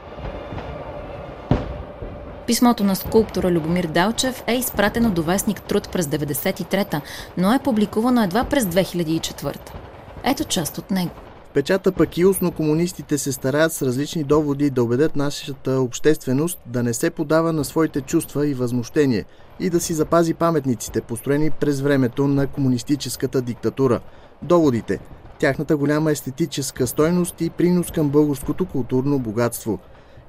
Писмото 2.47 2.85
на 2.85 2.97
скулптора 2.97 3.51
Любомир 3.51 3.87
Далчев 3.87 4.45
е 4.47 4.55
изпратено 4.55 5.11
до 5.11 5.23
вестник 5.23 5.63
Труд 5.63 5.89
през 5.93 6.07
93-та, 6.07 7.01
но 7.37 7.55
е 7.55 7.59
публикувано 7.59 8.23
едва 8.23 8.45
през 8.45 8.65
2004 8.65 9.57
Ето 10.25 10.45
част 10.45 10.79
от 10.79 10.91
него. 10.91 11.11
Печата 11.55 11.93
пък 11.93 12.19
и 12.19 12.25
устно 12.25 12.53
комунистите 12.53 13.19
се 13.19 13.33
стараят 13.33 13.73
с 13.73 13.83
различни 13.83 14.25
доводи 14.25 14.71
да 14.71 14.83
убедят 14.83 15.17
нашата 15.17 15.81
общественост 15.81 16.59
да 16.67 16.83
не 16.83 16.95
се 16.95 17.11
подава 17.11 17.53
на 17.53 17.65
своите 17.65 18.01
чувства 18.01 18.47
и 18.47 18.55
възмущение 18.55 19.25
и 19.61 19.71
да 19.71 19.81
си 19.81 19.95
запази 19.95 20.35
паметниците, 20.35 21.01
построени 21.01 21.51
през 21.51 21.81
времето 21.81 22.29
на 22.29 22.47
комунистическата 22.47 23.43
диктатура. 23.43 24.01
Доводите– 24.43 24.99
тяхната 25.41 25.77
голяма 25.77 26.11
естетическа 26.11 26.87
стойност 26.87 27.41
и 27.41 27.51
принос 27.51 27.91
към 27.91 28.09
българското 28.09 28.67
културно 28.67 29.19
богатство. 29.19 29.79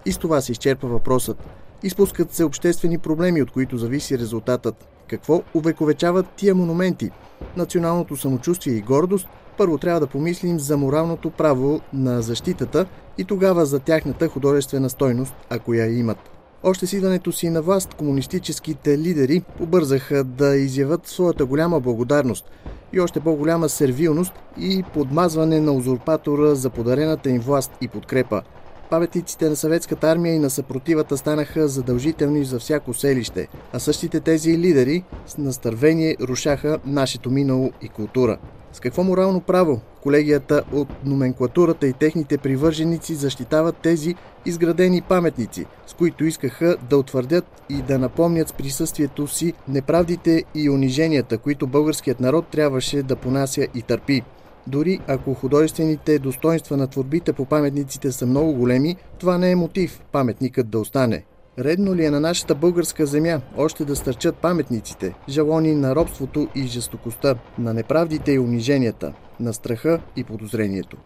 И 0.06 0.12
с 0.12 0.18
това 0.18 0.42
се 0.42 0.52
изчерпа 0.52 0.88
въпросът– 0.88 1.38
Изпускат 1.84 2.34
се 2.34 2.44
обществени 2.44 2.98
проблеми, 2.98 3.42
от 3.42 3.52
които 3.52 3.78
зависи 3.78 4.20
резултатът. 4.20 4.88
Какво 5.08 5.42
увековечават 5.54 6.26
тия 6.36 6.56
монументи? 6.56 7.12
Националното 7.58 8.18
самочувствие 8.18 8.74
и 8.74 8.82
гордост? 8.82 9.28
Първо 9.58 9.78
трябва 9.78 10.00
да 10.00 10.08
помислим 10.08 10.60
за 10.60 10.78
моралното 10.78 11.30
право 11.30 11.82
на 11.94 12.22
защитата 12.22 12.86
и 13.18 13.24
тогава 13.24 13.66
за 13.66 13.80
тяхната 13.80 14.28
художествена 14.28 14.90
стойност, 14.90 15.34
ако 15.50 15.74
я 15.74 16.00
имат. 16.00 16.31
Още 16.64 16.88
с 16.88 16.94
идването 16.94 17.32
си 17.32 17.50
на 17.50 17.62
власт, 17.62 17.94
комунистическите 17.94 18.98
лидери 18.98 19.42
побързаха 19.58 20.24
да 20.24 20.56
изявят 20.56 21.08
своята 21.08 21.46
голяма 21.46 21.80
благодарност 21.80 22.46
и 22.94 23.00
още 23.00 23.20
по-голяма 23.20 23.70
сервилност 23.70 24.34
и 24.60 24.84
подмазване 24.94 25.60
на 25.60 25.72
узурпатора 25.72 26.56
за 26.56 26.70
подарената 26.70 27.30
им 27.30 27.40
власт 27.40 27.72
и 27.82 27.88
подкрепа– 27.88 28.42
Паметниците 28.92 29.50
на 29.50 29.56
съветската 29.56 30.10
армия 30.10 30.36
и 30.36 30.40
на 30.40 30.50
съпротивата 30.50 31.18
станаха 31.18 31.68
задължителни 31.68 32.46
за 32.46 32.60
всяко 32.60 32.94
селище, 32.94 33.48
а 33.74 33.80
същите 33.80 34.20
тези 34.20 34.58
лидери 34.58 35.04
с 35.28 35.38
настървение 35.38 36.16
рушаха 36.22 36.80
нашето 36.86 37.30
минало 37.30 37.72
и 37.82 37.90
култура. 37.90 38.38
С 38.74 38.80
какво 38.80 39.04
морално 39.04 39.42
право 39.42 39.82
колегията 40.04 40.64
от 40.74 40.88
номенклатурата 41.06 41.88
и 41.88 41.94
техните 41.94 42.38
привърженици 42.38 43.16
защитават 43.16 43.76
тези 43.78 44.16
изградени 44.46 45.02
паметници, 45.02 45.66
с 45.88 45.94
които 45.94 46.26
искаха 46.26 46.78
да 46.90 46.98
утвърдят 46.98 47.46
и 47.70 47.82
да 47.82 48.00
напомнят 48.00 48.50
с 48.50 48.54
присъствието 48.54 49.28
си 49.28 49.54
неправдите 49.68 50.44
и 50.56 50.70
униженията, 50.70 51.38
които 51.38 51.68
българският 51.68 52.20
народ 52.20 52.48
трябваше 52.48 53.04
да 53.04 53.16
понася 53.16 53.68
и 53.76 53.82
търпи. 53.82 54.24
Дори 54.68 55.00
ако 55.08 55.34
художествените 55.34 56.20
достоинства 56.20 56.78
на 56.78 56.88
творбите 56.88 57.34
по 57.34 57.46
паметниците 57.46 58.12
са 58.12 58.26
много 58.26 58.54
големи, 58.54 58.96
това 59.20 59.38
не 59.38 59.52
е 59.52 59.56
мотив 59.56 60.02
паметникът 60.12 60.70
да 60.70 60.80
остане. 60.80 61.24
Редно 61.60 61.96
ли 61.96 62.06
е 62.06 62.12
на 62.12 62.20
нашата 62.20 62.56
българска 62.56 63.06
земя 63.06 63.42
още 63.58 63.86
да 63.86 63.96
стърчат 63.96 64.36
паметниците, 64.36 65.16
жалони 65.30 65.76
на 65.76 65.96
робството 65.96 66.48
и 66.56 66.68
жестокостта, 66.68 67.36
на 67.60 67.74
неправдите 67.74 68.32
и 68.32 68.40
униженията, 68.40 69.14
на 69.40 69.54
страха 69.54 70.02
и 70.16 70.24
подозрението? 70.24 70.98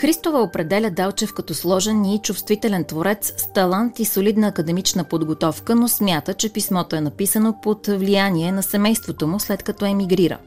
Христова 0.00 0.42
определя 0.42 0.90
Далчев 0.90 1.34
като 1.34 1.54
сложен 1.54 2.04
и 2.04 2.20
чувствителен 2.22 2.84
творец 2.84 3.32
с 3.36 3.52
талант 3.52 3.98
и 3.98 4.04
солидна 4.04 4.48
академична 4.48 5.04
подготовка, 5.04 5.74
но 5.74 5.88
смята, 5.88 6.34
че 6.34 6.52
писмото 6.52 6.96
е 6.96 7.00
написано 7.00 7.54
под 7.62 7.86
влияние 7.86 8.52
на 8.52 8.62
семейството 8.62 9.26
му 9.26 9.40
след 9.40 9.62
като 9.62 9.84
емигрира. 9.84 10.38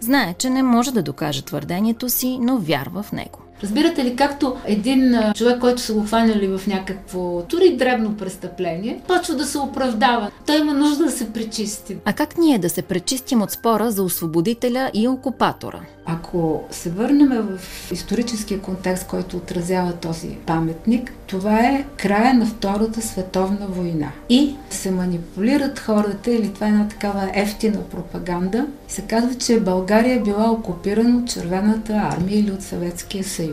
Знае, 0.00 0.34
че 0.38 0.50
не 0.50 0.62
може 0.62 0.92
да 0.92 1.02
докаже 1.02 1.42
твърдението 1.42 2.08
си, 2.08 2.38
но 2.40 2.58
вярва 2.58 3.02
в 3.02 3.12
него. 3.12 3.43
Разбирате 3.62 4.04
ли, 4.04 4.16
както 4.16 4.56
един 4.64 5.16
човек, 5.34 5.58
който 5.60 5.82
са 5.82 5.94
го 5.94 6.04
хванали 6.04 6.48
в 6.48 6.66
някакво 6.66 7.42
дори 7.50 7.76
дребно 7.76 8.16
престъпление, 8.16 9.00
почва 9.08 9.34
да 9.34 9.44
се 9.44 9.58
оправдава. 9.58 10.30
Той 10.46 10.58
има 10.58 10.74
нужда 10.74 11.04
да 11.04 11.10
се 11.10 11.32
пречисти. 11.32 11.96
А 12.04 12.12
как 12.12 12.38
ние 12.38 12.58
да 12.58 12.70
се 12.70 12.82
пречистим 12.82 13.42
от 13.42 13.50
спора 13.50 13.90
за 13.90 14.02
освободителя 14.02 14.90
и 14.94 15.08
окупатора? 15.08 15.80
Ако 16.06 16.62
се 16.70 16.90
върнем 16.90 17.28
в 17.28 17.92
историческия 17.92 18.60
контекст, 18.60 19.06
който 19.06 19.36
отразява 19.36 19.92
този 19.92 20.28
паметник, 20.46 21.12
това 21.26 21.60
е 21.60 21.84
края 21.96 22.34
на 22.34 22.46
Втората 22.46 23.02
световна 23.02 23.66
война. 23.68 24.08
И 24.28 24.54
се 24.70 24.90
манипулират 24.90 25.78
хората, 25.78 26.30
или 26.30 26.52
това 26.52 26.66
е 26.66 26.70
една 26.70 26.88
такава 26.88 27.30
ефтина 27.34 27.82
пропаганда, 27.90 28.66
се 28.88 29.02
казва, 29.02 29.34
че 29.34 29.60
България 29.60 30.16
е 30.16 30.22
била 30.22 30.50
окупирана 30.50 31.18
от 31.18 31.30
Червената 31.30 31.92
армия 31.92 32.38
или 32.40 32.50
от 32.50 32.62
Съветския 32.62 33.24
съюз. 33.24 33.43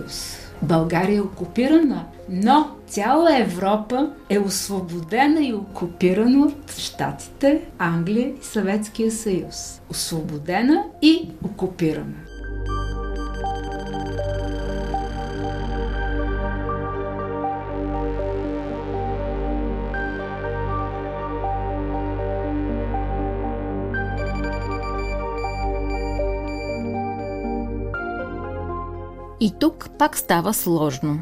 България 0.61 1.17
е 1.17 1.21
окупирана, 1.21 2.05
но 2.29 2.75
цяла 2.87 3.37
Европа 3.37 4.11
е 4.29 4.39
освободена 4.39 5.45
и 5.45 5.53
окупирана 5.53 6.45
от 6.45 6.71
Штатите, 6.71 7.61
Англия 7.77 8.27
и 8.27 8.43
Съветския 8.45 9.11
съюз. 9.11 9.81
Освободена 9.89 10.83
и 11.01 11.29
окупирана. 11.43 12.30
И 29.41 29.51
тук 29.59 29.89
пак 29.99 30.17
става 30.17 30.53
сложно. 30.53 31.19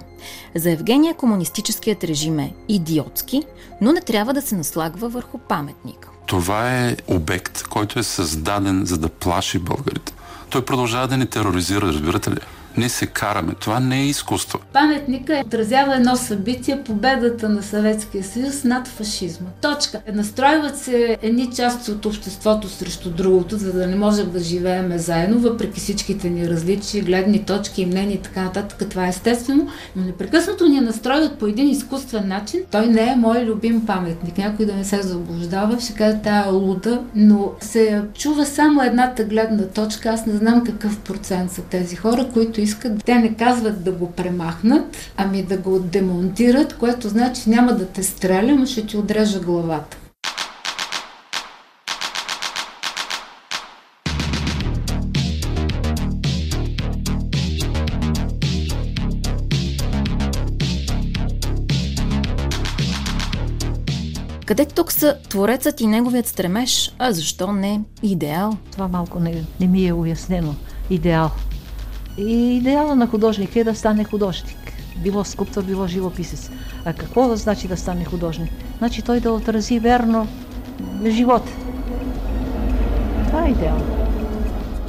За 0.55 0.71
Евгения 0.71 1.13
комунистическият 1.13 2.03
режим 2.03 2.39
е 2.39 2.53
идиотски, 2.67 3.43
но 3.81 3.91
не 3.91 4.01
трябва 4.01 4.33
да 4.33 4.41
се 4.41 4.55
наслагва 4.55 5.09
върху 5.09 5.37
паметника. 5.37 6.09
Това 6.25 6.77
е 6.77 6.95
обект, 7.07 7.63
който 7.63 7.99
е 7.99 8.03
създаден 8.03 8.85
за 8.85 8.97
да 8.97 9.09
плаши 9.09 9.59
българите. 9.59 10.13
Той 10.49 10.65
продължава 10.65 11.07
да 11.07 11.17
ни 11.17 11.25
тероризира, 11.25 11.81
разбирате 11.81 12.31
ли? 12.31 12.39
Не 12.77 12.89
се 12.89 13.05
караме. 13.05 13.53
Това 13.59 13.79
не 13.79 14.01
е 14.01 14.05
изкуство. 14.05 14.59
Паметника 14.73 15.43
отразява 15.45 15.95
едно 15.95 16.15
събитие, 16.15 16.83
победата 16.83 17.49
на 17.49 17.63
Съветския 17.63 18.23
съюз 18.23 18.63
над 18.63 18.87
фашизма. 18.87 19.47
Точка. 19.61 20.01
Настройват 20.13 20.77
се 20.77 21.17
едни 21.21 21.49
части 21.55 21.91
от 21.91 22.05
обществото 22.05 22.69
срещу 22.69 23.09
другото, 23.09 23.57
за 23.57 23.73
да 23.73 23.87
не 23.87 23.95
можем 23.95 24.31
да 24.31 24.39
живееме 24.39 24.97
заедно, 24.97 25.39
въпреки 25.39 25.79
всичките 25.79 26.29
ни 26.29 26.49
различия, 26.49 27.03
гледни 27.03 27.45
точки 27.45 27.85
мнения 27.85 28.15
и 28.15 28.21
така 28.21 28.41
нататък. 28.41 28.89
Това 28.89 29.05
е 29.05 29.09
естествено, 29.09 29.67
но 29.95 30.03
непрекъснато 30.03 30.67
ни 30.67 30.79
настройват 30.79 31.39
по 31.39 31.45
един 31.47 31.69
изкуствен 31.69 32.27
начин. 32.27 32.59
Той 32.71 32.87
не 32.87 33.11
е 33.11 33.15
мой 33.15 33.45
любим 33.45 33.85
паметник. 33.85 34.37
Някой 34.37 34.65
да 34.65 34.73
не 34.73 34.85
се 34.85 35.01
заблуждава, 35.01 35.79
ще 35.79 35.93
каже 35.93 36.17
тая 36.23 36.45
е 36.45 36.51
луда, 36.51 37.01
но 37.15 37.51
се 37.61 38.01
чува 38.13 38.45
само 38.45 38.83
едната 38.83 39.23
гледна 39.23 39.63
точка. 39.63 40.09
Аз 40.09 40.25
не 40.25 40.37
знам 40.37 40.63
какъв 40.63 40.99
процент 40.99 41.51
са 41.51 41.61
тези 41.61 41.95
хора, 41.95 42.27
които 42.33 42.58
искат. 42.59 43.03
Те 43.03 43.15
не 43.15 43.35
казват 43.35 43.83
да 43.83 43.91
го 43.91 44.11
премахнат, 44.11 44.97
ами 45.17 45.43
да 45.43 45.57
го 45.57 45.79
демонтират, 45.79 46.77
което 46.77 47.09
значи 47.09 47.49
няма 47.49 47.73
да 47.73 47.87
те 47.87 48.03
стрелям, 48.03 48.65
ще 48.65 48.85
ти 48.85 48.97
отрежа 48.97 49.39
главата. 49.39 49.97
Къде 64.49 64.65
тук 64.65 64.91
са 64.91 65.17
творецът 65.29 65.81
и 65.81 65.87
неговият 65.87 66.27
стремеж, 66.27 66.95
а 66.99 67.11
защо 67.11 67.51
не 67.51 67.81
идеал? 68.03 68.57
Това 68.71 68.87
малко 68.87 69.19
не, 69.19 69.43
не 69.59 69.67
ми 69.67 69.87
е 69.87 69.93
уяснено. 69.93 70.55
Идеал. 70.89 71.31
И 72.19 72.57
идеала 72.57 72.95
на 72.95 73.07
художник 73.07 73.55
е 73.55 73.63
да 73.63 73.75
стане 73.75 74.03
художник. 74.03 74.73
Било 74.97 75.23
скулптор, 75.23 75.63
било 75.63 75.87
живописец. 75.87 76.51
А 76.85 76.93
какво 76.93 77.35
значи 77.35 77.67
да 77.67 77.77
стане 77.77 78.05
художник? 78.05 78.51
Значи 78.77 79.01
той 79.01 79.19
да 79.19 79.31
отрази 79.31 79.79
верно 79.79 80.27
живота. 81.05 81.51
Това 83.27 83.45
е 83.47 83.51
идеал. 83.51 83.77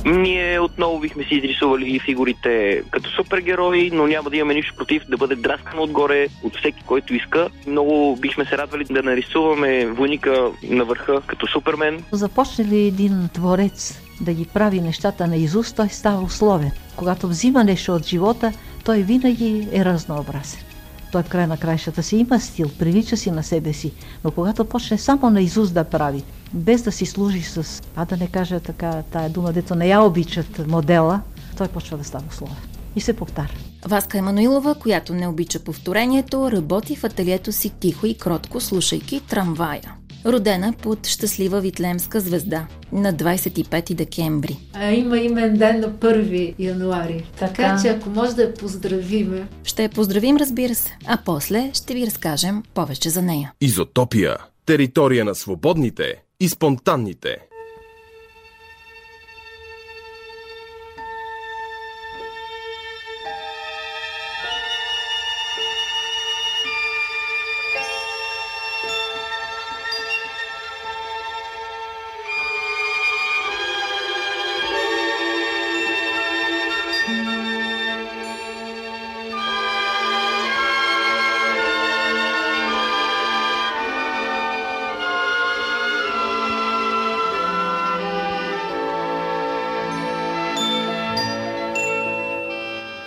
Ние 0.06 0.60
отново 0.60 0.98
бихме 0.98 1.24
си 1.24 1.34
изрисували 1.34 1.98
фигурите 1.98 2.82
като 2.90 3.10
супергерои, 3.10 3.90
но 3.90 4.06
няма 4.06 4.30
да 4.30 4.36
имаме 4.36 4.54
нищо 4.54 4.74
против 4.76 5.02
да 5.08 5.16
бъде 5.16 5.36
драскано 5.36 5.82
отгоре 5.82 6.26
от 6.42 6.56
всеки, 6.56 6.82
който 6.86 7.14
иска. 7.14 7.48
Много 7.66 8.16
бихме 8.20 8.44
се 8.44 8.58
радвали 8.58 8.84
да 8.84 9.02
нарисуваме 9.02 9.86
войника 9.86 10.50
на 10.62 10.84
върха 10.84 11.20
като 11.26 11.46
Супермен. 11.46 12.04
Започне 12.12 12.64
ли 12.64 12.78
един 12.78 13.28
творец 13.34 14.09
да 14.20 14.32
ги 14.32 14.44
прави 14.44 14.80
нещата 14.80 15.26
на 15.26 15.36
изуст, 15.36 15.76
той 15.76 15.88
става 15.88 16.22
условен. 16.22 16.70
Когато 16.96 17.28
взима 17.28 17.64
нещо 17.64 17.94
от 17.94 18.06
живота, 18.06 18.52
той 18.84 19.02
винаги 19.02 19.68
е 19.72 19.84
разнообразен. 19.84 20.60
Той 21.12 21.22
в 21.22 21.28
край 21.28 21.46
на 21.46 21.56
краищата 21.56 22.02
си 22.02 22.16
има 22.16 22.40
стил, 22.40 22.70
прилича 22.78 23.16
си 23.16 23.30
на 23.30 23.42
себе 23.42 23.72
си, 23.72 23.92
но 24.24 24.30
когато 24.30 24.64
почне 24.64 24.98
само 24.98 25.30
на 25.30 25.40
изуст 25.40 25.74
да 25.74 25.84
прави, 25.84 26.24
без 26.52 26.82
да 26.82 26.92
си 26.92 27.06
служи 27.06 27.42
с, 27.42 27.82
а 27.96 28.04
да 28.04 28.16
не 28.16 28.26
кажа 28.26 28.60
така, 28.60 29.02
тая 29.10 29.30
дума, 29.30 29.52
дето 29.52 29.74
не 29.74 29.88
я 29.88 30.02
обичат 30.02 30.68
модела, 30.68 31.20
той 31.56 31.68
почва 31.68 31.96
да 31.96 32.04
става 32.04 32.24
условен 32.30 32.56
и 32.96 33.00
се 33.00 33.16
повтаря. 33.16 33.54
Васка 33.84 34.18
Емануилова, 34.18 34.74
която 34.74 35.14
не 35.14 35.28
обича 35.28 35.58
повторението, 35.58 36.52
работи 36.52 36.96
в 36.96 37.04
ателието 37.04 37.52
си 37.52 37.70
тихо 37.70 38.06
и 38.06 38.14
кротко, 38.14 38.60
слушайки 38.60 39.20
трамвая. 39.20 39.99
Родена 40.26 40.74
под 40.82 41.06
щастлива 41.06 41.60
витлемска 41.60 42.20
звезда 42.20 42.66
на 42.92 43.14
25 43.14 43.94
декември. 43.94 44.56
А 44.74 44.92
има 44.92 45.18
имен 45.18 45.56
ден 45.56 45.80
на 45.80 45.92
1 45.92 46.54
януари. 46.58 47.24
Така, 47.38 47.54
така 47.54 47.78
че 47.82 47.88
ако 47.88 48.10
може 48.10 48.34
да 48.34 48.42
я 48.42 48.54
поздравиме. 48.54 49.48
Ще 49.64 49.82
я 49.82 49.88
поздравим, 49.88 50.36
разбира 50.36 50.74
се. 50.74 50.98
А 51.06 51.18
после 51.24 51.70
ще 51.74 51.94
ви 51.94 52.06
разкажем 52.06 52.62
повече 52.74 53.10
за 53.10 53.22
нея. 53.22 53.52
Изотопия. 53.60 54.36
Територия 54.66 55.24
на 55.24 55.34
свободните 55.34 56.14
и 56.40 56.48
спонтанните. 56.48 57.38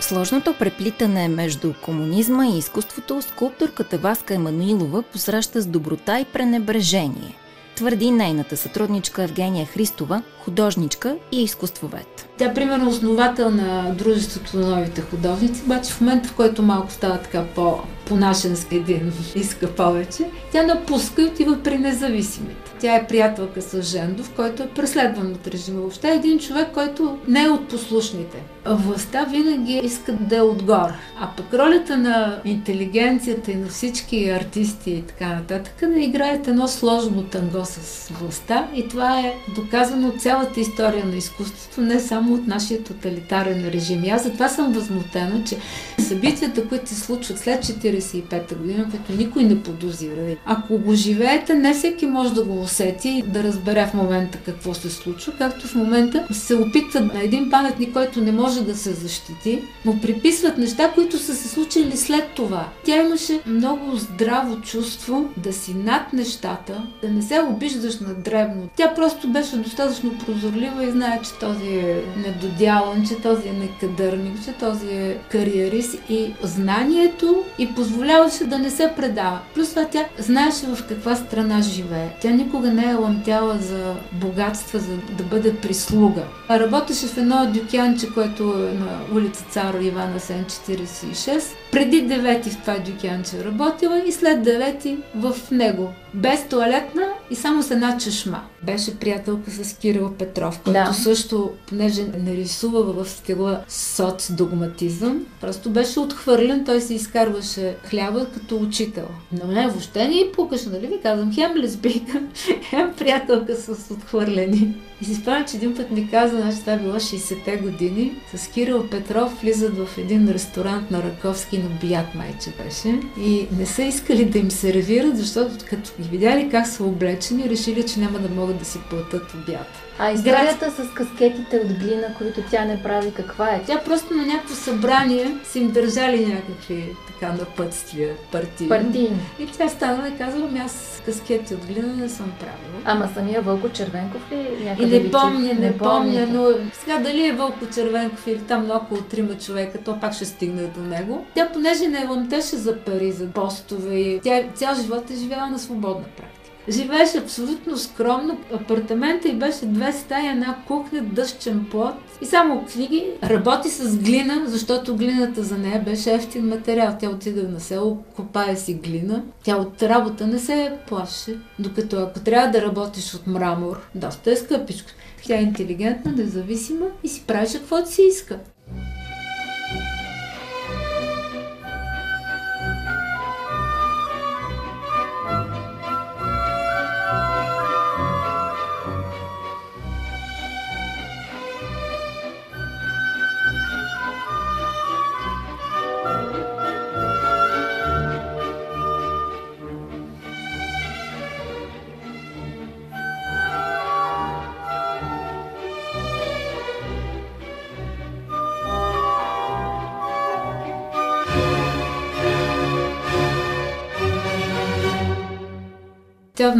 Сложното 0.03 0.53
преплитане 0.59 1.27
между 1.27 1.73
комунизма 1.81 2.47
и 2.47 2.57
изкуството 2.57 3.21
скулпторката 3.21 3.97
Васка 3.97 4.33
Емануилова 4.33 5.01
посреща 5.01 5.61
с 5.61 5.65
доброта 5.65 6.19
и 6.19 6.25
пренебрежение, 6.25 7.35
твърди 7.75 8.11
нейната 8.11 8.57
сътрудничка 8.57 9.23
Евгения 9.23 9.65
Христова, 9.65 10.21
художничка 10.39 11.17
и 11.31 11.43
изкуствовед. 11.43 12.29
Тя 12.37 12.45
е 12.45 12.53
примерно 12.53 12.89
основател 12.89 13.49
на 13.49 13.93
Дружеството 13.93 14.57
на 14.57 14.67
новите 14.67 15.01
художници, 15.01 15.61
обаче 15.65 15.91
в 15.91 16.01
момента, 16.01 16.29
в 16.29 16.33
който 16.33 16.63
малко 16.63 16.91
става 16.91 17.17
така 17.17 17.43
по 17.55 17.79
по-нашенски 18.05 18.75
един 18.75 19.13
иска 19.35 19.67
повече, 19.67 20.23
тя 20.51 20.63
напуска 20.63 21.21
и 21.21 21.25
отива 21.25 21.57
при 21.63 21.77
независимите. 21.77 22.63
Тя 22.79 22.95
е 22.95 23.07
приятелка 23.07 23.61
с 23.61 23.81
Жендов, 23.81 24.31
който 24.35 24.63
е 24.63 24.67
преследван 24.67 25.31
от 25.31 25.47
режима. 25.47 25.79
Въобще 25.79 26.09
е 26.09 26.15
един 26.15 26.39
човек, 26.39 26.67
който 26.73 27.17
не 27.27 27.43
е 27.43 27.49
от 27.49 27.67
послушните. 27.67 28.37
Властта 28.65 29.23
винаги 29.23 29.81
иска 29.83 30.13
да 30.13 30.37
е 30.37 30.41
отгоре. 30.41 30.93
А 31.19 31.29
пък 31.37 31.53
ролята 31.53 31.97
на 31.97 32.41
интелигенцията 32.45 33.51
и 33.51 33.55
на 33.55 33.67
всички 33.67 34.29
артисти 34.29 34.91
и 34.91 35.01
така 35.01 35.27
нататък 35.27 35.73
да 35.81 35.99
играят 35.99 36.47
едно 36.47 36.67
сложно 36.67 37.23
танго 37.23 37.65
с 37.65 38.09
властта 38.09 38.67
и 38.75 38.87
това 38.87 39.19
е 39.19 39.33
доказано 39.55 40.07
от 40.07 40.21
цялата 40.21 40.59
история 40.59 41.05
на 41.05 41.15
изкуството, 41.15 41.81
не 41.81 41.99
само 41.99 42.33
от 42.33 42.47
нашия 42.47 42.83
тоталитарен 42.83 43.69
режим. 43.69 44.03
И 44.03 44.09
аз 44.09 44.23
затова 44.23 44.49
съм 44.49 44.73
възмутена, 44.73 45.43
че 45.43 45.57
събитията, 45.99 46.67
които 46.67 46.89
се 46.89 46.95
случват 46.95 47.39
след 47.39 47.63
45-та 48.01 48.55
година, 48.55 48.85
които 48.91 49.21
никой 49.21 49.43
не 49.43 49.63
подозира, 49.63 50.35
ако 50.45 50.77
го 50.77 50.93
живеете, 50.93 51.53
не 51.53 51.73
всеки 51.73 52.05
може 52.05 52.33
да 52.33 52.43
го 52.43 52.61
усети 52.61 53.09
и 53.09 53.21
да 53.21 53.43
разбере 53.43 53.87
в 53.87 53.93
момента 53.93 54.37
какво 54.45 54.73
се 54.73 54.89
случва, 54.89 55.33
както 55.37 55.67
в 55.67 55.75
момента 55.75 56.27
се 56.31 56.55
опитват 56.55 57.13
на 57.13 57.23
един 57.23 57.49
паметник, 57.49 57.93
който 57.93 58.21
не 58.21 58.31
може 58.31 58.61
да 58.61 58.75
се 58.75 58.93
защити, 58.93 59.61
но 59.85 59.99
приписват 60.01 60.57
неща, 60.57 60.91
които 60.95 61.17
са 61.17 61.35
се 61.35 61.47
случили 61.47 61.97
след 61.97 62.29
това. 62.35 62.69
Тя 62.85 63.05
имаше 63.05 63.39
много 63.45 63.95
здраво 63.95 64.61
чувство 64.61 65.29
да 65.37 65.53
си 65.53 65.73
над 65.73 66.13
нещата, 66.13 66.83
да 67.01 67.09
не 67.09 67.21
се 67.21 67.41
обиждаш 67.41 67.99
на 67.99 68.13
дребно. 68.13 68.69
Тя 68.75 68.93
просто 68.95 69.27
беше 69.27 69.57
достатъчно 69.57 70.17
прозорлива 70.17 70.85
и 70.85 70.91
знае, 70.91 71.19
че 71.23 71.33
този 71.39 71.67
е 71.67 72.03
недодялан, 72.17 73.07
че 73.07 73.15
този 73.15 73.47
е 73.47 73.53
некадърник, 73.53 74.45
че 74.45 74.51
този 74.51 74.87
е 74.87 75.17
кариерист 75.31 75.97
и 76.09 76.33
знанието 76.43 77.43
и 77.59 77.73
позволяваше 77.83 78.43
да 78.43 78.59
не 78.59 78.69
се 78.69 78.93
предава. 78.95 79.39
Плюс 79.53 79.69
това 79.69 79.85
тя 79.85 80.05
знаеше 80.19 80.65
в 80.65 80.87
каква 80.87 81.15
страна 81.15 81.61
живее. 81.61 82.09
Тя 82.21 82.29
никога 82.29 82.73
не 82.73 82.89
е 82.89 82.93
ламтяла 82.93 83.57
за 83.57 83.95
богатства, 84.11 84.79
за 84.79 84.95
да 85.17 85.23
бъде 85.23 85.55
прислуга. 85.55 86.23
А 86.47 86.59
работеше 86.59 87.07
в 87.07 87.17
едно 87.17 87.51
дюкянче, 87.53 88.13
което 88.13 88.43
е 88.43 88.73
на 88.73 88.99
улица 89.13 89.45
Царо 89.49 89.81
Ивана 89.81 90.19
Сен 90.19 90.45
46. 90.45 91.43
Преди 91.71 92.01
девети 92.01 92.49
в 92.49 92.61
това 92.61 92.77
дюкянче 92.77 93.43
работила 93.43 94.03
и 94.07 94.11
след 94.11 94.43
девети 94.43 94.97
в 95.15 95.35
него. 95.51 95.93
Без 96.13 96.47
туалетна 96.47 97.07
и 97.29 97.35
само 97.35 97.63
с 97.63 97.71
една 97.71 97.97
чешма. 97.97 98.41
Беше 98.63 98.99
приятелка 98.99 99.51
с 99.51 99.73
Кирил 99.73 100.13
Петров, 100.19 100.59
който 100.59 100.79
да. 100.79 100.93
също, 100.93 101.51
понеже 101.67 102.03
не 102.19 102.33
рисува 102.33 102.83
в 102.83 103.09
стила 103.09 103.59
соцдогматизъм, 103.67 105.25
просто 105.41 105.69
беше 105.69 105.99
отхвърлен, 105.99 106.65
той 106.65 106.81
се 106.81 106.93
изкарваше 106.93 107.72
хляба 107.85 108.25
като 108.33 108.55
учител. 108.55 109.07
Но 109.31 109.51
не, 109.51 109.67
въобще 109.67 110.07
не 110.07 110.15
и 110.15 110.31
пукаше, 110.31 110.69
нали 110.69 110.87
ви 110.87 111.01
казвам, 111.01 111.33
хем 111.33 111.55
лесбийка, 111.57 112.21
хем 112.69 112.93
приятелка 112.97 113.55
с 113.55 113.91
отхвърлени 113.91 114.75
И 115.03 115.05
си 115.05 115.15
спомням, 115.15 115.45
че 115.45 115.57
един 115.57 115.75
път 115.75 115.91
ми 115.91 116.09
каза, 116.09 116.37
значи 116.37 116.59
това 116.59 116.73
е 116.73 116.77
било 116.77 116.93
60-те 116.93 117.57
години, 117.57 118.11
с 118.35 118.47
Кирил 118.47 118.89
Петров 118.89 119.41
влизат 119.41 119.77
в 119.77 119.97
един 119.97 120.29
ресторант 120.29 120.91
на 120.91 121.03
Раковски 121.03 121.57
на 121.57 121.69
Бият 121.69 122.15
майче 122.15 122.49
беше. 122.63 122.99
И 123.19 123.47
не 123.57 123.65
са 123.65 123.83
искали 123.83 124.25
да 124.25 124.39
им 124.39 124.51
сервират, 124.51 125.17
защото 125.17 125.65
като 125.69 125.91
ги 126.01 126.09
видяли 126.09 126.49
как 126.49 126.67
са 126.67 126.83
облечени, 126.83 127.49
решили, 127.49 127.85
че 127.85 127.99
няма 127.99 128.19
да 128.19 128.29
могат 128.29 128.57
да 128.57 128.65
си 128.65 128.79
платят 128.89 129.33
обяд. 129.33 129.67
А 129.99 130.11
историята 130.11 130.71
с 130.71 130.93
каскетите 130.93 131.57
от 131.57 131.73
глина, 131.73 132.13
които 132.17 132.41
тя 132.51 132.65
не 132.65 132.83
прави, 132.83 133.11
каква 133.11 133.49
е? 133.49 133.61
Тя 133.67 133.81
просто 133.85 134.13
на 134.13 134.25
някакво 134.25 134.55
събрание 134.55 135.37
са 135.43 135.59
им 135.59 135.71
държали 135.71 136.25
някакви 136.25 136.85
така 137.07 137.33
напътствия, 137.33 138.15
партии. 138.31 138.69
Партийни. 138.69 139.19
И 139.39 139.47
тя 139.47 139.69
станала 139.69 140.07
и 140.07 140.17
казала, 140.17 140.47
ами 140.49 140.59
аз 140.59 141.01
каскети 141.05 141.53
от 141.53 141.65
глина 141.65 141.93
не 141.93 142.09
съм 142.09 142.31
правила. 142.39 142.81
Ама 142.85 143.09
самия 143.13 143.41
Вълко 143.41 143.69
Червенков 143.69 144.31
ли 144.31 144.65
някъде 144.65 144.92
И 144.92 144.92
не 144.93 144.99
ви 144.99 145.11
помня, 145.11 145.53
не, 145.53 145.77
помня, 145.77 146.27
но 146.29 146.47
сега 146.73 146.97
дали 146.97 147.27
е 147.27 147.33
Вълко 147.33 147.65
Червенков 147.73 148.27
или 148.27 148.39
там 148.39 148.71
около 148.71 149.01
трима 149.01 149.37
човека, 149.37 149.77
то 149.85 149.99
пак 149.99 150.13
ще 150.13 150.25
стигне 150.25 150.63
до 150.63 150.81
него. 150.81 151.25
Тя 151.35 151.49
понеже 151.53 151.87
не 151.87 152.07
ламтеше 152.07 152.55
за 152.55 152.77
пари, 152.77 153.11
за 153.11 153.27
постове 153.27 153.95
и 153.95 154.19
тя 154.19 154.43
цял 154.55 154.75
живот 154.75 155.11
е 155.11 155.15
живяла 155.15 155.49
на 155.49 155.59
свободна 155.59 156.05
практика. 156.17 156.42
Живееше 156.69 157.17
абсолютно 157.17 157.77
скромно. 157.77 158.37
Апартамента 158.53 159.27
й 159.27 159.33
беше 159.33 159.65
две 159.65 159.93
стаи, 159.93 160.27
една 160.27 160.57
кухня, 160.67 161.01
дъщен 161.03 161.65
плод 161.71 161.93
и 162.21 162.25
само 162.25 162.65
книги. 162.73 163.05
Работи 163.23 163.69
с 163.69 163.97
глина, 163.97 164.43
защото 164.45 164.95
глината 164.95 165.43
за 165.43 165.57
нея 165.57 165.81
беше 165.85 166.13
ефтин 166.13 166.47
материал. 166.47 166.95
Тя 166.99 167.09
отиде 167.09 167.43
на 167.43 167.59
село, 167.59 167.97
копае 168.15 168.55
си 168.55 168.73
глина. 168.73 169.23
Тя 169.43 169.57
от 169.57 169.83
работа 169.83 170.27
не 170.27 170.39
се 170.39 170.73
плаше. 170.87 171.37
Докато 171.59 171.95
ако 171.95 172.19
трябва 172.19 172.51
да 172.51 172.61
работиш 172.61 173.13
от 173.13 173.27
мрамор, 173.27 173.81
доста 173.95 174.31
е 174.31 174.35
скъпичко. 174.35 174.89
Тя 175.25 175.37
е 175.37 175.41
интелигентна, 175.41 176.11
независима 176.11 176.85
и 177.03 177.07
си 177.07 177.23
правеше 177.27 177.57
каквото 177.57 177.91
си 177.91 178.01
иска. 178.01 178.39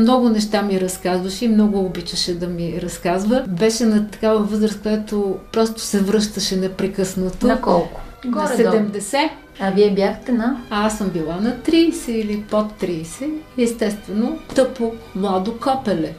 Много 0.04 0.30
неща 0.30 0.62
ми 0.62 0.82
разказваше 0.82 1.45
и 1.45 1.47
много 1.47 1.80
обичаше 1.80 2.34
да 2.34 2.47
ми 2.47 2.82
разказва. 2.82 3.43
Беше 3.47 3.86
на 3.86 4.08
такава 4.08 4.39
възраст, 4.39 4.82
която 4.82 5.36
просто 5.51 5.82
се 5.82 5.99
връщаше 5.99 6.56
непрекъснато. 6.56 7.47
На 7.47 7.62
колко? 7.62 8.01
На 8.26 8.32
Горе-долу. 8.32 8.76
70. 8.76 9.30
А 9.60 9.72
вие 9.72 9.91
бяхте 9.91 10.32
на? 10.32 10.62
А 10.70 10.86
аз 10.86 10.97
съм 10.97 11.10
била 11.10 11.36
на 11.36 11.56
30 11.56 12.10
или 12.10 12.41
под 12.41 12.82
30. 12.82 13.30
Естествено, 13.58 14.39
тъпо, 14.56 14.91
младо 15.16 15.60
копеле. 15.60 16.14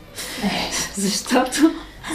Защото 0.95 1.71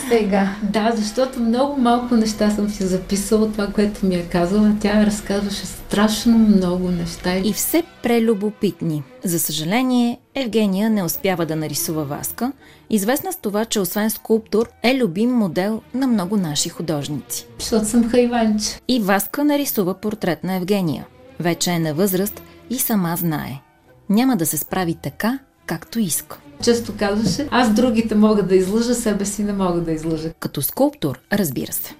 Сега. 0.10 0.56
Да, 0.64 0.92
защото 0.96 1.40
много 1.40 1.82
малко 1.82 2.16
неща 2.16 2.52
съм 2.52 2.70
си 2.70 2.84
записала, 2.84 3.52
това, 3.52 3.68
което 3.68 4.06
ми 4.06 4.16
е 4.16 4.24
казала. 4.24 4.76
Тя 4.82 5.06
разказваше 5.06 5.66
страшно 5.66 6.38
много 6.38 6.92
неща. 6.92 7.38
И 7.38 7.54
все 7.54 7.84
прелюбопитни. 8.04 9.04
За 9.24 9.40
съжаление, 9.40 10.20
Евгения 10.36 10.90
не 10.90 11.04
успява 11.04 11.46
да 11.46 11.56
нарисува 11.56 12.06
Васка, 12.06 12.52
известна 12.90 13.34
с 13.34 13.36
това, 13.36 13.66
че 13.66 13.80
освен 13.80 14.10
скулптор 14.10 14.70
е 14.84 14.98
любим 14.98 15.32
модел 15.32 15.82
на 15.94 16.08
много 16.08 16.38
наши 16.38 16.70
художници. 16.70 17.46
Защото 17.60 17.86
съм 17.86 18.10
хайванче. 18.10 18.80
И 18.88 19.00
Васка 19.00 19.44
нарисува 19.44 19.94
портрет 19.94 20.44
на 20.44 20.56
Евгения. 20.56 21.06
Вече 21.40 21.72
е 21.72 21.80
на 21.80 21.94
възраст 21.94 22.44
и 22.70 22.80
сама 22.80 23.16
знае. 23.16 23.62
Няма 24.10 24.38
да 24.38 24.46
се 24.46 24.58
справи 24.58 24.96
така, 25.04 25.40
както 25.66 26.00
иска. 26.00 26.38
Често 26.64 26.94
казваше, 26.98 27.48
аз 27.52 27.74
другите 27.74 28.16
мога 28.16 28.44
да 28.44 28.56
излъжа, 28.56 28.96
себе 28.96 29.26
си 29.26 29.44
не 29.44 29.54
мога 29.54 29.82
да 29.82 29.92
излъжа. 29.92 30.30
Като 30.40 30.62
скулптор, 30.62 31.20
разбира 31.34 31.72
се. 31.74 31.96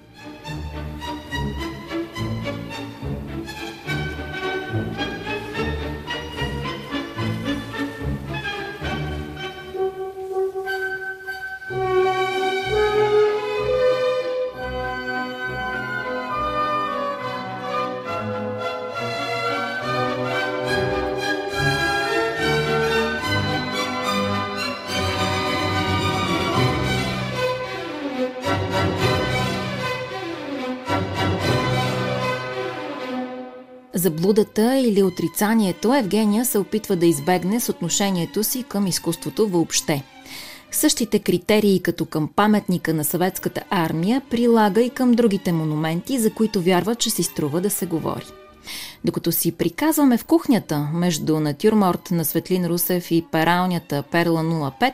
Заблудата 34.00 34.76
или 34.76 35.02
отрицанието 35.02 35.94
Евгения 35.94 36.44
се 36.44 36.58
опитва 36.58 36.96
да 36.96 37.06
избегне 37.06 37.60
с 37.60 37.68
отношението 37.68 38.44
си 38.44 38.62
към 38.62 38.86
изкуството 38.86 39.48
въобще. 39.48 40.02
Същите 40.70 41.18
критерии 41.18 41.80
като 41.80 42.06
към 42.06 42.28
паметника 42.36 42.94
на 42.94 43.04
съветската 43.04 43.62
армия 43.70 44.22
прилага 44.30 44.80
и 44.80 44.90
към 44.90 45.12
другите 45.12 45.52
монументи, 45.52 46.18
за 46.18 46.30
които 46.30 46.62
вярва, 46.62 46.94
че 46.94 47.10
си 47.10 47.22
струва 47.22 47.60
да 47.60 47.70
се 47.70 47.86
говори. 47.86 48.26
Докато 49.04 49.32
си 49.32 49.52
приказваме 49.52 50.18
в 50.18 50.24
кухнята 50.24 50.88
между 50.94 51.40
натюрморт 51.40 52.10
на 52.10 52.24
Светлин 52.24 52.66
Русев 52.66 53.10
и 53.10 53.24
пералнята 53.32 54.02
Перла 54.02 54.42
05, 54.42 54.92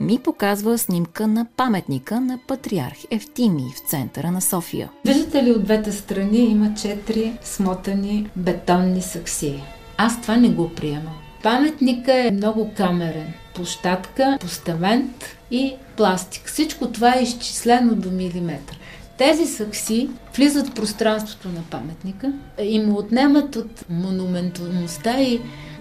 ми 0.00 0.18
показва 0.18 0.78
снимка 0.78 1.26
на 1.26 1.46
паметника 1.56 2.20
на 2.20 2.38
патриарх 2.46 2.96
Евтимий 3.10 3.72
в 3.76 3.90
центъра 3.90 4.30
на 4.30 4.40
София. 4.40 4.90
Виждате 5.04 5.42
ли 5.42 5.50
от 5.50 5.64
двете 5.64 5.92
страни 5.92 6.38
има 6.38 6.74
четири 6.74 7.38
смотани 7.42 8.30
бетонни 8.36 9.02
саксии. 9.02 9.62
Аз 9.96 10.22
това 10.22 10.36
не 10.36 10.48
го 10.48 10.68
приемам. 10.68 11.14
Паметника 11.42 12.26
е 12.26 12.30
много 12.30 12.70
камерен. 12.76 13.32
Площадка, 13.54 14.38
постамент 14.40 15.24
и 15.50 15.74
пластик. 15.96 16.46
Всичко 16.46 16.92
това 16.92 17.18
е 17.18 17.22
изчислено 17.22 17.94
до 17.94 18.10
милиметър. 18.10 18.78
Тези 19.18 19.46
сакси 19.46 20.10
влизат 20.36 20.68
в 20.68 20.74
пространството 20.74 21.48
на 21.48 21.62
паметника 21.70 22.32
и 22.62 22.80
му 22.80 22.98
отнемат 22.98 23.56
от 23.56 23.84
монументалността 23.90 25.20
и 25.20 25.40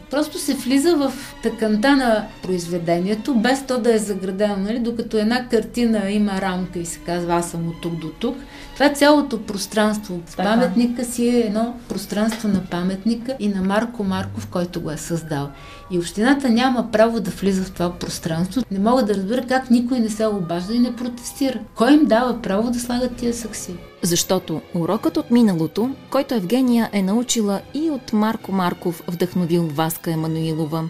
просто 0.10 0.38
се 0.38 0.54
влиза 0.54 0.96
в 0.96 1.14
тъканта 1.44 1.96
на 1.96 2.26
произведението, 2.44 3.36
без 3.36 3.66
то 3.66 3.80
да 3.80 3.96
е 3.96 3.98
заградено, 3.98 4.58
нали? 4.58 4.80
докато 4.80 5.18
една 5.18 5.48
картина 5.50 6.12
има 6.12 6.42
рамка 6.42 6.80
и 6.80 6.86
се 6.86 7.00
казва 7.00 7.34
аз 7.36 7.52
съм 7.52 7.68
от 7.68 7.82
тук 7.82 7.96
до 7.96 8.10
тук. 8.10 8.38
Това 8.74 8.90
цялото 8.94 9.42
пространство 9.42 10.20
Така. 10.30 10.44
паметника 10.44 11.06
си 11.06 11.28
е 11.28 11.40
едно 11.40 11.76
пространство 11.90 12.48
на 12.48 12.66
паметника 12.66 13.36
и 13.40 13.48
на 13.48 13.62
Марко 13.62 14.04
Марков, 14.04 14.48
който 14.48 14.82
го 14.82 14.92
е 14.92 14.98
създал. 14.98 15.50
И 15.92 16.00
общината 16.00 16.50
няма 16.50 16.92
право 16.92 17.20
да 17.20 17.32
влиза 17.32 17.64
в 17.64 17.72
това 17.72 17.94
пространство. 17.94 18.62
Не 18.72 18.80
мога 18.80 19.06
да 19.06 19.16
разбера 19.16 19.46
как 19.48 19.70
никой 19.70 20.00
не 20.00 20.10
се 20.10 20.28
обажда 20.28 20.74
и 20.74 20.80
не 20.80 20.96
протестира. 20.96 21.60
Кой 21.76 21.94
им 21.94 22.06
дава 22.06 22.42
право 22.42 22.72
да 22.72 22.80
слагат 22.80 23.16
тия 23.16 23.34
сакси? 23.34 23.76
Защото 24.02 24.62
урокът 24.74 25.18
от 25.18 25.32
миналото, 25.32 25.90
който 26.10 26.36
Евгения 26.36 26.90
е 26.94 27.02
научила 27.02 27.62
и 27.74 27.90
от 27.90 28.14
Марко 28.14 28.52
Марков, 28.52 29.04
вдъхновил 29.08 29.68
Васка 29.68 30.12
Емануилова, 30.12 30.84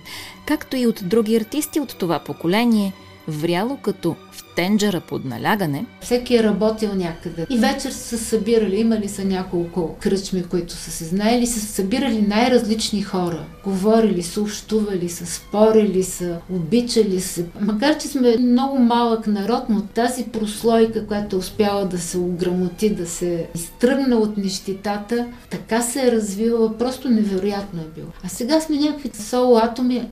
както 0.45 0.75
и 0.75 0.87
от 0.87 1.01
други 1.03 1.35
артисти 1.35 1.79
от 1.79 1.97
това 1.97 2.19
поколение, 2.19 2.93
вряло 3.27 3.77
като 3.77 4.15
в 4.31 4.55
тенджера 4.55 5.01
под 5.01 5.25
налягане, 5.25 5.85
Всеки 6.01 6.35
е 6.35 6.43
работил 6.43 6.95
някъде. 6.95 7.45
И 7.49 7.57
вечер 7.57 7.91
са 7.91 8.17
събирали, 8.17 8.79
имали 8.79 9.07
са 9.07 9.25
няколко 9.25 9.95
кръчми, 9.99 10.43
които 10.43 10.73
са 10.73 10.91
се 10.91 11.03
знаели, 11.03 11.47
са 11.47 11.59
събирали 11.59 12.21
най-различни 12.21 13.01
хора. 13.03 13.45
Говорили 13.63 14.23
са, 14.23 14.41
общували 14.41 15.09
са, 15.09 15.25
спорили 15.25 16.03
са, 16.03 16.37
обичали 16.49 17.21
се. 17.21 17.45
Макар, 17.61 17.97
че 17.97 18.07
сме 18.07 18.37
много 18.37 18.79
малък 18.79 19.27
народ, 19.27 19.63
но 19.69 19.81
тази 19.81 20.23
прослойка, 20.23 21.07
която 21.07 21.35
е 21.35 21.39
успяла 21.39 21.85
да 21.85 21.99
се 21.99 22.17
ограмоти, 22.17 22.89
да 22.89 23.07
се 23.07 23.47
изтръгне 23.55 24.15
от 24.15 24.37
нищитата, 24.37 25.27
така 25.49 25.81
се 25.81 26.07
е 26.07 26.11
развила, 26.11 26.77
просто 26.77 27.09
невероятно 27.09 27.81
е 27.81 27.99
било. 27.99 28.07
А 28.23 28.29
сега 28.29 28.61
сме 28.61 28.77
някакви 28.77 29.11
соло 29.13 29.57
атоми. 29.57 30.09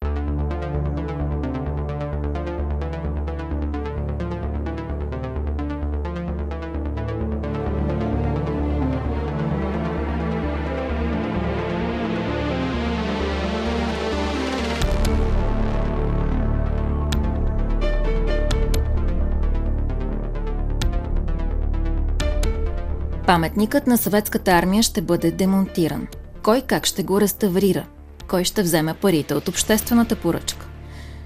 Паметникът 23.33 23.87
на 23.87 23.97
съветската 23.97 24.51
армия 24.51 24.83
ще 24.83 25.01
бъде 25.01 25.31
демонтиран. 25.31 26.07
Кой 26.43 26.61
как 26.61 26.85
ще 26.85 27.03
го 27.03 27.21
реставрира? 27.21 27.85
Кой 28.27 28.43
ще 28.43 28.63
вземе 28.63 28.93
парите 28.93 29.33
от 29.33 29.47
обществената 29.47 30.15
поръчка? 30.15 30.65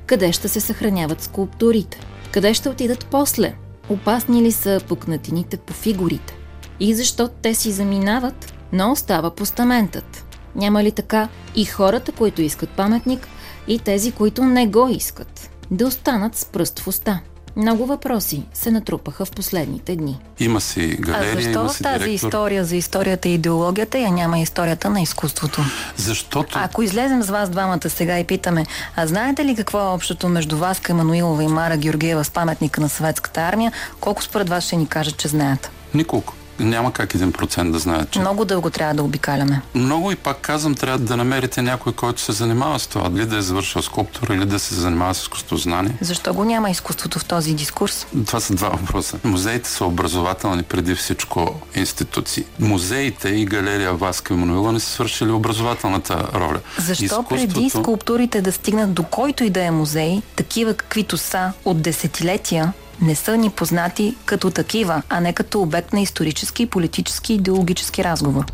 Къде 0.06 0.32
ще 0.32 0.48
се 0.48 0.60
съхраняват 0.60 1.22
скулптурите? 1.22 2.00
Къде 2.32 2.54
ще 2.54 2.70
отидат 2.70 3.06
после? 3.06 3.56
Опасни 3.90 4.42
ли 4.42 4.52
са 4.52 4.82
пукнатините 4.88 5.58
по 5.58 5.74
фигурите? 5.74 6.38
И 6.80 6.94
защо 6.94 7.28
те 7.28 7.54
си 7.54 7.72
заминават, 7.72 8.54
но 8.74 8.92
остава 8.92 9.36
постаментът? 9.36 10.38
Няма 10.56 10.84
ли 10.84 10.92
така 10.92 11.30
и 11.56 11.66
хората, 11.66 12.12
които 12.12 12.42
искат 12.42 12.70
паметник, 12.70 13.28
и 13.68 13.80
тези, 13.80 14.12
които 14.12 14.44
не 14.44 14.68
го 14.68 14.88
искат, 14.90 15.50
да 15.72 15.88
останат 15.88 16.36
с 16.36 16.46
пръст 16.46 16.80
в 16.80 16.88
уста? 16.88 17.20
Много 17.58 17.86
въпроси 17.86 18.44
се 18.54 18.72
натрупаха 18.72 19.26
в 19.26 19.32
последните 19.32 19.96
дни. 19.96 20.20
Има 20.40 20.62
си 20.62 20.98
галерия, 21.00 21.32
а 21.32 21.36
защо 21.36 21.60
има 21.60 21.70
си 21.70 21.84
тази 21.84 22.00
директор. 22.00 22.28
история 22.28 22.66
за 22.66 22.76
историята 22.76 23.30
и 23.30 23.34
идеологията 23.34 24.00
я 24.00 24.12
няма 24.12 24.40
историята 24.40 24.90
на 24.90 25.02
изкуството? 25.02 25.62
Защото... 25.96 26.60
Ако 26.62 26.82
излезем 26.82 27.24
с 27.24 27.30
вас 27.30 27.50
двамата 27.50 27.90
сега 27.90 28.20
и 28.20 28.24
питаме, 28.24 28.66
а 28.96 29.08
знаете 29.08 29.46
ли 29.46 29.56
какво 29.56 29.80
е 29.80 29.94
общото 29.94 30.30
между 30.30 30.58
вас, 30.58 30.82
Емануилова 30.90 31.44
и 31.44 31.48
Мара 31.48 31.78
Георгиева 31.78 32.24
с 32.24 32.30
паметника 32.30 32.82
на 32.82 32.90
съветската 32.90 33.42
армия, 33.42 33.72
колко 34.00 34.24
според 34.24 34.50
вас 34.50 34.64
ще 34.64 34.76
ни 34.76 34.88
кажат, 34.88 35.18
че 35.18 35.28
знаят? 35.28 35.72
Николко. 35.94 36.34
Няма 36.60 36.94
как 36.94 37.16
един 37.16 37.32
процент 37.32 37.72
да 37.72 37.80
знаят, 37.80 38.12
че... 38.12 38.20
Много 38.20 38.46
дълго 38.46 38.70
трябва 38.70 38.94
да 38.94 39.04
обикаляме. 39.04 39.62
Много 39.76 40.12
и 40.12 40.16
пак 40.16 40.42
казвам, 40.42 40.76
трябва 40.76 41.00
да 41.00 41.18
намерите 41.18 41.62
някой, 41.62 41.94
който 41.94 42.22
се 42.22 42.32
занимава 42.32 42.80
с 42.80 42.88
това. 42.88 43.10
Дали 43.10 43.26
да 43.26 43.38
е 43.38 43.42
завършил 43.42 43.82
скулптура 43.82 44.36
или 44.36 44.46
да 44.46 44.60
се 44.60 44.76
занимава 44.76 45.14
с 45.14 45.22
изкуствознание. 45.22 45.94
Защо 46.02 46.34
го 46.34 46.44
няма 46.44 46.70
изкуството 46.70 47.20
в 47.20 47.26
този 47.26 47.54
дискурс? 47.54 48.08
Това 48.26 48.40
са 48.40 48.56
два 48.56 48.70
въпроса. 48.70 49.20
Музеите 49.24 49.70
са 49.70 49.86
образователни 49.86 50.64
преди 50.64 50.96
всичко 50.96 51.62
институции. 51.76 52.44
Музеите 52.60 53.30
и 53.30 53.46
галерия 53.46 53.94
Васка 53.94 54.34
и 54.34 54.38
Мануила 54.38 54.72
не 54.72 54.80
са 54.80 54.90
свършили 54.90 55.32
образователната 55.32 56.28
роля. 56.34 56.60
Защо 56.80 57.04
Изкуството... 57.04 57.30
преди 57.30 57.70
скулптурите 57.70 58.42
да 58.42 58.52
стигнат 58.52 58.94
до 58.94 59.04
който 59.04 59.44
и 59.44 59.50
да 59.50 59.64
е 59.64 59.72
музей, 59.72 60.22
такива 60.36 60.74
каквито 60.74 61.18
са 61.18 61.52
от 61.66 61.82
десетилетия, 61.82 62.74
не 63.02 63.16
са 63.16 63.38
ни 63.38 63.50
познати 63.50 64.16
като 64.26 64.52
такива, 64.52 65.02
а 65.10 65.20
не 65.20 65.34
като 65.34 65.62
обект 65.62 65.94
на 65.94 66.02
исторически, 66.02 66.66
политически 66.66 67.34
и 67.34 67.36
идеологически 67.36 68.04
разговор. 68.04 68.46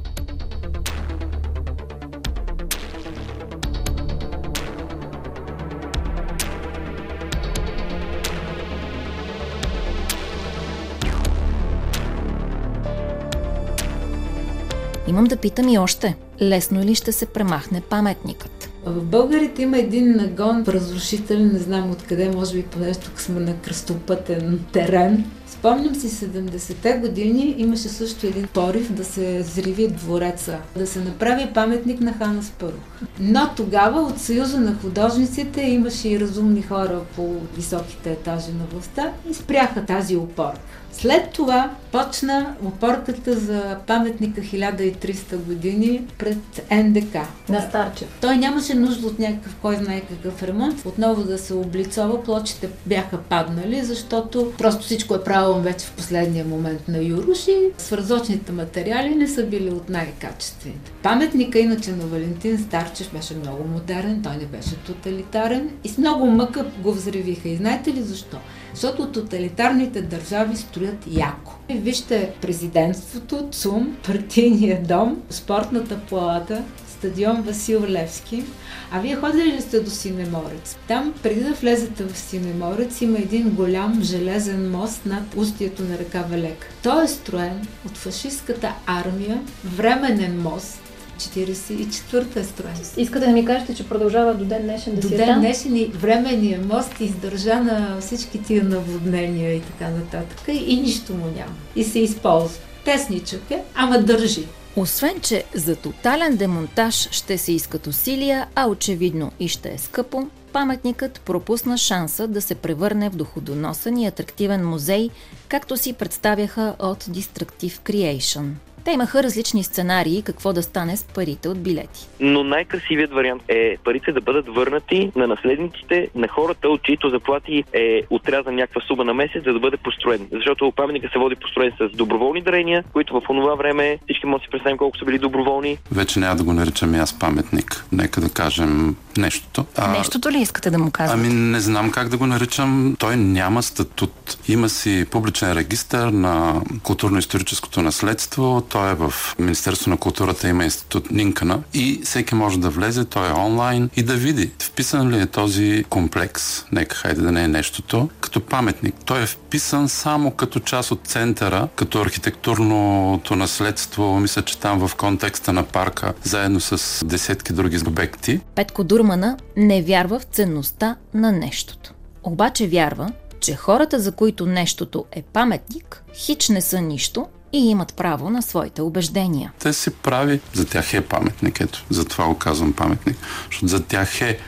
Имам 15.08 15.26
да 15.26 15.38
питам 15.38 15.70
и 15.70 15.78
още. 15.78 16.16
Лесно 16.42 16.84
ли 16.84 16.96
ще 16.96 17.12
се 17.12 17.26
премахне 17.26 17.82
паметникът? 17.82 18.63
В 18.86 19.04
българите 19.04 19.62
има 19.62 19.78
един 19.78 20.16
нагон 20.16 20.64
разрушителен, 20.68 21.52
не 21.54 21.60
знам 21.60 21.92
откъде, 21.92 22.30
може 22.30 22.56
би 22.56 22.64
понеже 22.64 23.00
тук 23.00 23.22
сме 23.22 23.40
на 23.40 23.58
кръстопътен 23.58 24.60
терен. 24.72 25.26
Спомням 25.60 25.96
си 25.96 26.10
70-те 26.10 26.94
години 26.94 27.56
имаше 27.58 27.90
също 27.90 28.28
един 28.28 28.48
порив 28.54 28.94
да 28.94 29.04
се 29.04 29.42
зриви 29.42 29.88
двореца, 29.88 30.58
да 30.78 30.88
се 30.88 31.00
направи 31.00 31.54
паметник 31.54 32.02
на 32.02 32.14
Хана 32.14 32.44
Спарух. 32.44 32.84
Но 33.20 33.50
тогава 33.56 34.02
от 34.02 34.20
Съюза 34.20 34.60
на 34.60 34.76
художниците 34.76 35.62
имаше 35.62 36.10
и 36.10 36.20
разумни 36.20 36.62
хора 36.62 37.02
по 37.16 37.36
високите 37.56 38.12
етажи 38.12 38.52
на 38.52 38.66
властта 38.72 39.12
и 39.30 39.34
спряха 39.34 39.86
тази 39.86 40.16
опорка. 40.16 40.60
След 40.92 41.30
това 41.30 41.72
почна 41.92 42.56
опорката 42.66 43.40
за 43.40 43.78
паметника 43.88 44.42
1300 44.42 45.36
години 45.36 46.02
пред 46.18 46.38
НДК. 46.72 47.16
На 47.50 47.62
Старчев. 47.62 48.08
Той 48.22 48.38
нямаше 48.38 48.74
нужда 48.74 49.08
от 49.08 49.20
някакъв, 49.20 49.56
кой 49.62 49.76
знае 49.76 50.02
какъв 50.02 50.44
ремонт, 50.44 50.86
отново 50.86 51.24
да 51.24 51.38
се 51.38 51.54
облицова. 51.54 52.24
Плочите 52.24 52.70
бяха 52.86 53.18
паднали, 53.18 53.84
защото 53.84 54.54
просто 54.58 54.84
всичко 54.84 55.16
е 55.16 55.24
правилно 55.24 55.43
вече 55.52 55.86
в 55.86 55.92
последния 55.92 56.46
момент 56.46 56.88
на 56.88 57.04
Юруш 57.04 57.48
и 57.48 57.72
свързочните 57.78 58.52
материали 58.52 59.16
не 59.16 59.28
са 59.28 59.46
били 59.46 59.70
от 59.70 59.90
най-качествените. 59.90 60.92
Паметника 61.04 61.60
иначе 61.60 61.92
на 61.92 62.06
Валентин 62.06 62.58
Старчев 62.58 63.14
беше 63.14 63.36
много 63.36 63.64
модерен, 63.68 64.22
той 64.24 64.36
не 64.38 64.46
беше 64.46 64.76
тоталитарен 64.76 65.70
и 65.84 65.90
с 65.90 65.98
много 65.98 66.26
мъка 66.26 66.66
го 66.80 66.94
взривиха. 66.94 67.50
И 67.50 67.56
знаете 67.56 67.94
ли 67.94 68.02
защо? 68.02 68.38
Защото 68.74 69.12
тоталитарните 69.12 70.02
държави 70.02 70.58
строят 70.58 71.08
яко. 71.08 71.54
И 71.70 71.74
вижте 71.74 72.32
президентството, 72.42 73.48
ЦУМ, 73.52 73.98
партийния 74.06 74.84
дом, 74.84 75.22
спортната 75.30 76.00
плата, 76.10 76.64
стадион 77.04 77.42
Васил 77.42 77.86
Левски. 77.90 78.44
А 78.92 79.00
вие 79.00 79.16
ходили 79.16 79.52
ли 79.52 79.62
сте 79.62 79.80
до 79.80 79.90
Синеморец? 79.90 80.78
Там, 80.88 81.14
преди 81.24 81.44
да 81.44 81.54
влезете 81.54 82.04
в 82.04 82.18
Синеморец, 82.18 83.02
има 83.02 83.18
един 83.18 83.50
голям 83.50 84.04
железен 84.04 84.72
мост 84.72 85.06
над 85.06 85.24
устието 85.36 85.84
на 85.84 85.98
река 85.98 86.22
Велека. 86.30 86.68
Той 86.84 87.04
е 87.04 87.08
строен 87.08 87.68
от 87.86 87.98
фашистската 87.98 88.74
армия, 88.86 89.42
временен 89.66 90.42
мост, 90.42 90.80
44-та 91.18 92.40
е 92.40 92.44
строен. 92.44 92.76
Искате 92.98 93.26
да 93.26 93.32
ми 93.32 93.46
кажете, 93.46 93.76
че 93.76 93.90
продължава 93.90 94.34
до 94.34 94.46
ден 94.46 94.62
днешен 94.62 94.96
да 94.96 95.02
до 95.02 95.08
си 95.08 95.14
е 95.14 95.18
ден 95.18 95.28
там? 95.28 95.40
днешен 95.40 95.76
и 95.76 95.86
временния 95.86 96.60
мост 96.74 97.00
издържа 97.00 97.56
на 97.56 97.98
всички 98.02 98.44
тия 98.44 98.64
наводнения 98.64 99.54
и 99.56 99.62
така 99.62 99.92
нататък. 99.92 100.42
И 100.48 100.82
нищо 100.82 101.14
му 101.14 101.26
няма. 101.26 101.54
И 101.76 101.84
се 101.84 102.00
използва. 102.00 102.60
Тесничък 102.86 103.52
е, 103.52 103.64
ама 103.76 104.00
държи. 104.00 104.46
Освен, 104.76 105.22
че 105.22 105.44
за 105.54 105.76
тотален 105.76 106.38
демонтаж 106.38 107.10
ще 107.12 107.38
се 107.38 107.52
искат 107.52 107.88
усилия, 107.88 108.48
а 108.56 108.68
очевидно 108.68 109.32
и 109.40 109.48
ще 109.48 109.74
е 109.74 109.78
скъпо, 109.78 110.28
паметникът 110.54 111.22
пропусна 111.22 111.78
шанса 111.78 112.28
да 112.28 112.42
се 112.42 112.56
превърне 112.56 113.10
в 113.10 113.16
доходоносен 113.16 113.98
и 113.98 114.08
атрактивен 114.08 114.68
музей, 114.68 115.10
както 115.48 115.78
си 115.78 115.94
представяха 115.94 116.76
от 116.80 117.04
Destructive 117.04 117.80
Creation. 117.80 118.50
Те 118.86 118.92
имаха 118.92 119.24
различни 119.24 119.64
сценарии 119.64 120.22
какво 120.22 120.54
да 120.54 120.64
стане 120.64 120.98
с 120.98 121.04
парите 121.04 121.50
от 121.50 121.64
билети. 121.64 122.08
Но 122.20 122.44
най-красивият 122.44 123.12
вариант 123.12 123.44
е 123.48 123.78
парите 123.84 124.12
да 124.12 124.22
бъдат 124.22 124.46
върнати 124.56 125.12
на 125.16 125.28
наследниците, 125.28 126.10
на 126.16 126.28
хората, 126.28 126.70
от 126.70 126.84
чието 126.84 127.10
заплати 127.10 127.64
е 127.74 128.02
отрязан 128.10 128.56
някаква 128.56 128.82
сума 128.82 129.04
на 129.04 129.14
месец, 129.14 129.44
за 129.44 129.54
да 129.54 129.60
бъде 129.60 129.78
построен. 129.78 130.28
Защото 130.32 130.74
паметника 130.76 131.10
се 131.14 131.20
води 131.20 131.36
построен 131.36 131.72
с 131.80 131.96
доброволни 131.96 132.42
дарения, 132.42 132.84
които 132.94 133.14
в 133.14 133.30
онова 133.30 133.56
време 133.56 134.00
всички 134.04 134.26
може 134.26 134.42
да 134.42 134.46
си 134.46 134.52
представим 134.52 134.78
колко 134.78 134.98
са 134.98 135.06
били 135.06 135.20
доброволни. 135.20 135.78
Вече 135.92 136.20
няма 136.20 136.36
да 136.36 136.44
го 136.44 136.54
наричаме 136.54 136.98
аз 136.98 137.20
паметник. 137.20 137.86
Нека 137.92 138.22
да 138.22 138.30
кажем 138.30 138.96
нещото. 139.18 139.66
А... 139.78 139.92
Нещото 139.92 140.32
ли 140.32 140.38
искате 140.38 140.70
да 140.72 140.80
му 140.80 140.92
кажете? 140.92 141.20
Ами 141.20 141.34
не 141.34 141.60
знам 141.60 141.92
как 141.92 142.10
да 142.10 142.18
го 142.18 142.26
наричам. 142.26 142.96
Той 143.00 143.16
няма 143.16 143.64
статут. 143.64 144.38
Има 144.48 144.70
си 144.70 145.06
публичен 145.12 145.54
регистр 145.54 145.98
на 145.98 146.62
културно-историческото 146.84 147.82
наследство. 147.82 148.62
Той 148.74 148.92
е 148.92 148.96
в 148.96 149.14
Министерство 149.40 149.90
на 149.90 149.98
културата, 149.98 150.48
има 150.48 150.64
институт 150.64 151.12
Нинкана 151.12 151.64
и 151.74 152.02
всеки 152.04 152.36
може 152.36 152.60
да 152.60 152.70
влезе, 152.70 153.06
той 153.06 153.30
е 153.30 153.34
онлайн 153.34 153.90
и 153.96 154.04
да 154.04 154.14
види 154.14 154.52
вписан 154.60 155.10
ли 155.10 155.22
е 155.22 155.26
този 155.26 155.86
комплекс, 155.90 156.66
нека 156.72 156.96
хайде 156.96 157.22
да 157.22 157.32
не 157.32 157.44
е 157.44 157.48
нещото, 157.48 158.10
като 158.20 158.46
паметник. 158.46 158.96
Той 159.06 159.24
е 159.24 159.26
вписан 159.26 159.90
само 159.90 160.32
като 160.32 160.60
част 160.60 160.92
от 160.92 161.00
центъра, 161.04 161.68
като 161.76 162.02
архитектурното 162.02 163.36
наследство, 163.36 164.20
мисля, 164.20 164.42
че 164.42 164.60
там 164.60 164.88
в 164.88 164.96
контекста 164.96 165.54
на 165.54 165.64
парка, 165.64 166.14
заедно 166.24 166.60
с 166.60 167.06
десетки 167.06 167.54
други 167.54 167.80
обекти. 167.88 168.40
Петко 168.56 168.84
Дурмана 168.84 169.38
не 169.58 169.82
вярва 169.82 170.20
в 170.20 170.24
ценността 170.24 170.96
на 171.14 171.32
нещото. 171.32 171.94
Обаче 172.24 172.68
вярва, 172.68 173.12
че 173.40 173.56
хората, 173.56 174.00
за 174.00 174.12
които 174.12 174.46
нещото 174.46 175.06
е 175.12 175.22
паметник, 175.22 176.04
хич 176.14 176.50
не 176.50 176.62
са 176.62 176.82
нищо 176.82 177.28
и 177.54 177.70
имат 177.70 177.94
право 177.94 178.30
на 178.30 178.42
своите 178.42 178.82
убеждения. 178.82 179.52
Те 179.60 179.74
си 179.74 179.90
прави, 179.90 180.40
за 180.54 180.66
тях 180.66 180.94
е 180.94 181.02
паметник, 181.02 181.62
ето, 181.62 181.86
затова 181.90 182.26
го 182.26 182.38
казвам 182.38 182.74
паметник, 182.74 183.18
защото 183.50 183.68
за 183.68 183.84
тях 183.84 184.22
е 184.22 184.40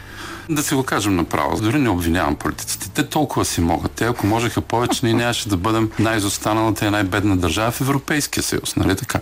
да 0.50 0.64
си 0.64 0.76
го 0.76 0.84
кажем 0.84 1.16
направо, 1.16 1.62
дори 1.62 1.80
не 1.80 1.90
обвинявам 1.90 2.36
политиците. 2.36 2.90
Те 2.90 3.10
толкова 3.10 3.46
си 3.46 3.62
могат. 3.62 3.92
Те, 3.92 4.06
ако 4.06 4.28
можеха 4.28 4.62
повече, 4.62 5.06
ние 5.06 5.14
нямаше 5.14 5.50
да 5.50 5.58
бъдем 5.58 5.92
най-изостаналата 6.00 6.86
и 6.86 6.90
най-бедна 6.90 7.36
държава 7.36 7.72
в 7.72 7.82
Европейския 7.82 8.44
съюз, 8.44 8.76
нали 8.76 8.96
така? 8.96 9.20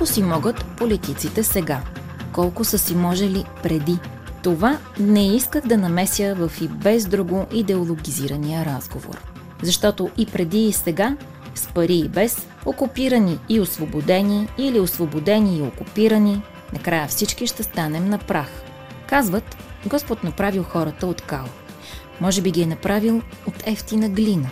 Колко 0.00 0.12
си 0.12 0.22
могат 0.22 0.64
политиците 0.64 1.42
сега? 1.42 1.82
Колко 2.32 2.64
са 2.64 2.78
си 2.78 2.94
можели 2.94 3.44
преди? 3.62 3.98
Това 4.42 4.78
не 5.00 5.36
исках 5.36 5.66
да 5.66 5.78
намеся 5.78 6.34
в 6.34 6.52
и 6.60 6.68
без 6.68 7.06
друго 7.06 7.46
идеологизирания 7.52 8.64
разговор. 8.64 9.22
Защото 9.62 10.10
и 10.16 10.26
преди 10.26 10.66
и 10.66 10.72
сега, 10.72 11.16
с 11.54 11.66
пари 11.66 11.94
и 11.94 12.08
без, 12.08 12.46
окупирани 12.66 13.38
и 13.48 13.60
освободени 13.60 14.48
или 14.58 14.80
освободени 14.80 15.58
и 15.58 15.62
окупирани, 15.62 16.42
накрая 16.72 17.08
всички 17.08 17.46
ще 17.46 17.62
станем 17.62 18.08
на 18.08 18.18
прах. 18.18 18.62
Казват, 19.08 19.56
Господ 19.86 20.24
направил 20.24 20.62
хората 20.62 21.06
от 21.06 21.20
кал. 21.20 21.44
Може 22.20 22.42
би 22.42 22.50
ги 22.50 22.62
е 22.62 22.66
направил 22.66 23.22
от 23.46 23.62
ефтина 23.66 24.08
глина, 24.08 24.48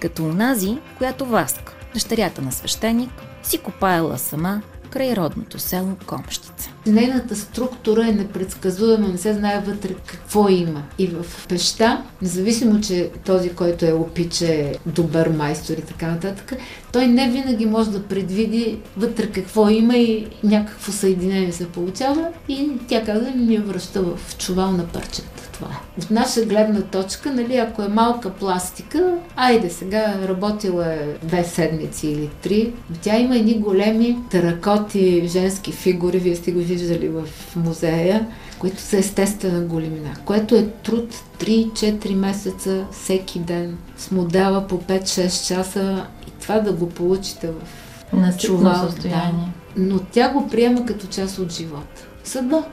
като 0.00 0.24
унази, 0.24 0.78
която 0.98 1.26
Васка, 1.26 1.72
дъщерята 1.94 2.42
на 2.42 2.52
свещеник, 2.52 3.10
си 3.42 3.58
копаела 3.58 4.18
сама 4.18 4.62
край 4.90 5.16
родното 5.16 5.58
село 5.58 5.96
Комщица. 6.06 6.70
Нейната 6.86 7.36
структура 7.36 8.08
е 8.08 8.12
непредсказуема, 8.12 9.08
не 9.08 9.18
се 9.18 9.34
знае 9.34 9.62
вътре 9.66 9.94
какво 10.06 10.48
има. 10.48 10.82
И 10.98 11.06
в 11.06 11.46
пеща, 11.48 12.02
независимо, 12.22 12.80
че 12.80 13.10
този, 13.24 13.50
който 13.50 13.86
е 13.86 13.92
опиче 13.92 14.54
е 14.54 14.74
добър 14.86 15.28
майстор 15.28 15.72
и 15.72 15.82
така 15.82 16.06
нататък, 16.06 16.52
той 16.92 17.06
не 17.06 17.30
винаги 17.30 17.66
може 17.66 17.90
да 17.90 18.02
предвиди 18.02 18.78
вътре 18.96 19.26
какво 19.26 19.68
има 19.68 19.96
и 19.96 20.26
някакво 20.44 20.92
съединение 20.92 21.52
се 21.52 21.68
получава 21.68 22.28
и 22.48 22.70
тя 22.88 23.04
каза, 23.04 23.30
ми 23.30 23.58
връща 23.58 24.02
в 24.02 24.36
чувал 24.38 24.72
на 24.72 24.86
парчета. 24.86 25.39
Това. 25.60 25.80
От 25.98 26.10
наша 26.10 26.44
гледна 26.44 26.82
точка, 26.82 27.32
нали, 27.32 27.56
ако 27.56 27.82
е 27.82 27.88
малка 27.88 28.30
пластика, 28.30 29.14
айде 29.36 29.70
сега 29.70 30.14
работила 30.28 30.92
е 30.92 31.06
две 31.22 31.44
седмици 31.44 32.06
или 32.06 32.30
три, 32.42 32.72
тя 33.02 33.18
има 33.18 33.36
едни 33.36 33.58
големи 33.58 34.16
теракоти, 34.30 35.26
женски 35.26 35.72
фигури, 35.72 36.18
вие 36.18 36.36
сте 36.36 36.52
го 36.52 36.58
виждали 36.58 37.08
в 37.08 37.22
музея, 37.56 38.26
които 38.58 38.80
са 38.80 38.96
естествена 38.96 39.60
големина, 39.60 40.16
което 40.24 40.54
е 40.54 40.66
труд 40.66 41.14
3-4 41.38 42.14
месеца 42.14 42.84
всеки 42.92 43.38
ден 43.38 43.78
с 43.96 44.10
модела 44.10 44.66
по 44.66 44.78
5-6 44.78 45.48
часа 45.48 46.06
и 46.28 46.30
това 46.40 46.60
да 46.60 46.72
го 46.72 46.88
получите 46.88 47.46
в 47.46 47.54
на 48.12 48.36
чувал 48.36 48.88
състояние. 48.88 49.52
Да. 49.76 49.82
Но 49.82 49.98
тя 49.98 50.28
го 50.32 50.48
приема 50.48 50.86
като 50.86 51.06
част 51.06 51.38
от 51.38 51.52
живота. 51.52 52.06
Съдба. 52.24 52.64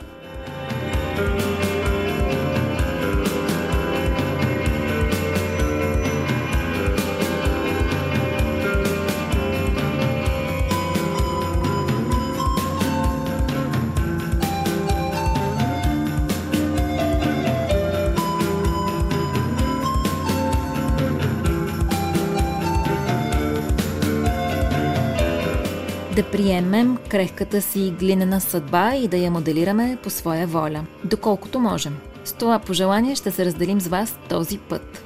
Приемем 26.47 26.97
крехката 27.09 27.61
си 27.61 27.93
глинена 27.99 28.41
съдба 28.41 28.95
и 28.95 29.07
да 29.07 29.17
я 29.17 29.31
моделираме 29.31 29.97
по 30.03 30.09
своя 30.09 30.47
воля, 30.47 30.85
доколкото 31.03 31.59
можем. 31.59 31.97
С 32.25 32.33
това 32.33 32.59
пожелание 32.59 33.15
ще 33.15 33.31
се 33.31 33.45
разделим 33.45 33.81
с 33.81 33.87
вас 33.87 34.17
този 34.29 34.57
път. 34.57 35.03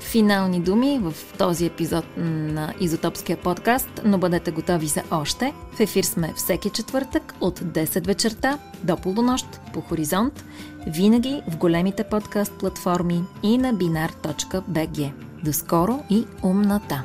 Финални 0.00 0.60
думи 0.60 1.00
в 1.02 1.14
този 1.38 1.66
епизод 1.66 2.04
на 2.16 2.74
Изотопския 2.80 3.36
подкаст, 3.36 3.88
но 4.04 4.18
бъдете 4.18 4.50
готови 4.50 4.86
за 4.86 5.02
още. 5.10 5.52
В 5.72 5.80
ефир 5.80 6.02
сме 6.04 6.32
всеки 6.36 6.70
четвъртък 6.70 7.34
от 7.40 7.60
10 7.60 8.06
вечерта 8.06 8.58
до 8.82 8.96
полунощ 8.96 9.46
по 9.72 9.80
Хоризонт, 9.80 10.44
винаги 10.86 11.42
в 11.48 11.56
големите 11.56 12.04
подкаст 12.04 12.52
платформи 12.52 13.22
и 13.42 13.58
на 13.58 13.74
binar.bg. 13.74 15.12
До 15.44 15.52
скоро 15.52 16.04
и 16.10 16.24
умната! 16.42 17.04